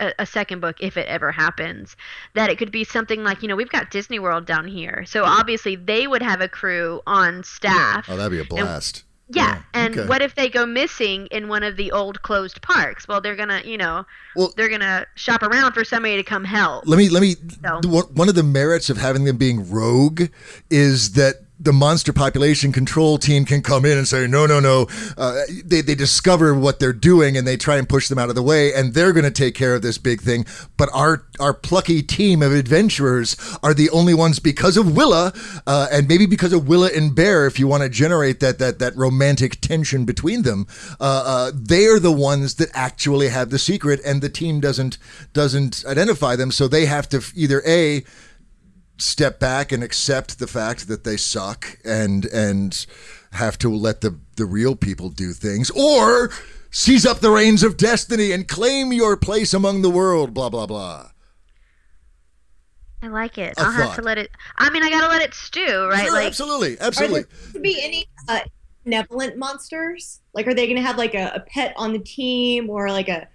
a, 0.00 0.12
a 0.20 0.26
second 0.26 0.60
book 0.60 0.76
if 0.80 0.96
it 0.96 1.06
ever 1.06 1.30
happens 1.30 1.96
that 2.34 2.50
it 2.50 2.58
could 2.58 2.72
be 2.72 2.82
something 2.82 3.22
like 3.22 3.42
you 3.42 3.48
know 3.48 3.56
we've 3.56 3.70
got 3.70 3.90
disney 3.90 4.18
world 4.18 4.46
down 4.46 4.66
here. 4.66 5.04
So 5.06 5.24
obviously 5.24 5.76
they 5.76 6.06
would 6.06 6.22
have 6.22 6.40
a 6.40 6.48
crew 6.48 7.00
on 7.06 7.44
staff. 7.44 8.06
Oh, 8.08 8.16
that'd 8.16 8.32
be 8.32 8.40
a 8.40 8.44
blast. 8.44 9.04
Yeah, 9.28 9.62
and 9.72 9.96
okay. 9.96 10.08
what 10.08 10.22
if 10.22 10.34
they 10.34 10.48
go 10.48 10.66
missing 10.66 11.26
in 11.30 11.48
one 11.48 11.62
of 11.62 11.76
the 11.76 11.90
old 11.92 12.22
closed 12.22 12.60
parks? 12.62 13.08
Well, 13.08 13.20
they're 13.20 13.36
gonna, 13.36 13.62
you 13.64 13.78
know, 13.78 14.04
Well- 14.36 14.52
they're 14.56 14.68
gonna 14.68 15.06
shop 15.14 15.42
around 15.42 15.72
for 15.72 15.84
somebody 15.84 16.16
to 16.16 16.22
come 16.22 16.44
help. 16.44 16.86
Let 16.86 16.98
me 16.98 17.08
let 17.08 17.20
me. 17.22 17.36
So- 17.62 17.80
One 18.14 18.28
of 18.28 18.34
the 18.34 18.42
merits 18.42 18.90
of 18.90 18.98
having 18.98 19.24
them 19.24 19.36
being 19.36 19.70
rogue 19.70 20.24
is 20.70 21.12
that 21.12 21.36
the 21.64 21.72
monster 21.72 22.12
population 22.12 22.72
control 22.72 23.18
team 23.18 23.44
can 23.44 23.62
come 23.62 23.84
in 23.84 23.96
and 23.98 24.06
say 24.06 24.26
no 24.26 24.46
no 24.46 24.60
no. 24.60 24.86
Uh, 25.16 25.42
they, 25.64 25.80
they 25.80 25.94
discover 25.94 26.54
what 26.54 26.78
they're 26.78 26.92
doing 26.92 27.36
and 27.36 27.46
they 27.46 27.56
try 27.56 27.76
and 27.76 27.88
push 27.88 28.08
them 28.08 28.18
out 28.18 28.28
of 28.28 28.34
the 28.34 28.42
way 28.42 28.72
and 28.72 28.94
they're 28.94 29.12
going 29.12 29.24
to 29.24 29.30
take 29.30 29.54
care 29.54 29.74
of 29.74 29.82
this 29.82 29.98
big 29.98 30.20
thing. 30.20 30.44
But 30.76 30.88
our 30.92 31.26
our 31.40 31.54
plucky 31.54 32.02
team 32.02 32.42
of 32.42 32.52
adventurers 32.52 33.36
are 33.62 33.74
the 33.74 33.90
only 33.90 34.14
ones 34.14 34.38
because 34.38 34.76
of 34.76 34.94
willa 34.94 35.32
uh, 35.66 35.88
and 35.90 36.06
maybe 36.06 36.26
because 36.26 36.52
of 36.52 36.68
willa 36.68 36.90
and 36.94 37.14
bear 37.14 37.46
if 37.46 37.58
you 37.58 37.66
want 37.66 37.82
to 37.82 37.88
generate 37.88 38.40
that 38.40 38.58
that 38.58 38.78
that 38.78 38.94
romantic 38.96 39.60
tension 39.60 40.04
between 40.04 40.42
them. 40.42 40.66
Uh, 41.00 41.22
uh, 41.24 41.52
they 41.54 41.86
are 41.86 41.98
the 41.98 42.12
ones 42.12 42.56
that 42.56 42.68
actually 42.74 43.28
have 43.28 43.50
the 43.50 43.58
secret 43.58 44.00
and 44.04 44.20
the 44.20 44.28
team 44.28 44.60
doesn't 44.60 44.98
doesn't 45.32 45.84
identify 45.86 46.36
them. 46.36 46.50
So 46.50 46.68
they 46.68 46.86
have 46.86 47.08
to 47.08 47.22
either 47.34 47.62
a 47.66 48.04
step 49.04 49.38
back 49.38 49.70
and 49.70 49.82
accept 49.82 50.38
the 50.38 50.46
fact 50.46 50.88
that 50.88 51.04
they 51.04 51.16
suck 51.16 51.78
and 51.84 52.24
and 52.26 52.86
have 53.32 53.58
to 53.58 53.68
let 53.68 54.00
the 54.00 54.18
the 54.36 54.46
real 54.46 54.74
people 54.74 55.10
do 55.10 55.32
things 55.32 55.70
or 55.70 56.30
seize 56.70 57.04
up 57.04 57.20
the 57.20 57.30
reins 57.30 57.62
of 57.62 57.76
destiny 57.76 58.32
and 58.32 58.48
claim 58.48 58.92
your 58.92 59.16
place 59.16 59.52
among 59.52 59.82
the 59.82 59.90
world 59.90 60.32
blah 60.32 60.48
blah 60.48 60.66
blah 60.66 61.10
I 63.02 63.08
like 63.08 63.36
it. 63.36 63.52
A 63.58 63.60
I'll 63.60 63.70
have 63.70 63.96
to 63.96 64.00
let 64.00 64.16
it. 64.16 64.30
I 64.56 64.70
mean, 64.70 64.82
I 64.82 64.88
gotta 64.88 65.08
let 65.08 65.20
it 65.20 65.34
stew, 65.34 65.88
right? 65.90 66.06
Sure, 66.06 66.12
like, 66.14 66.26
absolutely 66.26 66.78
Are 66.78 66.84
absolutely 66.84 67.20
there 67.20 67.28
going 67.42 67.52
to 67.52 67.60
be 67.60 67.84
any 67.84 68.06
uh, 68.30 68.40
benevolent 68.82 69.36
monsters? 69.36 70.20
Like, 70.32 70.46
are 70.46 70.54
they 70.54 70.64
going 70.66 70.76
to 70.76 70.82
have 70.82 70.96
like 70.96 71.14
a, 71.14 71.32
a 71.34 71.40
pet 71.40 71.74
on 71.76 71.92
the 71.92 71.98
team, 71.98 72.70
or 72.70 72.88
like 72.88 73.10
a, 73.10 73.28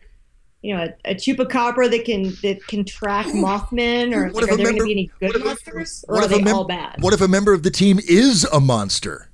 you 0.61 0.75
know, 0.75 0.83
a, 1.05 1.11
a 1.11 1.15
chupacabra 1.15 1.89
that 1.91 2.05
can 2.05 2.23
that 2.43 2.65
can 2.67 2.83
track 2.85 3.25
Mothman, 3.27 4.13
or 4.13 4.29
What 4.31 4.43
if 4.43 4.49
like, 4.49 4.51
are 4.51 4.53
a 4.53 4.57
there 4.57 4.65
going 4.65 4.75
member- 4.75 4.79
to 4.79 4.83
be 4.85 4.91
any 4.91 5.11
what 5.19 5.31
good 5.31 5.35
if 5.41 5.45
monsters, 5.45 6.05
or 6.09 6.17
are 6.17 6.27
they 6.27 6.41
mem- 6.41 6.55
all 6.55 6.65
bad? 6.65 7.01
what 7.01 7.13
if 7.13 7.21
a 7.21 7.27
member 7.27 7.53
of 7.53 7.63
the 7.63 7.71
team 7.71 7.99
is 8.07 8.45
a 8.51 8.59
monster 8.59 9.29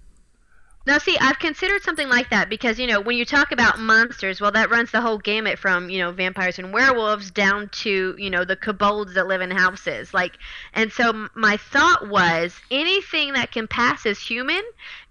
Now, 0.88 1.00
see, 1.00 1.18
I've 1.20 1.40
considered 1.40 1.82
something 1.82 2.08
like 2.10 2.30
that 2.30 2.48
because, 2.48 2.78
you 2.78 2.86
know, 2.86 3.02
when 3.02 3.18
you 3.18 3.26
talk 3.26 3.52
about 3.52 3.80
monsters, 3.80 4.40
well, 4.40 4.52
that 4.52 4.70
runs 4.70 4.92
the 4.92 5.02
whole 5.02 5.18
gamut 5.18 5.58
from, 5.58 5.90
you 5.90 5.98
know, 5.98 6.12
vampires 6.12 6.60
and 6.60 6.72
werewolves 6.72 7.32
down 7.32 7.70
to, 7.82 8.14
you 8.20 8.30
know, 8.30 8.46
the 8.46 8.56
kobolds 8.56 9.16
that 9.16 9.26
live 9.26 9.42
in 9.42 9.50
houses. 9.50 10.14
Like, 10.14 10.34
and 10.76 10.92
so 10.92 11.28
my 11.34 11.58
thought 11.58 12.08
was 12.08 12.54
anything 12.70 13.34
that 13.34 13.52
can 13.52 13.68
pass 13.68 14.06
as 14.06 14.20
human 14.20 14.62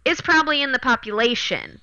is 0.04 0.20
probably 0.20 0.62
in 0.62 0.70
the 0.70 0.78
population. 0.78 1.80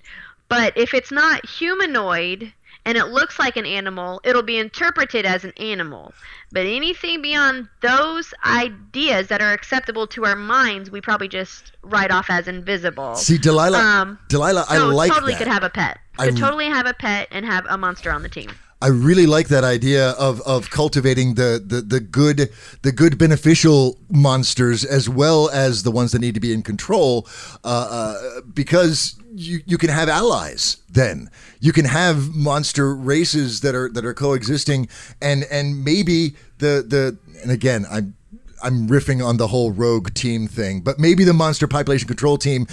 But 0.47 0.77
if 0.77 0.93
it's 0.93 1.11
not 1.11 1.45
humanoid 1.45 2.53
and 2.86 2.97
it 2.97 3.05
looks 3.07 3.38
like 3.38 3.57
an 3.57 3.65
animal, 3.65 4.19
it'll 4.23 4.41
be 4.43 4.57
interpreted 4.57 5.25
as 5.25 5.43
an 5.43 5.53
animal. 5.57 6.13
But 6.51 6.65
anything 6.65 7.21
beyond 7.21 7.67
those 7.82 8.34
ideas 8.45 9.27
that 9.27 9.41
are 9.41 9.53
acceptable 9.53 10.07
to 10.07 10.25
our 10.25 10.36
minds, 10.36 10.89
we 10.91 10.99
probably 11.01 11.27
just 11.27 11.71
write 11.84 12.11
off 12.11 12.29
as 12.29 12.47
invisible. 12.47 13.15
see 13.15 13.38
delilah 13.38 13.77
Um, 13.79 14.19
delilah 14.29 14.65
i 14.69 14.77
so 14.77 14.88
like 14.88 15.11
totally 15.11 15.34
that 15.34 15.38
could 15.39 15.47
have 15.47 15.63
a 15.63 15.69
pet. 15.69 15.99
I- 16.19 16.27
Could 16.27 16.38
totally 16.38 16.65
have 16.67 16.86
a 16.88 16.93
pet 16.93 17.27
and 17.32 17.45
have 17.45 17.65
a 17.69 17.77
monster 17.77 18.11
on 18.11 18.21
the 18.23 18.29
team. 18.29 18.49
I 18.84 18.88
really 18.88 19.27
like 19.27 19.47
that 19.49 19.63
idea 19.63 20.09
of, 20.11 20.41
of 20.41 20.71
cultivating 20.71 21.36
the, 21.36 21.63
the, 21.63 21.82
the 21.82 21.99
good 21.99 22.49
the 22.82 22.91
good 22.91 23.19
beneficial 23.19 23.99
monsters 24.09 24.84
as 24.84 25.07
well 25.07 25.51
as 25.51 25.84
the 25.84 25.91
ones 25.91 26.13
that 26.13 26.19
need 26.19 26.34
to 26.34 26.39
be 26.39 26.51
in 26.51 26.63
control, 26.63 27.27
uh, 27.63 27.67
uh, 27.67 28.41
because 28.55 29.20
you 29.34 29.61
you 29.65 29.77
can 29.77 29.89
have 29.89 30.09
allies. 30.09 30.77
Then 30.89 31.29
you 31.59 31.71
can 31.71 31.86
have 31.86 32.36
monster 32.36 32.93
races 32.95 33.61
that 33.61 33.75
are 33.75 33.89
that 33.89 34.05
are 34.05 34.13
coexisting, 34.13 34.88
and 35.21 35.45
and 35.45 35.84
maybe 35.84 36.36
the 36.59 36.84
the 36.88 37.17
and 37.41 37.51
again 37.51 37.86
I'm 37.89 38.15
I'm 38.63 38.88
riffing 38.88 39.25
on 39.25 39.38
the 39.38 39.47
whole 39.47 39.71
rogue 39.71 40.13
team 40.13 40.47
thing, 40.47 40.82
but 40.82 40.99
maybe 40.99 41.23
the 41.23 41.34
monster 41.34 41.67
population 41.67 42.07
control 42.07 42.38
team 42.38 42.67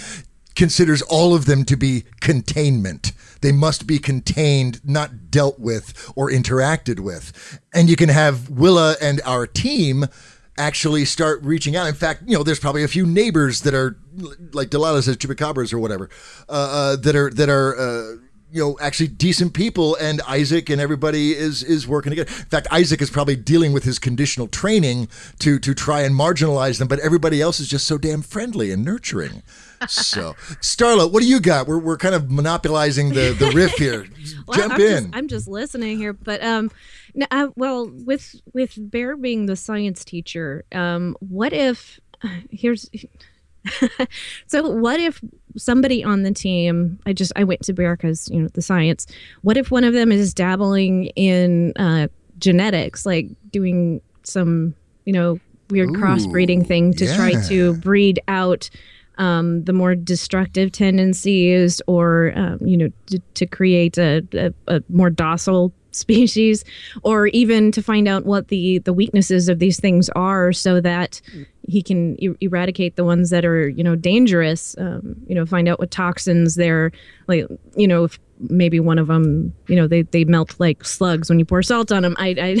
considers 0.55 1.01
all 1.03 1.33
of 1.33 1.45
them 1.45 1.63
to 1.65 1.77
be 1.77 2.03
containment. 2.19 3.13
They 3.41 3.51
must 3.53 3.87
be 3.87 3.97
contained, 3.97 4.81
not 4.83 5.31
dealt 5.31 5.59
with 5.59 6.11
or 6.15 6.29
interacted 6.29 6.99
with. 6.99 7.61
And 7.73 7.89
you 7.89 7.95
can 7.95 8.09
have 8.09 8.49
Willa 8.49 8.95
and 9.01 9.21
our 9.25 9.47
team 9.47 10.05
actually 10.59 11.05
start 11.05 11.41
reaching 11.41 11.75
out. 11.75 11.87
In 11.87 11.95
fact, 11.95 12.23
you 12.27 12.37
know, 12.37 12.43
there's 12.43 12.59
probably 12.59 12.83
a 12.83 12.87
few 12.87 13.05
neighbors 13.05 13.61
that 13.61 13.73
are 13.73 13.97
like 14.53 14.69
Delilah 14.69 15.01
says, 15.01 15.17
chupacabras 15.17 15.73
or 15.73 15.79
whatever, 15.79 16.09
uh, 16.47 16.51
uh, 16.51 16.95
that 16.97 17.15
are 17.15 17.31
that 17.31 17.49
are. 17.49 17.77
Uh, 17.77 18.15
you 18.51 18.59
know, 18.59 18.75
actually 18.81 19.07
decent 19.07 19.53
people, 19.53 19.95
and 19.97 20.21
Isaac 20.27 20.71
and 20.71 20.81
everybody 20.81 21.33
is 21.35 21.61
is 21.61 21.87
working 21.87 22.09
together. 22.09 22.31
In 22.31 22.45
fact, 22.45 22.67
Isaac 22.71 22.99
is 22.99 23.11
probably 23.11 23.35
dealing 23.35 23.73
with 23.73 23.83
his 23.83 23.99
conditional 23.99 24.47
training 24.47 25.07
to 25.37 25.59
to 25.59 25.75
try 25.75 26.01
and 26.01 26.15
marginalize 26.15 26.79
them, 26.79 26.87
but 26.87 26.97
everybody 26.97 27.41
else 27.43 27.59
is 27.59 27.67
just 27.67 27.85
so 27.85 27.99
damn 27.99 28.23
friendly 28.23 28.71
and 28.71 28.83
nurturing. 28.83 29.43
So, 29.87 30.33
Starla, 30.61 31.11
what 31.11 31.21
do 31.21 31.29
you 31.29 31.39
got? 31.39 31.67
We're, 31.67 31.77
we're 31.77 31.97
kind 31.97 32.15
of 32.15 32.31
monopolizing 32.31 33.09
the 33.09 33.35
the 33.37 33.51
riff 33.53 33.73
here. 33.73 34.07
Well, 34.47 34.57
Jump 34.57 34.73
I'm 34.73 34.81
in. 34.81 35.03
Just, 35.03 35.15
I'm 35.15 35.27
just 35.27 35.47
listening 35.47 35.97
here, 35.97 36.13
but 36.13 36.43
um, 36.43 36.71
no, 37.13 37.25
I, 37.31 37.47
well, 37.55 37.91
with 38.05 38.35
with 38.53 38.73
Bear 38.77 39.15
being 39.17 39.45
the 39.45 39.55
science 39.55 40.03
teacher, 40.05 40.63
um, 40.71 41.15
what 41.19 41.53
if 41.53 41.99
here's 42.49 42.89
so 44.47 44.69
what 44.69 44.99
if 44.99 45.21
somebody 45.57 46.01
on 46.03 46.23
the 46.23 46.31
team 46.31 46.97
i 47.05 47.11
just 47.11 47.33
i 47.35 47.43
went 47.43 47.61
to 47.61 47.73
bear 47.73 47.97
because 47.97 48.29
you 48.29 48.39
know 48.39 48.47
the 48.53 48.61
science 48.61 49.05
what 49.41 49.57
if 49.57 49.69
one 49.69 49.83
of 49.83 49.93
them 49.93 50.13
is 50.13 50.33
dabbling 50.33 51.07
in 51.07 51.73
uh 51.75 52.07
genetics 52.37 53.05
like 53.05 53.27
doing 53.51 53.99
some 54.23 54.73
you 55.05 55.11
know 55.11 55.37
weird 55.69 55.89
Ooh, 55.89 55.93
crossbreeding 55.93 56.65
thing 56.65 56.93
to 56.93 57.13
try 57.15 57.33
to 57.47 57.73
breed 57.75 58.19
out 58.27 58.69
um, 59.17 59.65
the 59.65 59.73
more 59.73 59.95
destructive 59.95 60.71
tendencies 60.71 61.81
or 61.87 62.31
um, 62.35 62.57
you 62.61 62.77
know 62.77 62.89
to, 63.07 63.19
to 63.33 63.45
create 63.45 63.97
a, 63.97 64.25
a, 64.33 64.53
a 64.73 64.83
more 64.87 65.09
docile 65.09 65.73
species 65.91 66.63
or 67.03 67.27
even 67.27 67.71
to 67.71 67.81
find 67.81 68.07
out 68.07 68.25
what 68.25 68.47
the 68.49 68.79
the 68.79 68.93
weaknesses 68.93 69.49
of 69.49 69.59
these 69.59 69.79
things 69.79 70.09
are 70.09 70.53
so 70.53 70.79
that 70.81 71.21
he 71.67 71.81
can 71.81 72.21
e- 72.21 72.35
eradicate 72.41 72.95
the 72.95 73.03
ones 73.03 73.29
that 73.29 73.45
are 73.45 73.67
you 73.69 73.83
know 73.83 73.95
dangerous 73.95 74.75
um, 74.77 75.15
you 75.27 75.35
know 75.35 75.45
find 75.45 75.67
out 75.67 75.79
what 75.79 75.91
toxins 75.91 76.55
they're 76.55 76.91
like 77.27 77.45
you 77.75 77.87
know 77.87 78.03
if 78.03 78.19
maybe 78.39 78.79
one 78.79 78.97
of 78.97 79.07
them, 79.07 79.53
you 79.67 79.75
know, 79.75 79.87
they, 79.87 80.03
they 80.03 80.23
melt 80.23 80.55
like 80.59 80.85
slugs 80.85 81.29
when 81.29 81.39
you 81.39 81.45
pour 81.45 81.61
salt 81.61 81.91
on 81.91 82.03
them. 82.03 82.15
I, 82.17 82.57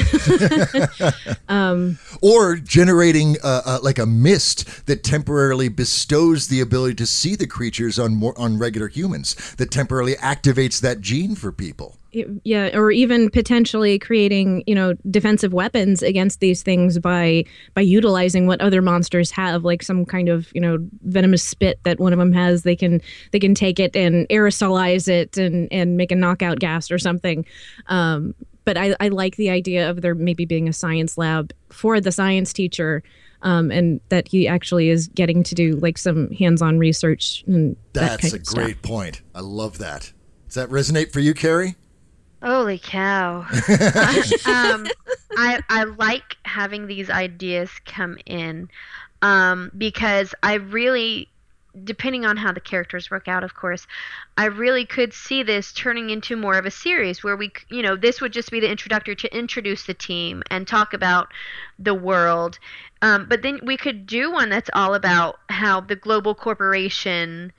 I 0.99 1.13
um, 1.49 1.97
or 2.21 2.57
generating 2.57 3.37
uh, 3.43 3.61
uh, 3.65 3.79
like 3.81 3.99
a 3.99 4.05
mist 4.05 4.85
that 4.87 5.03
temporarily 5.03 5.69
bestows 5.69 6.47
the 6.47 6.59
ability 6.59 6.95
to 6.95 7.05
see 7.05 7.35
the 7.35 7.47
creatures 7.47 7.97
on 7.97 8.15
more 8.15 8.37
on 8.37 8.57
regular 8.57 8.87
humans 8.87 9.35
that 9.55 9.71
temporarily 9.71 10.15
activates 10.15 10.81
that 10.81 11.01
gene 11.01 11.35
for 11.35 11.51
people 11.51 11.98
yeah 12.11 12.75
or 12.75 12.91
even 12.91 13.29
potentially 13.29 13.99
creating 13.99 14.63
you 14.65 14.73
know 14.73 14.93
defensive 15.09 15.53
weapons 15.53 16.01
against 16.01 16.39
these 16.39 16.63
things 16.63 16.97
by 16.97 17.43
by 17.75 17.81
utilizing 17.81 18.47
what 18.47 18.59
other 18.61 18.81
monsters 18.81 19.29
have 19.29 19.63
like 19.63 19.83
some 19.83 20.05
kind 20.05 20.27
of 20.27 20.51
you 20.55 20.61
know 20.61 20.77
venomous 21.03 21.43
spit 21.43 21.79
that 21.83 21.99
one 21.99 22.13
of 22.13 22.19
them 22.19 22.33
has. 22.33 22.63
They 22.63 22.75
can 22.75 23.01
they 23.31 23.39
can 23.39 23.53
take 23.53 23.79
it 23.79 23.95
and 23.95 24.27
aerosolize 24.29 25.07
it 25.07 25.37
and 25.37 25.67
and 25.71 25.97
make 25.97 26.11
a 26.11 26.15
knockout 26.15 26.59
gas 26.59 26.89
or 26.89 26.97
something. 26.97 27.45
Um, 27.87 28.33
but 28.65 28.77
I, 28.77 28.95
I 28.99 29.07
like 29.07 29.35
the 29.35 29.49
idea 29.49 29.89
of 29.89 30.01
there 30.01 30.15
maybe 30.15 30.45
being 30.45 30.67
a 30.67 30.73
science 30.73 31.17
lab 31.17 31.53
for 31.69 31.99
the 31.99 32.11
science 32.11 32.53
teacher 32.53 33.03
um, 33.41 33.71
and 33.71 34.01
that 34.09 34.27
he 34.27 34.47
actually 34.47 34.89
is 34.89 35.07
getting 35.07 35.43
to 35.43 35.55
do 35.55 35.77
like 35.77 35.97
some 35.97 36.29
hands-on 36.31 36.77
research 36.77 37.43
and 37.47 37.75
that's 37.93 38.31
that 38.31 38.33
a 38.33 38.55
great 38.55 38.77
stuff. 38.77 38.81
point. 38.81 39.21
I 39.33 39.39
love 39.39 39.77
that. 39.79 40.11
Does 40.47 40.55
that 40.55 40.69
resonate 40.69 41.11
for 41.11 41.19
you 41.19 41.33
carrie 41.33 41.75
Holy 42.41 42.79
cow! 42.79 43.39
um, 44.45 44.87
I 45.37 45.61
I 45.69 45.83
like 45.97 46.37
having 46.43 46.87
these 46.87 47.09
ideas 47.09 47.69
come 47.85 48.17
in 48.25 48.69
um, 49.21 49.71
because 49.77 50.33
I 50.41 50.55
really, 50.55 51.29
depending 51.83 52.25
on 52.25 52.37
how 52.37 52.53
the 52.53 52.61
characters 52.61 53.11
work 53.11 53.27
out, 53.27 53.43
of 53.43 53.55
course, 53.55 53.87
I 54.37 54.45
really 54.45 54.85
could 54.85 55.13
see 55.13 55.43
this 55.43 55.73
turning 55.73 56.09
into 56.09 56.37
more 56.37 56.57
of 56.57 56.65
a 56.65 56.71
series 56.71 57.23
where 57.23 57.35
we, 57.35 57.51
you 57.69 57.81
know, 57.81 57.97
this 57.97 58.21
would 58.21 58.31
just 58.31 58.51
be 58.51 58.61
the 58.61 58.69
introductory 58.69 59.17
to 59.17 59.37
introduce 59.37 59.83
the 59.83 59.93
team 59.93 60.41
and 60.49 60.65
talk 60.67 60.93
about 60.93 61.27
the 61.77 61.93
world. 61.93 62.57
Um, 63.01 63.27
but 63.27 63.41
then 63.41 63.59
we 63.63 63.75
could 63.75 64.07
do 64.07 64.31
one 64.31 64.49
that's 64.49 64.69
all 64.73 64.93
about 64.93 65.39
how 65.49 65.81
the 65.81 65.95
global 65.95 66.35
corporation 66.35 67.51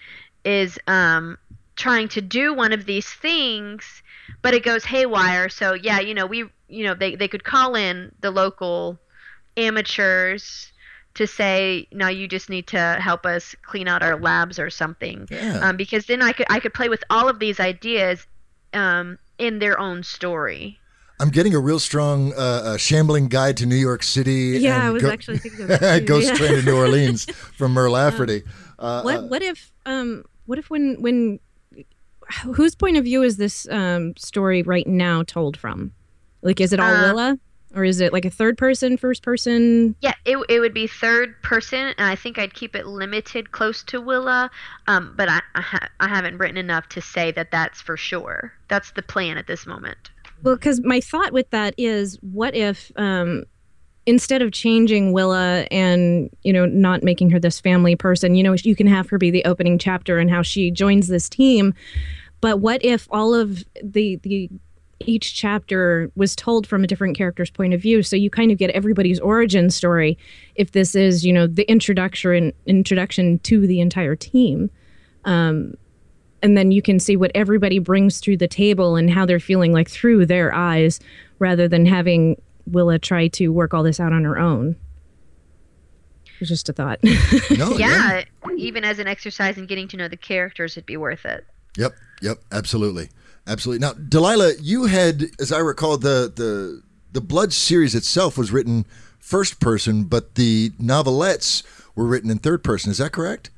is 0.44 0.78
um, 0.86 1.36
trying 1.80 2.08
to 2.08 2.20
do 2.20 2.54
one 2.54 2.72
of 2.72 2.84
these 2.86 3.08
things 3.08 4.02
but 4.42 4.54
it 4.54 4.62
goes 4.62 4.84
haywire. 4.84 5.48
So 5.48 5.74
yeah, 5.74 6.00
you 6.00 6.14
know, 6.14 6.26
we 6.26 6.44
you 6.68 6.84
know 6.84 6.94
they 6.94 7.14
they 7.16 7.28
could 7.28 7.44
call 7.44 7.74
in 7.74 8.12
the 8.20 8.30
local 8.30 8.98
amateurs 9.56 10.72
to 11.14 11.26
say 11.26 11.88
no 11.90 12.06
you 12.06 12.28
just 12.28 12.48
need 12.48 12.68
to 12.68 12.96
help 13.00 13.26
us 13.26 13.56
clean 13.62 13.88
out 13.88 14.00
our 14.00 14.18
labs 14.18 14.60
or 14.60 14.70
something 14.70 15.26
yeah. 15.28 15.58
um, 15.58 15.76
because 15.76 16.06
then 16.06 16.22
i 16.22 16.30
could 16.30 16.46
i 16.48 16.60
could 16.60 16.72
play 16.72 16.88
with 16.88 17.02
all 17.10 17.28
of 17.28 17.40
these 17.40 17.58
ideas 17.58 18.24
um, 18.74 19.18
in 19.36 19.58
their 19.58 19.78
own 19.80 20.04
story 20.04 20.78
I'm 21.18 21.30
getting 21.30 21.52
a 21.54 21.58
real 21.58 21.80
strong 21.80 22.32
uh, 22.32 22.36
uh, 22.36 22.76
shambling 22.78 23.26
guide 23.28 23.58
to 23.58 23.66
New 23.66 23.76
York 23.76 24.02
City. 24.02 24.58
Yeah, 24.58 24.86
I 24.86 24.90
was 24.90 25.02
go- 25.02 25.10
actually 25.10 25.36
thinking 25.36 25.70
of 25.70 25.80
that. 25.80 26.04
Ghost 26.06 26.28
yeah. 26.28 26.34
Train 26.34 26.52
to 26.52 26.62
New 26.62 26.74
Orleans 26.74 27.26
from 27.26 27.72
Mur 27.74 27.90
Lafferty. 27.90 28.42
Uh, 28.78 29.02
what 29.02 29.16
uh, 29.16 29.22
what 29.24 29.42
if 29.42 29.70
um 29.84 30.24
what 30.46 30.58
if 30.58 30.70
when 30.70 31.02
when 31.02 31.38
whose 32.54 32.74
point 32.74 32.96
of 32.96 33.04
view 33.04 33.22
is 33.22 33.36
this 33.36 33.68
um, 33.70 34.16
story 34.16 34.62
right 34.62 34.86
now 34.86 35.22
told 35.22 35.56
from? 35.56 35.92
Like, 36.42 36.60
is 36.60 36.72
it 36.72 36.80
all 36.80 36.94
uh, 36.94 37.02
Willa? 37.02 37.38
Or 37.74 37.84
is 37.84 38.00
it 38.00 38.12
like 38.12 38.24
a 38.24 38.30
third 38.30 38.58
person, 38.58 38.96
first 38.96 39.22
person? 39.22 39.94
Yeah, 40.00 40.14
it, 40.24 40.38
it 40.48 40.58
would 40.58 40.74
be 40.74 40.88
third 40.88 41.40
person, 41.42 41.94
and 41.96 42.08
I 42.08 42.16
think 42.16 42.36
I'd 42.36 42.52
keep 42.52 42.74
it 42.74 42.86
limited 42.86 43.52
close 43.52 43.84
to 43.84 44.00
Willa. 44.00 44.50
Um, 44.88 45.14
but 45.16 45.28
I 45.28 45.40
I, 45.54 45.60
ha- 45.60 45.88
I 46.00 46.08
haven't 46.08 46.38
written 46.38 46.56
enough 46.56 46.88
to 46.90 47.00
say 47.00 47.30
that 47.32 47.52
that's 47.52 47.80
for 47.80 47.96
sure. 47.96 48.52
That's 48.68 48.90
the 48.92 49.02
plan 49.02 49.38
at 49.38 49.46
this 49.46 49.66
moment. 49.66 50.10
Well, 50.42 50.56
because 50.56 50.80
my 50.82 51.00
thought 51.00 51.32
with 51.32 51.48
that 51.50 51.74
is, 51.78 52.18
what 52.22 52.56
if 52.56 52.90
um, 52.96 53.44
instead 54.06 54.42
of 54.42 54.50
changing 54.50 55.12
Willa 55.12 55.66
and 55.70 56.28
you 56.42 56.52
know 56.52 56.66
not 56.66 57.04
making 57.04 57.30
her 57.30 57.38
this 57.38 57.60
family 57.60 57.94
person, 57.94 58.34
you 58.34 58.42
know 58.42 58.54
you 58.54 58.74
can 58.74 58.88
have 58.88 59.08
her 59.10 59.18
be 59.18 59.30
the 59.30 59.44
opening 59.44 59.78
chapter 59.78 60.18
and 60.18 60.28
how 60.28 60.42
she 60.42 60.72
joins 60.72 61.06
this 61.06 61.28
team. 61.28 61.72
But 62.40 62.60
what 62.60 62.84
if 62.84 63.06
all 63.10 63.34
of 63.34 63.64
the 63.82 64.16
the 64.16 64.50
each 65.06 65.34
chapter 65.34 66.10
was 66.14 66.36
told 66.36 66.66
from 66.66 66.84
a 66.84 66.86
different 66.86 67.16
character's 67.16 67.50
point 67.50 67.74
of 67.74 67.80
view? 67.80 68.02
So 68.02 68.16
you 68.16 68.30
kind 68.30 68.50
of 68.50 68.58
get 68.58 68.70
everybody's 68.70 69.20
origin 69.20 69.70
story 69.70 70.18
if 70.54 70.72
this 70.72 70.94
is 70.94 71.24
you 71.24 71.32
know 71.32 71.46
the 71.46 71.68
introduction 71.70 72.52
introduction 72.66 73.38
to 73.40 73.66
the 73.66 73.80
entire 73.80 74.16
team. 74.16 74.70
Um, 75.24 75.74
and 76.42 76.56
then 76.56 76.70
you 76.70 76.80
can 76.80 76.98
see 76.98 77.16
what 77.16 77.30
everybody 77.34 77.78
brings 77.78 78.18
through 78.18 78.38
the 78.38 78.48
table 78.48 78.96
and 78.96 79.10
how 79.10 79.26
they're 79.26 79.40
feeling 79.40 79.72
like 79.72 79.90
through 79.90 80.24
their 80.24 80.54
eyes 80.54 80.98
rather 81.38 81.68
than 81.68 81.84
having 81.84 82.40
willa 82.66 82.98
try 82.98 83.28
to 83.28 83.48
work 83.48 83.74
all 83.74 83.82
this 83.82 84.00
out 84.00 84.14
on 84.14 84.24
her 84.24 84.38
own. 84.38 84.76
It 86.24 86.40
was 86.40 86.48
just 86.48 86.70
a 86.70 86.72
thought. 86.72 86.98
No, 87.58 87.76
yeah, 87.76 88.20
yeah 88.20 88.24
even 88.60 88.84
as 88.84 88.98
an 88.98 89.08
exercise 89.08 89.58
in 89.58 89.66
getting 89.66 89.88
to 89.88 89.96
know 89.96 90.08
the 90.08 90.16
characters 90.16 90.76
it'd 90.76 90.86
be 90.86 90.96
worth 90.96 91.24
it. 91.24 91.46
Yep, 91.76 91.94
yep, 92.20 92.38
absolutely, 92.52 93.08
absolutely. 93.46 93.86
Now, 93.86 93.92
Delilah, 93.92 94.54
you 94.60 94.84
had, 94.84 95.24
as 95.38 95.52
I 95.52 95.58
recall, 95.58 95.96
the 95.96 96.32
the 96.34 96.82
the 97.12 97.20
Blud 97.20 97.52
series 97.52 97.94
itself 97.94 98.38
was 98.38 98.52
written 98.52 98.86
first 99.18 99.60
person, 99.60 100.04
but 100.04 100.34
the 100.34 100.70
novelettes 100.80 101.62
were 101.94 102.06
written 102.06 102.30
in 102.30 102.38
third 102.38 102.64
person. 102.64 102.90
Is 102.90 102.98
that 102.98 103.12
correct? 103.12 103.50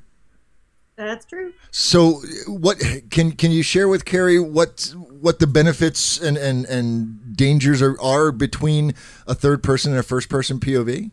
That's 0.95 1.25
true. 1.25 1.53
So, 1.71 2.21
what 2.47 2.79
can 3.09 3.31
can 3.31 3.51
you 3.51 3.63
share 3.63 3.87
with 3.87 4.05
Carrie 4.05 4.39
what 4.39 4.93
what 5.09 5.39
the 5.39 5.47
benefits 5.47 6.19
and 6.19 6.37
and 6.37 6.65
and 6.65 7.35
dangers 7.35 7.81
are 7.81 7.99
are 7.99 8.31
between 8.31 8.93
a 9.25 9.33
third 9.33 9.63
person 9.63 9.91
and 9.91 9.99
a 9.99 10.03
first 10.03 10.29
person 10.29 10.59
POV? 10.59 11.11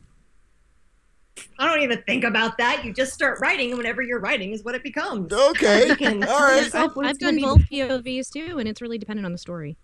I 1.58 1.66
don't 1.66 1.82
even 1.82 2.02
think 2.02 2.24
about 2.24 2.58
that. 2.58 2.84
You 2.84 2.92
just 2.92 3.12
start 3.12 3.38
writing, 3.40 3.70
and 3.70 3.78
whenever 3.78 4.02
you're 4.02 4.20
writing 4.20 4.52
is 4.52 4.64
what 4.64 4.74
it 4.74 4.82
becomes. 4.82 5.32
Okay. 5.32 5.90
All 6.04 6.40
right. 6.40 6.74
I've, 6.74 6.96
I've 6.98 7.18
done 7.18 7.40
both 7.40 7.60
POVs 7.70 8.30
too, 8.32 8.58
and 8.58 8.68
it's 8.68 8.80
really 8.80 8.98
dependent 8.98 9.26
on 9.26 9.32
the 9.32 9.38
story. 9.38 9.76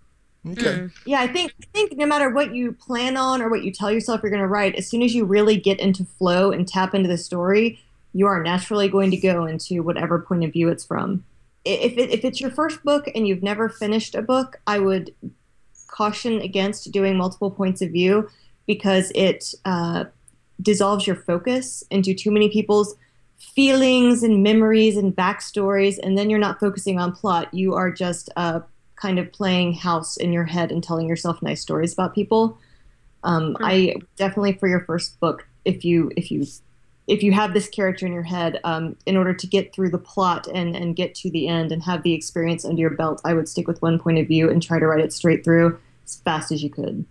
Okay. 0.49 0.63
Mm. 0.63 0.93
Yeah, 1.05 1.21
I 1.21 1.27
think 1.27 1.53
I 1.61 1.67
think 1.73 1.97
no 1.97 2.07
matter 2.07 2.31
what 2.31 2.55
you 2.55 2.73
plan 2.73 3.17
on 3.17 3.43
or 3.43 3.51
what 3.51 3.65
you 3.65 3.73
tell 3.73 3.91
yourself 3.91 4.21
you're 4.23 4.31
going 4.31 4.43
to 4.43 4.49
write, 4.49 4.77
as 4.77 4.89
soon 4.89 5.03
as 5.03 5.15
you 5.15 5.25
really 5.25 5.57
get 5.57 5.81
into 5.81 6.05
flow 6.05 6.53
and 6.53 6.69
tap 6.69 6.95
into 6.95 7.09
the 7.09 7.19
story, 7.19 7.81
you 8.13 8.27
are 8.27 8.43
naturally 8.43 8.89
going 8.89 9.11
to 9.11 9.17
go 9.17 9.45
into 9.45 9.83
whatever 9.83 10.21
point 10.21 10.45
of 10.45 10.53
view 10.53 10.69
it's 10.69 10.85
from. 10.85 11.25
If 11.65 11.99
it, 11.99 12.11
if 12.11 12.25
it's 12.25 12.41
your 12.41 12.51
first 12.51 12.85
book 12.85 13.11
and 13.15 13.27
you've 13.27 13.43
never 13.43 13.69
finished 13.69 14.15
a 14.15 14.23
book, 14.23 14.61
I 14.67 14.79
would 14.79 15.13
caution 15.89 16.41
against 16.41 16.93
doing 16.93 17.17
multiple 17.17 17.51
points 17.51 17.83
of 17.83 17.91
view 17.91 18.29
because 18.67 19.11
it 19.15 19.53
uh, 19.65 20.05
dissolves 20.61 21.07
your 21.07 21.17
focus 21.17 21.85
into 21.91 22.15
too 22.15 22.31
many 22.31 22.49
people's 22.49 22.97
feelings 23.39 24.23
and 24.23 24.43
memories 24.43 24.97
and 24.97 25.15
backstories, 25.15 25.99
and 26.03 26.17
then 26.17 26.31
you're 26.31 26.39
not 26.39 26.59
focusing 26.61 26.99
on 26.99 27.13
plot. 27.13 27.53
You 27.53 27.75
are 27.75 27.91
just 27.91 28.31
uh, 28.37 28.61
kind 28.97 29.19
of 29.19 29.33
playing 29.33 29.75
house 29.75 30.17
in 30.17 30.33
your 30.33 30.45
head 30.45 30.73
and 30.73 30.83
telling 30.83 31.09
yourself 31.09 31.43
nice 31.43 31.61
stories 31.61 31.93
about 31.93 32.15
people. 32.15 32.59
Um, 33.23 33.55
mm-hmm. 33.55 33.65
I 33.65 33.95
definitely 34.17 34.55
for 34.55 34.69
your 34.69 34.81
first 34.81 35.19
book, 35.21 35.47
if 35.65 35.85
you 35.85 36.11
if 36.17 36.31
you 36.31 36.47
if 37.07 37.23
you 37.23 37.33
have 37.33 37.55
this 37.55 37.69
character 37.69 38.05
in 38.05 38.13
your 38.13 38.23
head, 38.23 38.59
um, 38.65 38.97
in 39.07 39.17
order 39.17 39.33
to 39.33 39.47
get 39.47 39.73
through 39.75 39.91
the 39.91 39.99
plot 39.99 40.47
and 40.49 40.75
and 40.75 40.97
get 40.97 41.15
to 41.17 41.31
the 41.31 41.49
end 41.49 41.73
and 41.73 41.83
have 41.83 42.03
the 42.03 42.15
experience 42.15 42.65
under 42.65 42.81
your 42.81 42.91
belt, 42.91 43.21
I 43.25 43.35
would 43.35 43.49
stick 43.49 43.69
with 43.69 43.83
one 43.83 43.99
point 43.99 44.19
of 44.19 44.27
view 44.27 44.51
and 44.51 44.63
try 44.63 44.79
to 44.79 44.87
write 44.87 45.05
it 45.05 45.13
straight 45.13 45.45
through 45.45 45.79
as 46.05 46.17
fast 46.17 46.53
as 46.53 46.63
you 46.63 46.71
could. 46.71 47.05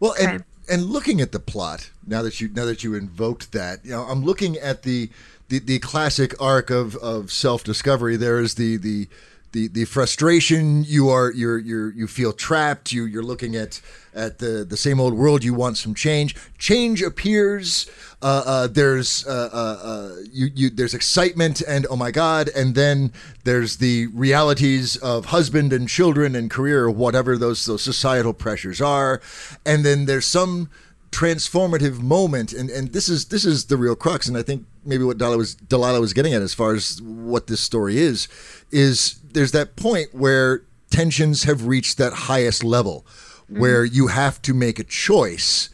Well, 0.00 0.14
and 0.20 0.44
and 0.68 0.86
looking 0.86 1.20
at 1.20 1.32
the 1.32 1.38
plot 1.38 1.90
now 2.06 2.22
that 2.22 2.40
you 2.40 2.48
now 2.48 2.64
that 2.64 2.84
you 2.84 2.94
invoked 2.94 3.52
that, 3.52 3.84
you 3.84 3.90
know, 3.90 4.02
I'm 4.02 4.24
looking 4.24 4.56
at 4.56 4.82
the 4.82 5.10
the, 5.48 5.58
the 5.58 5.78
classic 5.78 6.40
arc 6.40 6.70
of, 6.70 6.96
of 6.96 7.30
self 7.30 7.64
discovery. 7.64 8.16
There 8.16 8.40
is 8.40 8.54
the 8.54 8.76
the 8.76 9.08
the 9.54 9.68
the 9.68 9.84
frustration. 9.86 10.84
You 10.84 11.08
are 11.08 11.32
you're 11.32 11.58
you're 11.58 11.92
you 11.94 12.06
feel 12.06 12.32
trapped. 12.32 12.92
You 12.92 13.04
you're 13.06 13.22
looking 13.22 13.56
at 13.56 13.80
at 14.12 14.38
the 14.38 14.66
the 14.68 14.76
same 14.76 15.00
old 15.00 15.14
world. 15.14 15.42
You 15.42 15.54
want 15.54 15.78
some 15.78 15.94
change. 15.94 16.36
Change 16.58 17.00
appears. 17.00 17.88
Uh, 18.20 18.42
uh, 18.44 18.66
there's 18.66 19.26
uh, 19.26 19.48
uh, 19.52 19.86
uh, 19.88 20.16
you 20.30 20.48
you 20.54 20.70
there's 20.70 20.92
excitement 20.92 21.62
and 21.66 21.86
oh 21.88 21.96
my 21.96 22.10
god, 22.10 22.50
and 22.54 22.74
then 22.74 23.12
there's 23.44 23.78
the 23.78 24.08
realities 24.08 24.96
of 24.96 25.26
husband 25.26 25.72
and 25.72 25.88
children 25.88 26.34
and 26.34 26.50
career 26.50 26.84
or 26.84 26.90
whatever 26.90 27.38
those 27.38 27.64
those 27.64 27.82
societal 27.82 28.34
pressures 28.34 28.80
are, 28.80 29.22
and 29.64 29.84
then 29.84 30.06
there's 30.06 30.26
some 30.26 30.68
transformative 31.14 32.00
moment 32.00 32.52
and 32.52 32.70
and 32.70 32.92
this 32.92 33.08
is 33.08 33.26
this 33.26 33.44
is 33.44 33.66
the 33.66 33.76
real 33.76 33.94
crux 33.94 34.26
and 34.26 34.36
I 34.36 34.42
think 34.42 34.66
maybe 34.84 35.04
what 35.04 35.18
Delilah 35.18 35.36
was 35.36 35.54
Delilah 35.54 36.00
was 36.00 36.12
getting 36.12 36.34
at 36.34 36.42
as 36.42 36.54
far 36.54 36.74
as 36.74 37.00
what 37.02 37.46
this 37.46 37.60
story 37.60 37.98
is 37.98 38.26
is 38.70 39.20
there's 39.32 39.52
that 39.52 39.76
point 39.76 40.14
where 40.14 40.64
tensions 40.90 41.44
have 41.44 41.66
reached 41.66 41.98
that 41.98 42.12
highest 42.12 42.64
level 42.64 43.06
mm-hmm. 43.06 43.60
where 43.60 43.84
you 43.84 44.08
have 44.08 44.42
to 44.42 44.54
make 44.54 44.78
a 44.78 44.84
choice 44.84 45.70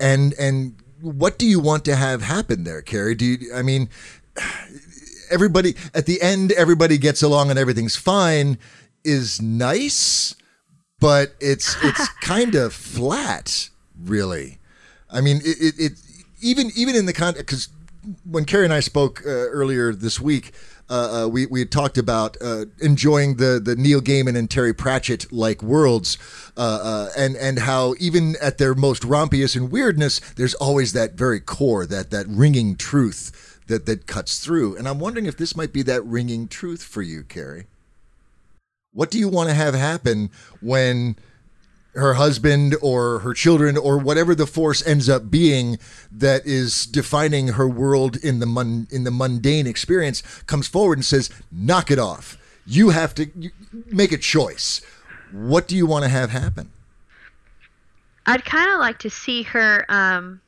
and 0.00 0.34
and 0.34 0.82
what 1.00 1.38
do 1.38 1.46
you 1.46 1.60
want 1.60 1.84
to 1.84 1.94
have 1.94 2.22
happen 2.22 2.64
there 2.64 2.82
Carrie 2.82 3.14
do 3.14 3.24
you 3.24 3.54
I 3.54 3.62
mean 3.62 3.88
everybody 5.30 5.76
at 5.94 6.06
the 6.06 6.20
end 6.20 6.52
everybody 6.52 6.98
gets 6.98 7.22
along 7.22 7.50
and 7.50 7.58
everything's 7.58 7.96
fine 7.96 8.58
is 9.04 9.40
nice, 9.40 10.34
but 11.00 11.34
it's 11.40 11.76
it's 11.82 12.08
kind 12.20 12.54
of 12.54 12.72
flat, 12.72 13.70
really. 13.98 14.58
I 15.12 15.20
mean, 15.20 15.38
it, 15.38 15.56
it, 15.60 15.74
it 15.78 15.92
even 16.40 16.70
even 16.74 16.96
in 16.96 17.06
the 17.06 17.12
context 17.12 17.46
because 17.46 17.68
when 18.28 18.44
Carrie 18.44 18.64
and 18.64 18.72
I 18.72 18.80
spoke 18.80 19.22
uh, 19.24 19.28
earlier 19.28 19.92
this 19.92 20.18
week, 20.20 20.52
uh, 20.90 21.24
uh, 21.24 21.28
we 21.28 21.46
we 21.46 21.64
talked 21.64 21.96
about 21.98 22.36
uh, 22.40 22.66
enjoying 22.80 23.36
the 23.36 23.60
the 23.62 23.76
Neil 23.76 24.00
Gaiman 24.00 24.36
and 24.36 24.50
Terry 24.50 24.74
Pratchett 24.74 25.32
like 25.32 25.62
worlds, 25.62 26.18
uh, 26.56 26.60
uh, 26.82 27.08
and 27.16 27.36
and 27.36 27.60
how 27.60 27.94
even 27.98 28.36
at 28.42 28.58
their 28.58 28.74
most 28.74 29.02
rompiest 29.02 29.56
and 29.56 29.70
weirdness, 29.70 30.20
there's 30.36 30.54
always 30.54 30.92
that 30.92 31.14
very 31.14 31.40
core, 31.40 31.86
that 31.86 32.10
that 32.10 32.26
ringing 32.28 32.76
truth 32.76 33.60
that 33.68 33.86
that 33.86 34.06
cuts 34.06 34.40
through. 34.40 34.76
And 34.76 34.88
I'm 34.88 34.98
wondering 34.98 35.26
if 35.26 35.36
this 35.36 35.56
might 35.56 35.72
be 35.72 35.82
that 35.82 36.02
ringing 36.04 36.48
truth 36.48 36.82
for 36.82 37.02
you, 37.02 37.22
Carrie. 37.22 37.66
What 38.92 39.10
do 39.10 39.18
you 39.18 39.28
want 39.28 39.48
to 39.48 39.54
have 39.54 39.74
happen 39.74 40.30
when? 40.60 41.16
Her 41.94 42.14
husband 42.14 42.74
or 42.80 43.18
her 43.20 43.34
children 43.34 43.76
or 43.76 43.98
whatever 43.98 44.34
the 44.34 44.46
force 44.46 44.84
ends 44.86 45.08
up 45.08 45.30
being 45.30 45.78
that 46.10 46.46
is 46.46 46.86
defining 46.86 47.48
her 47.48 47.68
world 47.68 48.16
in 48.16 48.38
the 48.38 48.46
mun- 48.46 48.88
in 48.90 49.04
the 49.04 49.10
mundane 49.10 49.66
experience 49.66 50.22
comes 50.46 50.66
forward 50.66 50.98
and 50.98 51.04
says 51.04 51.30
knock 51.50 51.90
it 51.90 51.98
off. 51.98 52.38
You 52.66 52.90
have 52.90 53.14
to 53.16 53.30
make 53.86 54.12
a 54.12 54.18
choice. 54.18 54.80
What 55.32 55.68
do 55.68 55.76
you 55.76 55.86
want 55.86 56.04
to 56.04 56.08
have 56.08 56.30
happen? 56.30 56.70
I'd 58.26 58.44
kind 58.44 58.70
of 58.72 58.78
like 58.78 58.98
to 59.00 59.10
see 59.10 59.42
her 59.42 59.84
um, 59.88 60.40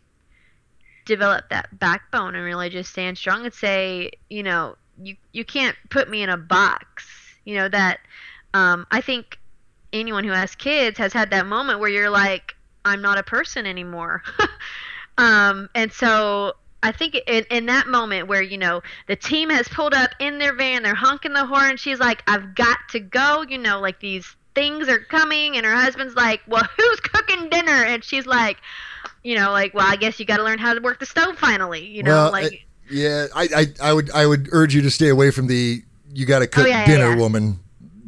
develop 1.04 1.48
that 1.50 1.78
backbone 1.78 2.34
and 2.34 2.44
really 2.44 2.70
just 2.70 2.92
stand 2.92 3.18
strong 3.18 3.44
and 3.44 3.52
say, 3.52 4.12
you 4.30 4.42
know, 4.42 4.76
you 5.02 5.16
you 5.32 5.44
can't 5.44 5.76
put 5.90 6.08
me 6.08 6.22
in 6.22 6.30
a 6.30 6.36
box. 6.36 7.06
You 7.44 7.56
know 7.56 7.68
that 7.68 8.00
um, 8.54 8.86
I 8.90 9.00
think 9.00 9.38
anyone 9.94 10.24
who 10.24 10.32
has 10.32 10.54
kids 10.54 10.98
has 10.98 11.12
had 11.12 11.30
that 11.30 11.46
moment 11.46 11.80
where 11.80 11.88
you're 11.88 12.10
like, 12.10 12.54
I'm 12.84 13.00
not 13.00 13.16
a 13.18 13.22
person 13.22 13.64
anymore. 13.66 14.22
um, 15.18 15.68
and 15.74 15.92
so 15.92 16.54
I 16.82 16.92
think 16.92 17.16
in, 17.26 17.44
in 17.50 17.66
that 17.66 17.86
moment 17.86 18.28
where 18.28 18.42
you 18.42 18.58
know 18.58 18.82
the 19.08 19.16
team 19.16 19.48
has 19.48 19.66
pulled 19.68 19.94
up 19.94 20.10
in 20.20 20.38
their 20.38 20.52
van, 20.54 20.82
they're 20.82 20.94
honking 20.94 21.32
the 21.32 21.46
horn. 21.46 21.78
She's 21.78 21.98
like, 21.98 22.22
"I've 22.26 22.54
got 22.54 22.76
to 22.90 23.00
go." 23.00 23.42
You 23.48 23.56
know, 23.58 23.80
like 23.80 24.00
these 24.00 24.26
things 24.54 24.88
are 24.88 24.98
coming, 24.98 25.56
and 25.56 25.64
her 25.64 25.74
husband's 25.74 26.14
like, 26.14 26.42
"Well, 26.46 26.64
who's 26.76 27.00
cooking 27.00 27.48
dinner?" 27.48 27.84
And 27.84 28.04
she's 28.04 28.26
like, 28.26 28.58
"You 29.22 29.36
know, 29.36 29.50
like, 29.52 29.72
well, 29.72 29.86
I 29.90 29.96
guess 29.96 30.20
you 30.20 30.26
got 30.26 30.36
to 30.36 30.44
learn 30.44 30.58
how 30.58 30.74
to 30.74 30.80
work 30.80 31.00
the 31.00 31.06
stove 31.06 31.38
finally." 31.38 31.86
You 31.86 32.02
know, 32.02 32.10
Well, 32.10 32.32
like. 32.32 32.52
I- 32.52 32.60
yeah 32.90 33.28
I, 33.34 33.48
I 33.56 33.66
i 33.88 33.92
would 33.94 34.10
i 34.10 34.26
would 34.26 34.50
urge 34.52 34.74
you 34.74 34.82
to 34.82 34.90
stay 34.90 35.08
away 35.08 35.30
from 35.30 35.46
the 35.46 35.82
you 36.12 36.26
got 36.26 36.40
to 36.40 36.46
cook 36.46 36.66
Oh, 36.66 36.68
yeah, 36.68 36.80
yeah, 36.80 36.86
dinner 36.86 37.08
yeah. 37.12 37.16
woman 37.16 37.58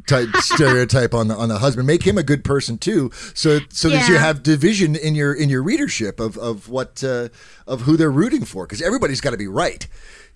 type 0.07 0.29
stereotype 0.37 1.15
on 1.15 1.29
the 1.29 1.37
on 1.37 1.49
the 1.49 1.59
husband. 1.59 1.87
Make 1.87 2.03
him 2.05 2.19
a 2.19 2.23
good 2.23 2.45
person 2.45 2.79
too 2.79 3.11
so 3.35 3.61
so 3.71 3.89
that 3.89 4.09
you 4.09 4.17
have 4.17 4.43
division 4.43 4.97
in 4.97 5.15
your 5.15 5.33
in 5.35 5.49
your 5.49 5.63
readership 5.63 6.21
of 6.21 6.37
of 6.39 6.69
what 6.69 7.03
uh, 7.05 7.29
of 7.67 7.83
who 7.83 7.97
they're 7.97 8.11
rooting 8.11 8.45
for 8.45 8.67
because 8.67 8.83
everybody's 8.83 9.21
got 9.21 9.31
to 9.31 9.37
be 9.37 9.49
right 9.49 9.87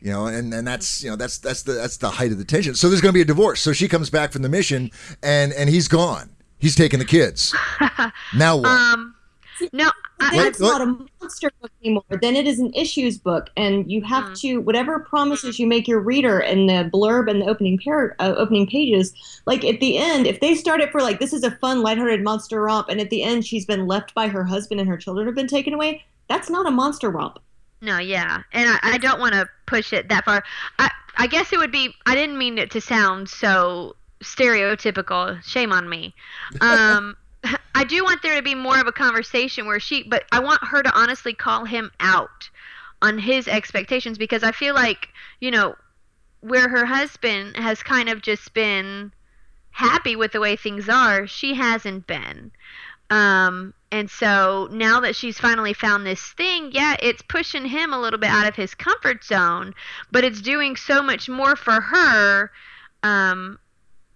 you 0.00 0.10
know 0.10 0.26
and 0.26 0.52
and 0.52 0.66
that's 0.66 1.02
you 1.02 1.10
know 1.10 1.16
that's 1.16 1.38
that's 1.38 1.62
the 1.62 1.72
that's 1.72 1.98
the 1.98 2.10
height 2.10 2.32
of 2.32 2.38
the 2.38 2.44
tension. 2.44 2.74
So 2.74 2.88
there's 2.88 3.00
going 3.00 3.12
to 3.12 3.16
be 3.16 3.22
a 3.22 3.26
divorce. 3.26 3.60
So 3.60 3.72
she 3.72 3.88
comes 3.88 4.10
back 4.10 4.32
from 4.32 4.42
the 4.42 4.48
mission 4.48 4.90
and 5.22 5.52
and 5.52 5.68
he's 5.68 5.88
gone. 5.88 6.30
He's 6.58 6.74
taking 6.74 6.98
the 6.98 7.04
kids. 7.04 7.54
Now 8.36 8.56
what? 8.58 8.66
Um, 8.66 9.14
no, 9.72 9.90
I, 10.20 10.30
then 10.30 10.36
What- 10.38 10.46
it's 10.48 10.60
what- 10.60 10.78
not 10.78 10.80
a 10.82 11.06
monster 11.20 11.50
book 11.60 11.70
anymore. 11.82 12.04
Then 12.20 12.36
it 12.36 12.46
is 12.46 12.58
an 12.58 12.72
issues 12.74 13.18
book, 13.18 13.48
and 13.56 13.90
you 13.90 14.02
have 14.02 14.24
Mm. 14.24 14.40
to 14.40 14.56
whatever 14.60 14.98
promises 15.00 15.58
you 15.58 15.66
make 15.66 15.86
your 15.88 16.00
reader 16.00 16.40
in 16.40 16.66
the 16.66 16.88
blurb 16.92 17.30
and 17.30 17.42
the 17.42 17.46
opening 17.46 17.78
par- 17.78 18.14
uh, 18.18 18.34
opening 18.36 18.66
pages. 18.66 19.12
Like 19.46 19.64
at 19.64 19.80
the 19.80 19.98
end, 19.98 20.26
if 20.26 20.40
they 20.40 20.54
start 20.54 20.80
it 20.80 20.90
for 20.92 21.00
like 21.02 21.18
this 21.20 21.32
is 21.32 21.44
a 21.44 21.50
fun, 21.52 21.82
lighthearted 21.82 22.22
monster 22.22 22.60
romp, 22.62 22.88
and 22.88 23.00
at 23.00 23.10
the 23.10 23.22
end 23.22 23.46
she's 23.46 23.64
been 23.66 23.86
left 23.86 24.14
by 24.14 24.28
her 24.28 24.44
husband 24.44 24.80
and 24.80 24.88
her 24.88 24.96
children 24.96 25.26
have 25.26 25.34
been 25.34 25.46
taken 25.48 25.72
away, 25.74 26.04
that's 26.28 26.50
not 26.50 26.66
a 26.66 26.70
monster 26.70 27.10
romp. 27.10 27.38
No, 27.82 27.98
yeah, 27.98 28.42
and 28.52 28.68
I, 28.68 28.78
I 28.82 28.98
don't 28.98 29.20
want 29.20 29.32
to 29.34 29.48
push 29.66 29.92
it 29.92 30.08
that 30.10 30.24
far. 30.26 30.44
I 30.78 30.90
I 31.16 31.26
guess 31.26 31.52
it 31.52 31.58
would 31.58 31.72
be. 31.72 31.94
I 32.06 32.14
didn't 32.14 32.36
mean 32.38 32.58
it 32.58 32.70
to 32.72 32.80
sound 32.80 33.28
so 33.28 33.96
stereotypical. 34.22 35.42
Shame 35.44 35.72
on 35.72 35.88
me. 35.88 36.14
Um, 36.60 37.16
I 37.74 37.84
do 37.84 38.04
want 38.04 38.22
there 38.22 38.36
to 38.36 38.42
be 38.42 38.54
more 38.54 38.78
of 38.78 38.86
a 38.86 38.92
conversation 38.92 39.66
where 39.66 39.80
she, 39.80 40.02
but 40.02 40.24
I 40.32 40.40
want 40.40 40.62
her 40.64 40.82
to 40.82 40.98
honestly 40.98 41.34
call 41.34 41.64
him 41.64 41.90
out 42.00 42.50
on 43.02 43.18
his 43.18 43.48
expectations 43.48 44.18
because 44.18 44.42
I 44.42 44.52
feel 44.52 44.74
like 44.74 45.08
you 45.40 45.50
know 45.50 45.74
where 46.40 46.68
her 46.68 46.86
husband 46.86 47.56
has 47.56 47.82
kind 47.82 48.08
of 48.08 48.22
just 48.22 48.52
been 48.54 49.12
happy 49.70 50.16
with 50.16 50.32
the 50.32 50.40
way 50.40 50.56
things 50.56 50.88
are, 50.88 51.26
she 51.26 51.54
hasn't 51.54 52.06
been. 52.06 52.50
Um, 53.10 53.74
and 53.92 54.08
so 54.08 54.68
now 54.70 55.00
that 55.00 55.16
she's 55.16 55.38
finally 55.38 55.72
found 55.72 56.06
this 56.06 56.22
thing, 56.32 56.70
yeah, 56.72 56.96
it's 57.00 57.22
pushing 57.22 57.66
him 57.66 57.92
a 57.92 58.00
little 58.00 58.18
bit 58.18 58.30
out 58.30 58.46
of 58.46 58.54
his 58.54 58.74
comfort 58.74 59.24
zone, 59.24 59.74
but 60.12 60.24
it's 60.24 60.40
doing 60.40 60.76
so 60.76 61.02
much 61.02 61.28
more 61.28 61.56
for 61.56 61.80
her 61.80 62.50
um, 63.02 63.58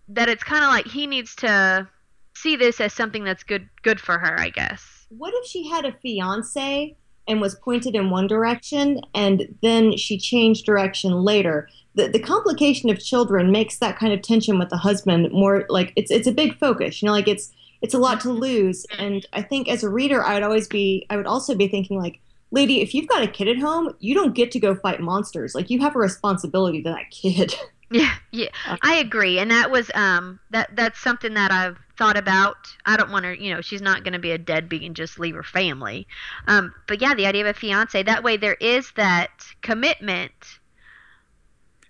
that 0.09 0.29
it's 0.29 0.45
kind 0.45 0.64
of 0.64 0.70
like 0.70 0.87
he 0.87 1.07
needs 1.07 1.35
to 1.37 1.89
see 2.35 2.57
this 2.57 2.80
as 2.80 2.93
something 2.93 3.24
that's 3.24 3.43
good 3.43 3.68
good 3.82 4.01
for 4.01 4.18
her, 4.18 4.39
I 4.39 4.51
guess. 4.51 5.07
What 5.09 5.35
if 5.37 5.47
she 5.47 5.68
had 5.68 5.85
a 5.85 5.93
fiance 5.93 6.97
and 7.26 7.41
was 7.41 7.55
pointed 7.55 7.95
in 7.95 8.11
one 8.11 8.26
direction 8.26 9.01
and 9.14 9.57
then 9.62 9.97
she 9.97 10.18
changed 10.18 10.66
direction 10.66 11.12
later? 11.12 11.68
The, 11.95 12.09
the 12.09 12.18
complication 12.18 12.91
of 12.91 12.99
children 12.99 13.53
makes 13.53 13.78
that 13.78 13.99
kind 13.99 14.12
of 14.12 14.20
tension 14.22 14.59
with 14.59 14.68
the 14.68 14.76
husband 14.76 15.30
more 15.32 15.64
like 15.68 15.93
it's 15.97 16.11
it's 16.11 16.26
a 16.26 16.32
big 16.32 16.59
focus. 16.59 17.01
You 17.01 17.07
know, 17.07 17.12
like 17.12 17.28
it's 17.28 17.53
it's 17.82 17.95
a 17.95 17.99
lot 17.99 18.20
to 18.22 18.30
lose. 18.30 18.87
And 18.99 19.26
I 19.32 19.43
think 19.43 19.68
as 19.68 19.85
a 19.85 19.89
reader, 19.89 20.24
I 20.24 20.35
would 20.35 20.43
always 20.43 20.66
be 20.66 21.07
I 21.11 21.16
would 21.16 21.26
also 21.26 21.55
be 21.55 21.68
thinking 21.68 21.99
like, 21.99 22.20
lady, 22.51 22.80
if 22.80 22.95
you've 22.95 23.09
got 23.09 23.22
a 23.22 23.28
kid 23.28 23.49
at 23.49 23.59
home, 23.59 23.95
you 24.01 24.14
don't 24.14 24.35
get 24.35 24.51
to 24.53 24.61
go 24.61 24.74
fight 24.74 25.01
monsters. 25.01 25.55
Like 25.55 25.70
you 25.70 25.80
have 25.80 25.95
a 25.95 25.99
responsibility 25.99 26.82
to 26.82 26.91
that 26.91 27.11
kid. 27.11 27.55
Yeah, 27.91 28.14
yeah, 28.32 28.49
I 28.82 28.95
agree, 28.95 29.39
and 29.39 29.51
that 29.53 29.70
was 29.70 29.89
um 29.95 30.41
that 30.51 30.74
that's 30.74 30.99
something 30.99 31.35
that 31.35 31.53
I've 31.53 31.78
thought 31.97 32.16
about. 32.16 32.57
I 32.84 32.97
don't 32.97 33.11
want 33.11 33.24
her, 33.24 33.34
you 33.34 33.55
know, 33.55 33.61
she's 33.61 33.82
not 33.82 34.05
going 34.05 34.12
to 34.12 34.18
be 34.18 34.32
a 34.32 34.38
deadbeat 34.38 34.82
and 34.82 34.97
just 34.97 35.18
leave 35.18 35.34
her 35.34 35.42
family. 35.42 36.07
Um, 36.47 36.74
but 36.86 37.01
yeah, 37.01 37.14
the 37.14 37.26
idea 37.26 37.42
of 37.42 37.57
a 37.57 37.59
fiance 37.59 38.03
that 38.03 38.22
way 38.22 38.36
there 38.36 38.57
is 38.61 38.90
that 38.92 39.30
commitment, 39.62 40.32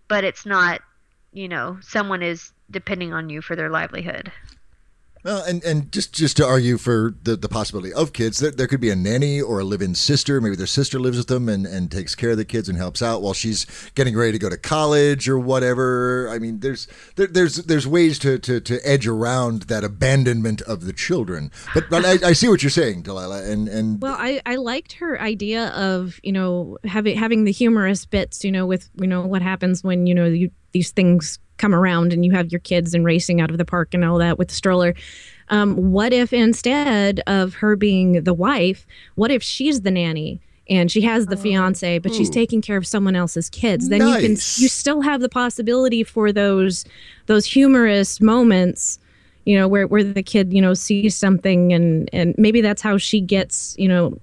but 0.08 0.24
it's 0.24 0.44
not, 0.46 0.80
you 1.32 1.48
know, 1.48 1.78
someone 1.80 2.22
is 2.22 2.52
depending 2.70 3.12
on 3.12 3.30
you 3.30 3.40
for 3.40 3.56
their 3.56 3.70
livelihood. 3.70 4.30
Well, 5.24 5.42
and, 5.42 5.64
and 5.64 5.90
just, 5.90 6.12
just 6.12 6.36
to 6.36 6.46
argue 6.46 6.76
for 6.76 7.14
the, 7.22 7.34
the 7.34 7.48
possibility 7.48 7.94
of 7.94 8.12
kids, 8.12 8.40
there, 8.40 8.50
there 8.50 8.66
could 8.66 8.80
be 8.80 8.90
a 8.90 8.96
nanny 8.96 9.40
or 9.40 9.58
a 9.58 9.64
live-in 9.64 9.94
sister. 9.94 10.38
Maybe 10.38 10.54
their 10.54 10.66
sister 10.66 11.00
lives 11.00 11.16
with 11.16 11.28
them 11.28 11.48
and, 11.48 11.66
and 11.66 11.90
takes 11.90 12.14
care 12.14 12.32
of 12.32 12.36
the 12.36 12.44
kids 12.44 12.68
and 12.68 12.76
helps 12.76 13.00
out 13.00 13.22
while 13.22 13.32
she's 13.32 13.66
getting 13.94 14.14
ready 14.14 14.32
to 14.32 14.38
go 14.38 14.50
to 14.50 14.58
college 14.58 15.26
or 15.26 15.38
whatever. 15.38 16.28
I 16.28 16.38
mean, 16.38 16.60
there's 16.60 16.86
there, 17.16 17.26
there's 17.26 17.56
there's 17.56 17.86
ways 17.86 18.18
to, 18.18 18.38
to, 18.38 18.60
to 18.60 18.78
edge 18.86 19.06
around 19.06 19.62
that 19.62 19.82
abandonment 19.82 20.60
of 20.62 20.84
the 20.84 20.92
children. 20.92 21.50
But, 21.72 21.88
but 21.88 22.04
I, 22.04 22.28
I 22.28 22.32
see 22.34 22.48
what 22.48 22.62
you're 22.62 22.68
saying, 22.68 23.02
Delilah, 23.02 23.50
and 23.50 23.66
and 23.66 24.02
Well, 24.02 24.16
I, 24.18 24.42
I 24.44 24.56
liked 24.56 24.92
her 24.94 25.18
idea 25.20 25.68
of 25.68 26.20
you 26.22 26.32
know 26.32 26.76
having 26.84 27.16
having 27.16 27.44
the 27.44 27.52
humorous 27.52 28.04
bits, 28.04 28.44
you 28.44 28.52
know, 28.52 28.66
with 28.66 28.90
you 28.96 29.06
know 29.06 29.22
what 29.22 29.40
happens 29.40 29.82
when 29.82 30.06
you 30.06 30.14
know 30.14 30.26
you 30.26 30.50
these 30.72 30.90
things 30.90 31.38
come 31.56 31.74
around 31.74 32.12
and 32.12 32.24
you 32.24 32.32
have 32.32 32.50
your 32.50 32.58
kids 32.60 32.94
and 32.94 33.04
racing 33.04 33.40
out 33.40 33.50
of 33.50 33.58
the 33.58 33.64
park 33.64 33.94
and 33.94 34.04
all 34.04 34.18
that 34.18 34.38
with 34.38 34.48
the 34.48 34.54
stroller. 34.54 34.94
Um, 35.48 35.92
what 35.92 36.12
if 36.12 36.32
instead 36.32 37.20
of 37.26 37.54
her 37.54 37.76
being 37.76 38.24
the 38.24 38.34
wife, 38.34 38.86
what 39.14 39.30
if 39.30 39.42
she's 39.42 39.82
the 39.82 39.90
nanny? 39.90 40.40
And 40.70 40.90
she 40.90 41.02
has 41.02 41.26
the 41.26 41.36
fiance, 41.36 41.98
but 41.98 42.14
she's 42.14 42.30
taking 42.30 42.62
care 42.62 42.78
of 42.78 42.86
someone 42.86 43.14
else's 43.14 43.50
kids. 43.50 43.90
Then 43.90 44.00
you 44.00 44.14
can 44.14 44.30
you 44.30 44.68
still 44.68 45.02
have 45.02 45.20
the 45.20 45.28
possibility 45.28 46.02
for 46.02 46.32
those 46.32 46.86
those 47.26 47.44
humorous 47.44 48.18
moments 48.18 48.98
you 49.44 49.58
know 49.58 49.68
where, 49.68 49.86
where 49.86 50.02
the 50.02 50.22
kid 50.22 50.52
you 50.52 50.60
know 50.62 50.74
sees 50.74 51.14
something 51.14 51.72
and 51.72 52.08
and 52.12 52.34
maybe 52.38 52.60
that's 52.60 52.80
how 52.80 52.96
she 52.96 53.20
gets 53.20 53.76
you 53.78 53.88
know 53.88 54.18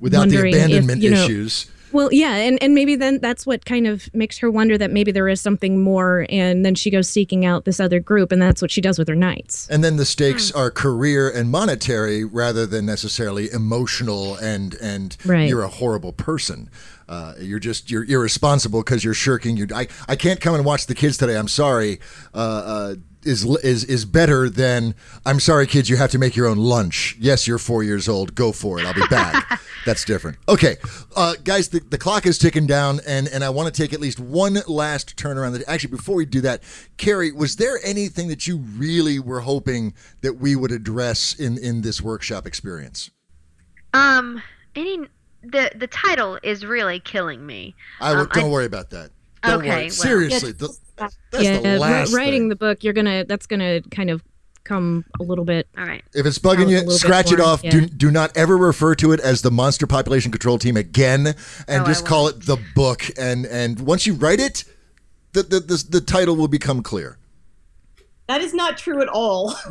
without 0.00 0.28
the 0.28 0.36
wondering 0.36 0.54
if, 0.54 0.66
abandonment 0.66 1.02
you 1.02 1.10
know- 1.10 1.24
issues. 1.24 1.70
Well 1.92 2.08
yeah 2.12 2.34
and 2.36 2.62
and 2.62 2.74
maybe 2.74 2.96
then 2.96 3.18
that's 3.20 3.46
what 3.46 3.64
kind 3.64 3.86
of 3.86 4.08
makes 4.14 4.38
her 4.38 4.50
wonder 4.50 4.78
that 4.78 4.90
maybe 4.90 5.12
there 5.12 5.28
is 5.28 5.40
something 5.40 5.82
more 5.82 6.26
and 6.28 6.64
then 6.64 6.74
she 6.74 6.90
goes 6.90 7.08
seeking 7.08 7.44
out 7.44 7.64
this 7.64 7.80
other 7.80 8.00
group 8.00 8.32
and 8.32 8.40
that's 8.40 8.62
what 8.62 8.70
she 8.70 8.80
does 8.80 8.98
with 8.98 9.08
her 9.08 9.14
nights 9.14 9.66
And 9.70 9.82
then 9.82 9.96
the 9.96 10.02
Hmm. 10.02 10.06
stakes 10.06 10.52
are 10.52 10.70
career 10.70 11.28
and 11.30 11.50
monetary 11.50 12.24
rather 12.24 12.66
than 12.66 12.86
necessarily 12.86 13.50
emotional 13.50 14.36
and 14.36 14.74
and 14.74 15.16
Right. 15.24 15.48
you're 15.48 15.62
a 15.62 15.68
horrible 15.68 16.12
person. 16.12 16.68
Uh, 17.08 17.34
you're 17.40 17.58
just 17.58 17.90
you're 17.90 18.04
irresponsible 18.04 18.80
because 18.84 19.02
you're 19.02 19.14
shirking. 19.14 19.56
You 19.56 19.66
I 19.74 19.88
I 20.08 20.14
can't 20.16 20.40
come 20.40 20.54
and 20.54 20.64
watch 20.64 20.86
the 20.86 20.94
kids 20.94 21.16
today. 21.16 21.36
I'm 21.36 21.48
sorry. 21.48 21.98
Uh, 22.32 22.38
uh, 22.38 22.94
is 23.22 23.44
is 23.62 23.84
is 23.84 24.04
better 24.04 24.48
than 24.48 24.94
I'm 25.26 25.40
sorry 25.40 25.66
kids 25.66 25.90
you 25.90 25.96
have 25.96 26.10
to 26.10 26.18
make 26.18 26.36
your 26.36 26.46
own 26.46 26.58
lunch. 26.58 27.16
Yes, 27.20 27.46
you're 27.46 27.58
4 27.58 27.82
years 27.82 28.08
old. 28.08 28.34
Go 28.34 28.52
for 28.52 28.78
it. 28.80 28.86
I'll 28.86 28.94
be 28.94 29.06
back. 29.10 29.60
That's 29.86 30.04
different. 30.04 30.36
Okay. 30.48 30.76
Uh, 31.16 31.34
guys, 31.42 31.68
the, 31.68 31.80
the 31.80 31.96
clock 31.98 32.26
is 32.26 32.38
ticking 32.38 32.66
down 32.66 33.00
and 33.06 33.28
and 33.28 33.42
I 33.44 33.50
want 33.50 33.72
to 33.74 33.82
take 33.82 33.92
at 33.92 34.00
least 34.00 34.20
one 34.20 34.58
last 34.66 35.16
turn 35.16 35.38
around 35.38 35.52
the 35.52 35.68
Actually, 35.70 35.90
before 35.96 36.16
we 36.16 36.24
do 36.26 36.40
that, 36.42 36.62
Carrie, 36.96 37.32
was 37.32 37.56
there 37.56 37.78
anything 37.84 38.28
that 38.28 38.46
you 38.46 38.58
really 38.58 39.18
were 39.18 39.40
hoping 39.40 39.94
that 40.22 40.34
we 40.34 40.56
would 40.56 40.72
address 40.72 41.34
in 41.34 41.58
in 41.58 41.82
this 41.82 42.00
workshop 42.02 42.46
experience? 42.46 43.10
Um, 43.94 44.42
any 44.74 44.98
the 45.42 45.70
the 45.74 45.86
title 45.86 46.38
is 46.42 46.64
really 46.66 47.00
killing 47.00 47.44
me. 47.46 47.74
I 48.00 48.12
Um, 48.12 48.28
don't 48.32 48.44
I- 48.44 48.48
worry 48.48 48.66
about 48.66 48.90
that. 48.90 49.10
Don't 49.42 49.58
Okay, 49.60 49.68
worry. 49.68 49.82
well- 49.84 49.90
Seriously, 49.90 50.52
the, 50.52 50.68
that's 50.96 51.16
yeah, 51.38 51.58
the 51.60 51.78
last 51.78 52.12
writing 52.14 52.42
thing. 52.42 52.48
the 52.50 52.56
book, 52.56 52.84
you're 52.84 52.92
gonna 52.92 53.24
that's 53.24 53.46
gonna 53.46 53.80
kind 53.90 54.10
of 54.10 54.22
come 54.64 55.04
a 55.18 55.22
little 55.22 55.44
bit. 55.46 55.66
All 55.78 55.84
right. 55.84 56.04
If 56.14 56.26
it's 56.26 56.38
bugging 56.38 56.68
you, 56.68 56.90
scratch 56.90 57.32
it 57.32 57.40
off. 57.40 57.64
yeah. 57.64 57.70
Do, 57.70 57.86
do 57.86 58.10
not 58.10 58.36
ever 58.36 58.56
refer 58.56 58.94
to 58.96 59.12
it 59.12 59.20
as 59.20 59.40
the 59.42 59.50
Monster 59.50 59.86
Population 59.86 60.30
Control 60.30 60.58
Team 60.58 60.76
again, 60.76 61.34
and 61.66 61.82
Oh, 61.82 61.86
just 61.86 62.04
call 62.06 62.28
it 62.28 62.42
the 62.44 62.58
book. 62.74 63.10
And 63.18 63.46
and 63.46 63.80
once 63.80 64.06
you 64.06 64.12
write 64.14 64.40
it, 64.40 64.64
the 65.32 65.42
the 65.42 65.60
the, 65.60 65.84
the 65.88 66.00
title 66.02 66.36
will 66.36 66.48
become 66.48 66.82
clear. 66.82 67.16
That 68.28 68.42
is 68.42 68.52
not 68.54 68.76
true 68.76 69.00
at 69.00 69.08
all. 69.08 69.54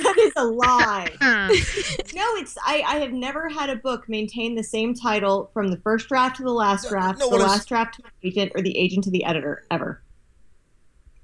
That 0.00 0.18
is 0.18 0.32
a 0.36 0.44
lie. 0.44 1.08
Uh, 1.20 1.48
No, 2.14 2.24
it's 2.36 2.56
I, 2.64 2.82
I 2.86 2.96
have 2.96 3.12
never 3.12 3.48
had 3.48 3.70
a 3.70 3.76
book 3.76 4.08
maintain 4.08 4.54
the 4.54 4.62
same 4.62 4.94
title 4.94 5.50
from 5.54 5.68
the 5.68 5.76
first 5.78 6.08
draft 6.08 6.36
to 6.36 6.42
the 6.42 6.50
last 6.52 6.88
draft, 6.88 7.18
no, 7.20 7.26
the 7.30 7.36
what 7.36 7.40
is- 7.40 7.46
last 7.48 7.68
draft 7.68 7.94
to 7.96 8.02
my 8.04 8.10
agent, 8.22 8.52
or 8.54 8.62
the 8.62 8.76
agent 8.78 9.04
to 9.04 9.10
the 9.10 9.24
editor 9.24 9.64
ever. 9.70 10.02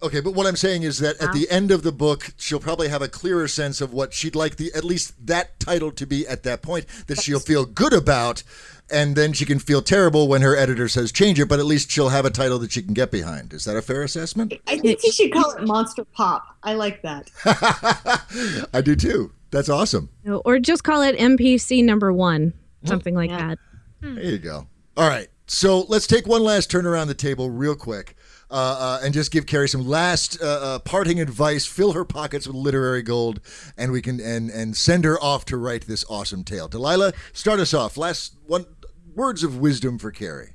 Okay, 0.01 0.21
but 0.21 0.35
what 0.35 0.47
I'm 0.47 0.55
saying 0.57 0.85
is 0.85 0.99
that 1.01 1.21
at 1.21 1.33
the 1.33 1.51
end 1.51 1.73
of 1.73 1.83
the 1.83 1.91
book, 1.91 2.31
she'll 2.37 2.61
probably 2.61 2.89
have 2.89 3.03
a 3.03 3.09
clearer 3.09 3.49
sense 3.49 3.81
of 3.81 3.93
what 3.93 4.15
she'd 4.15 4.37
like 4.37 4.55
the 4.57 4.73
at 4.73 4.85
least 4.85 5.15
that 5.27 5.59
title 5.59 5.91
to 5.93 6.07
be 6.07 6.25
at 6.27 6.45
that 6.45 6.63
point 6.63 6.87
that 7.09 7.21
she'll 7.21 7.41
feel 7.41 7.65
good 7.65 7.93
about, 7.93 8.45
and 8.89 9.17
then 9.17 9.33
she 9.33 9.45
can 9.45 9.59
feel 9.59 9.83
terrible 9.83 10.29
when 10.29 10.43
her 10.43 10.57
editor 10.57 10.87
says 10.87 11.11
change 11.11 11.41
it. 11.41 11.49
But 11.49 11.59
at 11.59 11.67
least 11.67 11.91
she'll 11.91 12.11
have 12.11 12.25
a 12.25 12.31
title 12.31 12.61
that 12.61 12.71
she 12.71 12.81
can 12.83 12.95
get 12.95 13.11
behind. 13.11 13.53
Is 13.53 13.65
that 13.65 13.77
a 13.77 13.83
fair 13.83 14.05
assessment? 14.05 14.55
I 14.69 14.79
think 14.79 15.03
you 15.03 15.11
should 15.11 15.33
call 15.33 15.51
it 15.51 15.67
Monster 15.67 16.05
Pop. 16.05 16.45
I 16.63 16.75
like 16.75 17.03
that. 17.03 17.29
I 18.73 18.81
do 18.81 18.95
too. 18.95 19.33
That's 19.51 19.69
awesome. 19.69 20.11
Or 20.45 20.61
just 20.61 20.85
call 20.85 21.03
it 21.03 21.19
MPC 21.19 21.85
number 21.85 22.13
one, 22.13 22.53
hmm. 22.83 22.87
something 22.89 23.17
like 23.17 23.31
Yeah. 23.31 23.49
that. 23.49 23.59
There 24.01 24.23
you 24.23 24.39
go. 24.39 24.69
All 24.97 25.09
right. 25.09 25.27
So 25.49 25.87
let's 25.89 26.07
take 26.07 26.27
one 26.27 26.45
last 26.45 26.71
turn 26.71 26.87
around 26.87 27.09
the 27.09 27.15
table 27.15 27.51
real 27.51 27.75
quick 27.75 28.15
uh, 28.51 28.55
uh, 28.55 29.01
and 29.05 29.13
just 29.13 29.31
give 29.31 29.47
Carrie 29.47 29.69
some 29.69 29.87
last 29.87 30.41
uh, 30.41 30.47
uh, 30.47 30.79
parting 30.81 31.21
advice. 31.21 31.67
Fill 31.67 31.93
her 31.93 32.05
pockets 32.05 32.47
with 32.47 32.57
literary 32.57 33.03
gold, 33.03 33.41
and 33.77 33.93
we 33.93 34.03
can 34.03 34.21
and 34.21 34.51
and 34.51 34.77
send 34.77 35.05
her 35.05 35.19
off 35.23 35.45
to 35.47 35.57
write 35.57 35.87
this 35.87 36.05
awesome 36.09 36.45
tale. 36.45 36.69
Delilah, 36.69 37.13
start 37.33 37.61
us 37.61 37.75
off. 37.75 37.97
Last 37.97 38.37
one 38.47 38.67
words 39.15 39.43
of 39.43 39.59
wisdom 39.59 39.99
for 39.99 40.11
Carrie. 40.11 40.55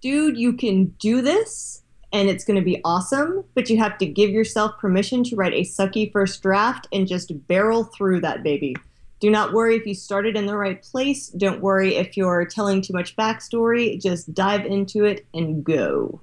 Dude, 0.00 0.36
you 0.36 0.52
can 0.52 0.86
do 0.98 1.22
this 1.22 1.82
and 2.12 2.28
it's 2.28 2.44
going 2.44 2.58
to 2.58 2.64
be 2.64 2.80
awesome, 2.84 3.44
but 3.54 3.68
you 3.68 3.78
have 3.78 3.98
to 3.98 4.06
give 4.06 4.30
yourself 4.30 4.78
permission 4.78 5.22
to 5.24 5.36
write 5.36 5.52
a 5.52 5.62
sucky 5.62 6.10
first 6.10 6.42
draft 6.42 6.88
and 6.92 7.06
just 7.06 7.46
barrel 7.46 7.84
through 7.84 8.20
that 8.20 8.42
baby. 8.42 8.74
Do 9.20 9.30
not 9.30 9.52
worry 9.52 9.76
if 9.76 9.84
you 9.84 9.94
started 9.94 10.36
in 10.36 10.46
the 10.46 10.56
right 10.56 10.80
place. 10.80 11.28
Don't 11.28 11.60
worry 11.60 11.96
if 11.96 12.16
you're 12.16 12.46
telling 12.46 12.80
too 12.80 12.92
much 12.92 13.16
backstory. 13.16 14.00
Just 14.00 14.32
dive 14.32 14.64
into 14.64 15.04
it 15.04 15.26
and 15.34 15.64
go. 15.64 16.20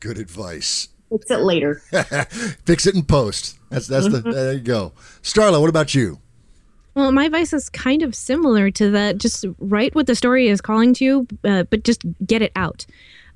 Good 0.00 0.18
advice. 0.18 0.88
Fix 1.10 1.30
it 1.30 1.40
later. 1.40 1.74
Fix 2.64 2.86
it 2.86 2.94
in 2.94 3.04
post. 3.04 3.58
That's 3.70 3.86
that's 3.86 4.08
the 4.08 4.20
there 4.20 4.52
you 4.54 4.60
go. 4.60 4.92
Starla, 5.22 5.60
what 5.60 5.70
about 5.70 5.94
you? 5.94 6.20
Well, 6.94 7.12
my 7.12 7.26
advice 7.26 7.52
is 7.52 7.68
kind 7.68 8.02
of 8.02 8.14
similar 8.14 8.70
to 8.72 8.90
that. 8.90 9.18
Just 9.18 9.44
write 9.58 9.94
what 9.94 10.06
the 10.06 10.14
story 10.14 10.48
is 10.48 10.60
calling 10.60 10.94
to 10.94 11.04
you, 11.04 11.26
uh, 11.44 11.64
but 11.64 11.84
just 11.84 12.02
get 12.26 12.40
it 12.42 12.52
out, 12.56 12.86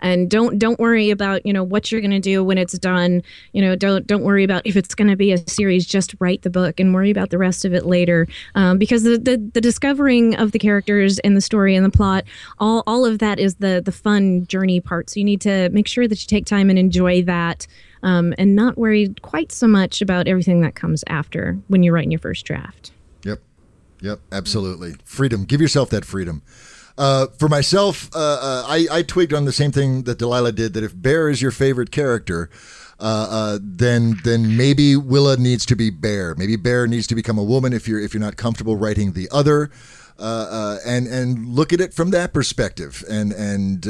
and 0.01 0.31
don't 0.31 0.59
don't 0.59 0.79
worry 0.79 1.11
about 1.11 1.45
you 1.45 1.53
know 1.53 1.63
what 1.63 1.91
you're 1.91 2.01
going 2.01 2.11
to 2.11 2.21
do 2.21 2.43
when 2.43 2.59
it's 2.59 2.79
done. 2.79 3.23
You 3.53 3.63
know, 3.63 3.77
don't 3.77 4.07
don't 4.07 4.23
worry 4.23 4.45
about 4.45 4.67
if 4.67 4.77
it's 4.77 4.95
going 4.95 5.09
to 5.09 5.17
be 5.17 5.33
a 5.33 5.39
series. 5.49 5.87
Just 5.87 6.15
write 6.19 6.43
the 6.43 6.51
book 6.51 6.81
and 6.81 6.95
worry 6.95 7.11
about 7.11 7.31
the 7.31 7.39
rest 7.39 7.65
of 7.65 7.75
it 7.75 7.87
later, 7.87 8.27
um, 8.55 8.79
because 8.79 9.03
the, 9.03 9.19
the 9.19 9.51
the 9.55 9.61
discovering 9.61 10.35
of 10.37 10.53
the 10.53 10.59
characters 10.59 11.19
and 11.21 11.37
the 11.37 11.41
story 11.41 11.75
and 11.75 11.85
the 11.85 11.91
plot, 11.91 12.25
all 12.59 12.83
all 12.87 13.05
of 13.05 13.19
that 13.19 13.39
is 13.39 13.57
the 13.57 13.83
the 13.85 13.93
fun 13.93 14.47
journey 14.47 14.81
part. 14.81 15.11
So 15.11 15.21
you 15.21 15.25
need 15.25 15.41
to 15.43 15.69
make 15.71 15.89
sure 15.89 16.09
that 16.09 16.21
you 16.21 16.27
take 16.27 16.47
time 16.47 16.71
and 16.71 16.79
enjoy 16.79 17.23
that. 17.23 17.67
Um, 18.03 18.33
and 18.39 18.57
not 18.57 18.79
worry 18.79 19.15
quite 19.21 19.53
so 19.53 19.69
much 19.69 20.01
about 20.01 20.27
everything 20.27 20.63
that 20.63 20.75
comes 20.75 21.05
after 21.07 21.59
when 21.69 21.83
you're 21.83 21.93
writing 21.93 22.11
your 22.11 22.19
first 22.19 22.47
draft. 22.47 22.93
Yep. 23.25 23.43
Yep. 24.01 24.21
Absolutely. 24.33 24.95
Freedom. 25.05 25.45
Give 25.45 25.61
yourself 25.61 25.91
that 25.91 26.07
freedom. 26.07 26.41
Uh, 27.01 27.29
for 27.39 27.49
myself, 27.49 28.15
uh, 28.15 28.19
uh, 28.19 28.65
I, 28.69 28.87
I 28.93 29.03
on 29.35 29.47
the 29.47 29.55
same 29.55 29.73
thing 29.73 30.03
that 30.03 30.19
Delilah 30.19 30.53
did. 30.53 30.75
That 30.75 30.85
if 30.85 30.93
Bear 30.95 31.31
is 31.31 31.41
your 31.41 31.51
favorite 31.51 31.91
character, 31.91 32.51
uh, 32.99 33.27
uh, 33.31 33.59
then 33.63 34.21
then 34.23 34.55
maybe 34.55 34.97
Willa 34.97 35.39
needs 35.39 35.65
to 35.67 35.75
be 35.75 35.89
Bear. 35.89 36.35
Maybe 36.35 36.57
Bear 36.57 36.87
needs 36.87 37.07
to 37.07 37.15
become 37.15 37.39
a 37.39 37.43
woman 37.43 37.73
if 37.73 37.89
you're 37.89 37.99
if 37.99 38.13
you're 38.13 38.21
not 38.21 38.37
comfortable 38.37 38.77
writing 38.77 39.15
the 39.15 39.31
other. 39.33 39.71
Uh, 40.19 40.23
uh, 40.51 40.79
and 40.85 41.07
and 41.07 41.49
look 41.49 41.73
at 41.73 41.81
it 41.81 41.95
from 41.95 42.11
that 42.11 42.35
perspective, 42.35 43.03
and 43.09 43.33
and 43.33 43.87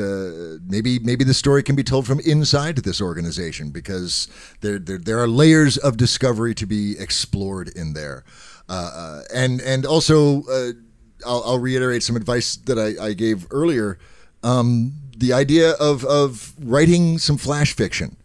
maybe 0.71 1.01
maybe 1.01 1.25
the 1.25 1.35
story 1.35 1.65
can 1.65 1.75
be 1.75 1.83
told 1.83 2.07
from 2.07 2.21
inside 2.21 2.77
this 2.77 3.01
organization 3.01 3.71
because 3.71 4.29
there 4.61 4.79
there, 4.79 4.99
there 4.99 5.19
are 5.19 5.27
layers 5.27 5.77
of 5.77 5.97
discovery 5.97 6.55
to 6.55 6.65
be 6.65 6.97
explored 6.97 7.67
in 7.71 7.95
there, 7.95 8.23
and 8.69 9.61
and 9.61 9.85
also 9.85 10.45
I'll, 11.27 11.43
I'll 11.45 11.59
reiterate 11.59 12.03
some 12.03 12.17
advice 12.17 12.57
that 12.57 12.79
I, 12.79 13.07
I 13.07 13.13
gave 13.13 13.47
earlier. 13.51 13.99
Um, 14.43 14.95
the 15.17 15.33
idea 15.33 15.73
of 15.73 16.05
of 16.05 16.55
writing 16.59 17.19
some 17.19 17.37
flash 17.37 17.75
fiction 17.75 18.17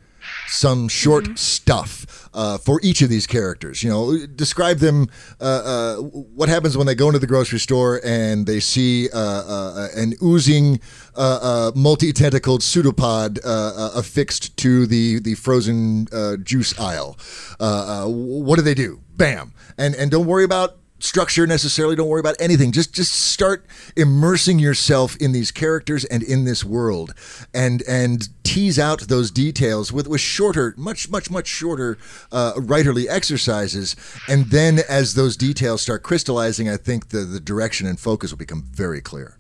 some 0.48 0.88
short 0.88 1.38
stuff 1.38 2.30
uh, 2.34 2.58
for 2.58 2.80
each 2.84 3.02
of 3.02 3.10
these 3.10 3.28
characters. 3.28 3.84
You 3.84 3.90
know, 3.90 4.26
describe 4.28 4.78
them. 4.78 5.10
Uh, 5.40 5.44
uh, 5.44 5.96
what 5.98 6.50
happens 6.50 6.78
when 6.78 6.88
they 6.88 6.96
go 6.96 7.08
into 7.08 7.20
the 7.20 7.28
grocery 7.28 7.60
store 7.60 8.02
and 8.04 8.46
they 8.46 8.60
see 8.60 9.10
uh, 9.12 9.20
uh, 9.20 9.88
an 9.96 10.14
oozing, 10.24 10.80
uh, 11.16 11.40
uh, 11.42 11.72
multi-tentacled 11.76 12.62
pseudopod 12.62 13.40
uh, 13.44 13.48
uh, 13.48 13.92
affixed 13.96 14.56
to 14.58 14.86
the 14.86 15.20
the 15.20 15.36
frozen 15.36 16.08
uh, 16.12 16.38
juice 16.38 16.78
aisle? 16.80 17.18
Uh, 17.60 18.04
uh, 18.04 18.08
what 18.08 18.58
do 18.58 18.62
they 18.62 18.76
do? 18.76 19.02
Bam! 19.16 19.54
And 19.78 19.96
and 19.96 20.12
don't 20.12 20.26
worry 20.26 20.44
about 20.44 20.78
structure 21.00 21.46
necessarily 21.46 21.96
don't 21.96 22.08
worry 22.08 22.20
about 22.20 22.36
anything. 22.40 22.72
Just 22.72 22.94
just 22.94 23.14
start 23.14 23.66
immersing 23.96 24.60
yourself 24.60 25.16
in 25.18 25.32
these 25.32 25.52
characters 25.52 26.06
and 26.06 26.24
in 26.24 26.46
this 26.46 26.64
world 26.64 27.14
and 27.54 27.82
and 27.84 28.30
tease 28.44 28.80
out 28.80 29.02
those 29.02 29.32
details 29.32 29.92
with 29.92 30.08
with 30.08 30.22
shorter 30.22 30.74
much 30.78 31.10
much 31.10 31.30
much 31.30 31.48
shorter 31.48 31.98
uh, 32.32 32.54
writerly 32.54 33.08
exercises. 33.10 33.96
And 34.28 34.46
then 34.46 34.80
as 34.90 35.14
those 35.14 35.38
details 35.38 35.82
start 35.82 36.04
crystallizing 36.04 36.70
i 36.70 36.78
think 36.78 37.10
the 37.10 37.20
the 37.20 37.40
direction 37.40 37.88
and 37.88 38.00
focus 38.00 38.32
will 38.32 38.38
become 38.38 38.64
very 38.64 39.02
clear. 39.02 39.38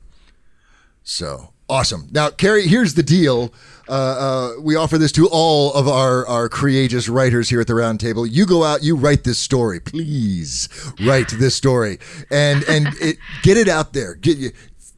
So 1.03 1.54
awesome. 1.69 2.07
Now, 2.11 2.29
Carrie, 2.29 2.67
here's 2.67 2.93
the 2.93 3.03
deal. 3.03 3.53
Uh, 3.87 3.91
uh, 3.91 4.61
we 4.61 4.75
offer 4.75 4.97
this 4.97 5.11
to 5.11 5.27
all 5.31 5.71
of 5.73 5.87
our, 5.87 6.25
our 6.27 6.49
courageous 6.49 7.07
writers 7.07 7.49
here 7.49 7.61
at 7.61 7.67
the 7.67 7.73
roundtable. 7.73 8.27
You 8.29 8.45
go 8.45 8.63
out, 8.63 8.83
you 8.83 8.95
write 8.95 9.23
this 9.23 9.37
story. 9.37 9.79
Please 9.79 10.69
write 11.05 11.29
this 11.29 11.55
story 11.55 11.99
and 12.31 12.63
and 12.63 12.87
it, 12.99 13.17
get 13.43 13.57
it 13.57 13.67
out 13.67 13.93
there. 13.93 14.15
Get 14.15 14.37
you 14.37 14.51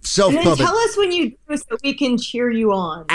self 0.08 0.34
tell 0.58 0.78
us 0.78 0.98
when 0.98 1.12
you 1.12 1.38
do 1.48 1.58
so 1.58 1.78
we 1.84 1.94
can 1.94 2.18
cheer 2.18 2.50
you 2.50 2.72
on. 2.72 3.06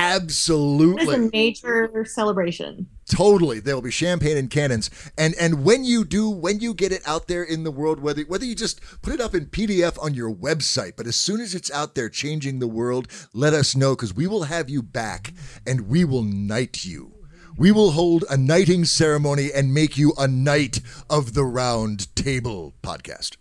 This 0.96 1.08
is 1.08 1.14
a 1.26 1.30
major 1.32 2.04
celebration. 2.04 2.86
Totally. 3.06 3.60
There 3.60 3.74
will 3.74 3.82
be 3.82 3.90
champagne 3.90 4.36
and 4.36 4.48
cannons. 4.50 4.90
And 5.18 5.34
and 5.38 5.64
when 5.64 5.84
you 5.84 6.04
do, 6.04 6.30
when 6.30 6.60
you 6.60 6.72
get 6.74 6.92
it 6.92 7.02
out 7.06 7.28
there 7.28 7.42
in 7.42 7.64
the 7.64 7.70
world, 7.70 8.00
whether 8.00 8.22
whether 8.22 8.44
you 8.44 8.54
just 8.54 8.80
put 9.02 9.12
it 9.12 9.20
up 9.20 9.34
in 9.34 9.46
PDF 9.46 10.02
on 10.02 10.14
your 10.14 10.32
website, 10.32 10.92
but 10.96 11.06
as 11.06 11.16
soon 11.16 11.40
as 11.40 11.54
it's 11.54 11.70
out 11.70 11.94
there 11.94 12.08
changing 12.08 12.58
the 12.58 12.68
world, 12.68 13.08
let 13.34 13.52
us 13.52 13.76
know 13.76 13.94
because 13.94 14.14
we 14.14 14.26
will 14.26 14.44
have 14.44 14.70
you 14.70 14.82
back 14.82 15.32
and 15.66 15.88
we 15.88 16.04
will 16.04 16.22
knight 16.22 16.84
you. 16.84 17.12
We 17.56 17.70
will 17.70 17.90
hold 17.90 18.24
a 18.30 18.36
knighting 18.36 18.86
ceremony 18.86 19.50
and 19.52 19.74
make 19.74 19.98
you 19.98 20.14
a 20.16 20.26
knight 20.26 20.80
of 21.10 21.34
the 21.34 21.44
round 21.44 22.14
table 22.16 22.74
podcast. 22.82 23.36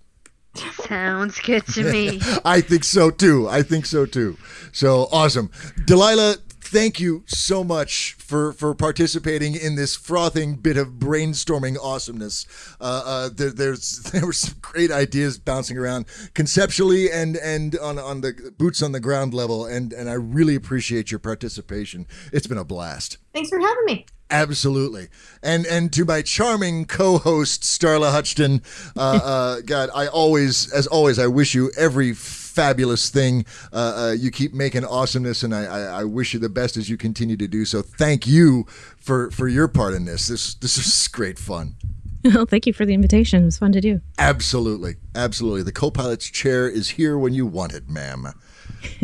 Sounds 0.55 1.39
good 1.39 1.65
to 1.67 1.91
me. 1.91 2.19
I 2.45 2.61
think 2.61 2.83
so 2.83 3.09
too. 3.09 3.47
I 3.47 3.61
think 3.63 3.85
so 3.85 4.05
too. 4.05 4.37
So 4.71 5.07
awesome. 5.11 5.49
Delilah, 5.85 6.37
thank 6.72 7.01
you 7.01 7.24
so 7.28 7.65
much 7.65 8.13
for, 8.13 8.53
for 8.53 8.74
participating 8.74 9.55
in 9.55 9.76
this 9.76 9.93
frothing 9.93 10.55
bit 10.55 10.78
of 10.78 10.93
brainstorming 10.93 11.78
awesomeness. 11.78 12.45
Uh, 12.80 13.03
uh, 13.05 13.30
there, 13.30 13.51
there's 13.51 13.99
there 14.11 14.26
were 14.26 14.34
some 14.34 14.57
great 14.61 14.89
ideas 14.89 15.38
bouncing 15.38 15.78
around 15.78 16.05
conceptually 16.34 17.11
and 17.11 17.36
and 17.36 17.78
on 17.80 17.99
on 17.99 18.22
the 18.22 18.53
boots 18.57 18.82
on 18.82 18.93
the 18.93 18.99
ground 19.01 19.34
level, 19.34 19.65
and 19.65 19.91
and 19.91 20.09
I 20.09 20.13
really 20.13 20.55
appreciate 20.55 21.11
your 21.11 21.19
participation. 21.19 22.07
It's 22.32 22.47
been 22.47 22.57
a 22.57 22.63
blast. 22.63 23.17
Thanks 23.34 23.49
for 23.49 23.59
having 23.59 23.86
me. 23.86 24.05
Absolutely. 24.30 25.09
And 25.43 25.65
and 25.65 25.91
to 25.91 26.05
my 26.05 26.22
charming 26.22 26.86
co-host 26.86 27.63
Starla 27.63 28.13
Huchton, 28.13 28.63
uh, 28.95 29.19
uh, 29.24 29.61
God, 29.65 29.89
I 29.93 30.07
always, 30.07 30.72
as 30.72 30.88
always, 30.88 31.19
I 31.19 31.28
wish 31.28 31.53
you 31.53 31.69
every 31.78 32.13
fabulous 32.51 33.09
thing. 33.09 33.45
Uh, 33.71 33.75
uh, 33.75 34.15
you 34.17 34.29
keep 34.31 34.53
making 34.53 34.85
awesomeness, 34.85 35.43
and 35.43 35.55
I, 35.55 35.63
I, 35.65 35.79
I 36.01 36.03
wish 36.03 36.33
you 36.33 36.39
the 36.39 36.49
best 36.49 36.77
as 36.77 36.89
you 36.89 36.97
continue 36.97 37.37
to 37.37 37.47
do 37.47 37.65
so. 37.65 37.81
Thank 37.81 38.27
you 38.27 38.65
for 38.97 39.31
for 39.31 39.47
your 39.47 39.67
part 39.67 39.93
in 39.93 40.05
this. 40.05 40.27
This 40.27 40.53
this 40.55 40.77
is 40.77 41.07
great 41.07 41.39
fun. 41.39 41.75
Well, 42.23 42.45
thank 42.45 42.67
you 42.67 42.73
for 42.73 42.85
the 42.85 42.93
invitation. 42.93 43.41
It 43.41 43.45
was 43.45 43.57
fun 43.57 43.71
to 43.71 43.81
do. 43.81 43.99
Absolutely, 44.19 44.97
absolutely. 45.15 45.63
The 45.63 45.71
co-pilot's 45.71 46.29
chair 46.29 46.69
is 46.69 46.89
here 46.89 47.17
when 47.17 47.33
you 47.33 47.47
want 47.47 47.73
it, 47.73 47.89
ma'am. 47.89 48.27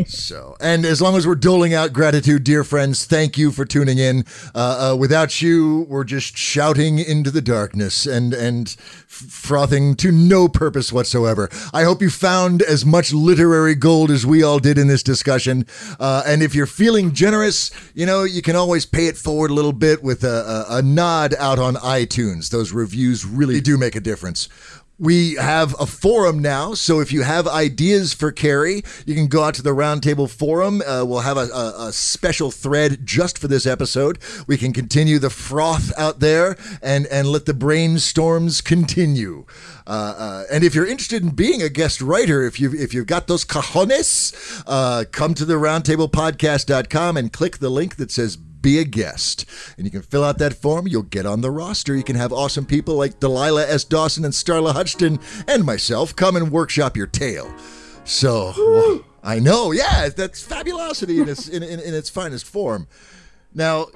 So, 0.06 0.56
and 0.60 0.84
as 0.84 1.00
long 1.00 1.16
as 1.16 1.26
we're 1.26 1.34
doling 1.34 1.74
out 1.74 1.92
gratitude, 1.92 2.44
dear 2.44 2.64
friends, 2.64 3.04
thank 3.04 3.36
you 3.36 3.50
for 3.50 3.64
tuning 3.64 3.98
in. 3.98 4.24
Uh, 4.54 4.92
uh, 4.92 4.96
without 4.96 5.42
you, 5.42 5.86
we're 5.88 6.04
just 6.04 6.36
shouting 6.36 6.98
into 6.98 7.30
the 7.30 7.42
darkness 7.42 8.06
and 8.06 8.32
and 8.32 8.70
frothing 9.06 9.94
to 9.96 10.12
no 10.12 10.48
purpose 10.48 10.92
whatsoever. 10.92 11.48
I 11.72 11.84
hope 11.84 12.02
you 12.02 12.10
found 12.10 12.62
as 12.62 12.84
much 12.84 13.12
literary 13.12 13.74
gold 13.74 14.10
as 14.10 14.24
we 14.24 14.42
all 14.42 14.58
did 14.58 14.78
in 14.78 14.86
this 14.86 15.02
discussion. 15.02 15.66
Uh, 15.98 16.22
and 16.26 16.42
if 16.42 16.54
you're 16.54 16.66
feeling 16.66 17.12
generous, 17.12 17.70
you 17.94 18.06
know 18.06 18.24
you 18.24 18.42
can 18.42 18.56
always 18.56 18.86
pay 18.86 19.06
it 19.06 19.16
forward 19.16 19.50
a 19.50 19.54
little 19.54 19.72
bit 19.72 20.02
with 20.02 20.24
a, 20.24 20.66
a, 20.68 20.78
a 20.78 20.82
nod 20.82 21.34
out 21.38 21.58
on 21.58 21.74
iTunes. 21.76 22.50
Those 22.50 22.72
reviews 22.72 23.24
really 23.24 23.60
do 23.60 23.76
make 23.76 23.96
a 23.96 24.00
difference. 24.00 24.48
We 25.00 25.36
have 25.36 25.76
a 25.78 25.86
forum 25.86 26.40
now, 26.40 26.74
so 26.74 26.98
if 26.98 27.12
you 27.12 27.22
have 27.22 27.46
ideas 27.46 28.12
for 28.12 28.32
Carrie, 28.32 28.82
you 29.06 29.14
can 29.14 29.28
go 29.28 29.44
out 29.44 29.54
to 29.54 29.62
the 29.62 29.70
Roundtable 29.70 30.28
Forum. 30.28 30.82
Uh, 30.82 31.04
we'll 31.06 31.20
have 31.20 31.36
a, 31.36 31.48
a, 31.54 31.86
a, 31.86 31.92
special 31.92 32.50
thread 32.50 33.06
just 33.06 33.38
for 33.38 33.46
this 33.46 33.64
episode. 33.64 34.18
We 34.48 34.56
can 34.56 34.72
continue 34.72 35.20
the 35.20 35.30
froth 35.30 35.96
out 35.96 36.18
there 36.18 36.56
and, 36.82 37.06
and 37.06 37.28
let 37.28 37.46
the 37.46 37.54
brainstorms 37.54 38.64
continue. 38.64 39.46
Uh, 39.86 40.14
uh, 40.18 40.44
and 40.50 40.64
if 40.64 40.74
you're 40.74 40.86
interested 40.86 41.22
in 41.22 41.30
being 41.30 41.62
a 41.62 41.68
guest 41.68 42.02
writer, 42.02 42.42
if 42.42 42.58
you've, 42.58 42.74
if 42.74 42.92
you've 42.92 43.06
got 43.06 43.28
those 43.28 43.44
cojones, 43.44 44.64
uh, 44.66 45.04
come 45.12 45.32
to 45.34 45.44
the 45.44 45.54
roundtablepodcast.com 45.54 47.16
and 47.16 47.32
click 47.32 47.58
the 47.58 47.70
link 47.70 47.96
that 47.96 48.10
says 48.10 48.36
be 48.60 48.78
a 48.78 48.84
guest. 48.84 49.44
And 49.76 49.86
you 49.86 49.90
can 49.90 50.02
fill 50.02 50.24
out 50.24 50.38
that 50.38 50.54
form. 50.54 50.86
You'll 50.86 51.02
get 51.02 51.26
on 51.26 51.40
the 51.40 51.50
roster. 51.50 51.96
You 51.96 52.04
can 52.04 52.16
have 52.16 52.32
awesome 52.32 52.66
people 52.66 52.94
like 52.94 53.20
Delilah 53.20 53.66
S. 53.68 53.84
Dawson 53.84 54.24
and 54.24 54.34
Starla 54.34 54.72
Huchton 54.72 55.20
and 55.46 55.64
myself 55.64 56.14
come 56.14 56.36
and 56.36 56.50
workshop 56.50 56.96
your 56.96 57.06
tale. 57.06 57.52
So, 58.04 58.54
well, 58.56 59.04
I 59.22 59.38
know, 59.38 59.72
yeah, 59.72 60.08
that's 60.08 60.42
fabulosity 60.42 61.20
in 61.20 61.28
its 61.28 61.48
in, 61.48 61.62
in, 61.62 61.80
in 61.80 61.94
its 61.94 62.08
finest 62.08 62.46
form. 62.46 62.88
Now, 63.54 63.86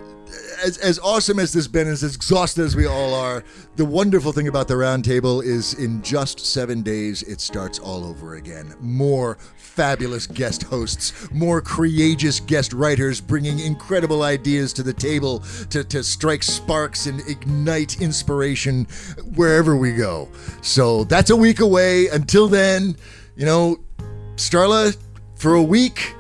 as, 0.64 0.78
as 0.78 0.98
awesome 1.00 1.38
as 1.38 1.52
this 1.52 1.66
been, 1.66 1.86
as 1.86 2.02
exhausted 2.02 2.64
as 2.64 2.74
we 2.74 2.86
all 2.86 3.14
are, 3.14 3.44
the 3.76 3.84
wonderful 3.84 4.32
thing 4.32 4.48
about 4.48 4.66
the 4.66 4.74
roundtable 4.74 5.44
is 5.44 5.74
in 5.74 6.02
just 6.02 6.40
seven 6.40 6.82
days, 6.82 7.22
it 7.22 7.40
starts 7.40 7.78
all 7.78 8.04
over 8.04 8.36
again. 8.36 8.74
More 8.80 9.36
fabulous 9.56 10.26
guest 10.26 10.62
hosts, 10.62 11.30
more 11.32 11.60
courageous 11.60 12.40
guest 12.40 12.72
writers 12.72 13.20
bringing 13.20 13.58
incredible 13.58 14.22
ideas 14.22 14.72
to 14.74 14.82
the 14.82 14.92
table 14.92 15.40
to, 15.70 15.84
to 15.84 16.02
strike 16.02 16.42
sparks 16.42 17.06
and 17.06 17.20
ignite 17.28 18.00
inspiration 18.00 18.86
wherever 19.34 19.76
we 19.76 19.92
go. 19.92 20.28
So 20.62 21.04
that's 21.04 21.30
a 21.30 21.36
week 21.36 21.60
away. 21.60 22.08
Until 22.08 22.48
then, 22.48 22.96
you 23.36 23.46
know, 23.46 23.78
Starla, 24.36 24.96
for 25.36 25.54
a 25.54 25.62
week, 25.62 26.14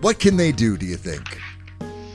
what 0.00 0.18
can 0.18 0.36
they 0.36 0.52
do, 0.52 0.76
do 0.76 0.84
you 0.84 0.96
think? 0.96 1.40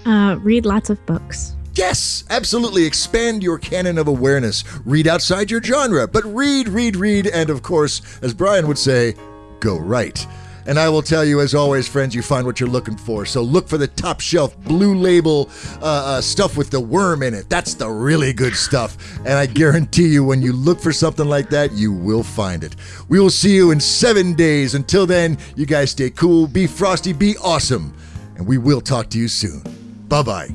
Uh, 0.05 0.37
read 0.41 0.65
lots 0.65 0.89
of 0.89 1.03
books. 1.05 1.55
Yes, 1.75 2.25
absolutely. 2.29 2.85
Expand 2.85 3.41
your 3.41 3.57
canon 3.57 3.97
of 3.97 4.07
awareness. 4.07 4.63
Read 4.85 5.07
outside 5.07 5.49
your 5.49 5.61
genre, 5.63 6.07
but 6.07 6.25
read, 6.25 6.67
read, 6.67 6.95
read, 6.95 7.27
and 7.27 7.49
of 7.49 7.61
course, 7.61 8.01
as 8.21 8.33
Brian 8.33 8.67
would 8.67 8.77
say, 8.77 9.15
go 9.59 9.77
write. 9.77 10.27
And 10.65 10.77
I 10.77 10.89
will 10.89 11.01
tell 11.01 11.23
you, 11.25 11.39
as 11.39 11.55
always, 11.55 11.87
friends, 11.87 12.13
you 12.13 12.21
find 12.21 12.45
what 12.45 12.59
you're 12.59 12.69
looking 12.69 12.97
for. 12.97 13.25
So 13.25 13.41
look 13.41 13.67
for 13.67 13.77
the 13.77 13.87
top 13.87 14.19
shelf 14.19 14.55
blue 14.65 14.93
label 14.93 15.49
uh, 15.81 15.85
uh, 15.85 16.21
stuff 16.21 16.57
with 16.57 16.69
the 16.69 16.79
worm 16.79 17.23
in 17.23 17.33
it. 17.33 17.49
That's 17.49 17.73
the 17.73 17.89
really 17.89 18.33
good 18.33 18.55
stuff. 18.55 18.97
And 19.19 19.33
I 19.33 19.45
guarantee 19.45 20.09
you, 20.09 20.23
when 20.23 20.41
you 20.41 20.53
look 20.53 20.79
for 20.79 20.91
something 20.91 21.27
like 21.27 21.49
that, 21.49 21.71
you 21.71 21.91
will 21.91 22.23
find 22.23 22.63
it. 22.63 22.75
We 23.07 23.19
will 23.19 23.29
see 23.29 23.55
you 23.55 23.71
in 23.71 23.79
seven 23.79 24.33
days. 24.33 24.75
Until 24.75 25.05
then, 25.07 25.37
you 25.55 25.65
guys 25.65 25.91
stay 25.91 26.09
cool, 26.09 26.45
be 26.45 26.67
frosty, 26.67 27.13
be 27.13 27.35
awesome. 27.41 27.95
And 28.35 28.45
we 28.45 28.57
will 28.57 28.81
talk 28.81 29.09
to 29.11 29.17
you 29.17 29.27
soon. 29.27 29.63
Bye 30.09 30.23
bye. 30.23 30.49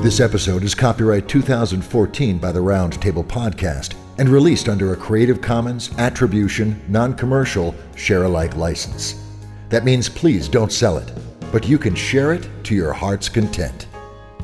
This 0.00 0.20
episode 0.20 0.62
is 0.62 0.76
copyright 0.76 1.26
2014 1.26 2.38
by 2.38 2.52
the 2.52 2.60
Roundtable 2.60 3.26
Podcast 3.26 3.96
and 4.18 4.28
released 4.28 4.68
under 4.68 4.92
a 4.92 4.96
Creative 4.96 5.40
Commons 5.40 5.90
Attribution, 5.98 6.80
Non 6.86 7.12
Commercial, 7.12 7.74
Share 7.96 8.22
Alike 8.22 8.56
license. 8.56 9.20
That 9.70 9.84
means 9.84 10.08
please 10.08 10.46
don't 10.48 10.70
sell 10.70 10.98
it, 10.98 11.12
but 11.50 11.66
you 11.66 11.76
can 11.76 11.96
share 11.96 12.32
it 12.32 12.48
to 12.62 12.74
your 12.76 12.92
heart's 12.92 13.28
content. 13.28 13.88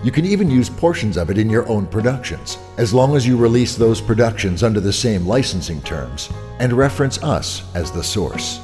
You 0.03 0.11
can 0.11 0.25
even 0.25 0.51
use 0.51 0.69
portions 0.69 1.17
of 1.17 1.31
it 1.31 1.39
in 1.39 1.49
your 1.49 1.69
own 1.69 1.87
productions, 1.87 2.59
as 2.77 2.93
long 2.93 3.15
as 3.15 3.25
you 3.25 3.37
release 3.37 3.77
those 3.77 4.01
productions 4.01 4.65
under 4.65 4.81
the 4.81 4.93
same 4.93 5.27
licensing 5.27 5.81
terms 5.83 6.29
and 6.59 6.73
reference 6.73 7.23
us 7.23 7.63
as 7.77 7.93
the 7.93 8.03
source. 8.03 8.61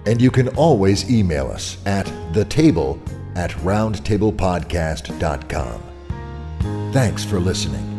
And 0.07 0.22
you 0.22 0.30
can 0.30 0.49
always 0.51 1.11
email 1.11 1.51
us 1.51 1.78
at 1.86 2.07
thetable 2.32 3.01
at 3.36 3.51
roundtablepodcast.com. 3.51 5.82
Thanks 6.92 7.24
for 7.24 7.40
listening. 7.40 7.93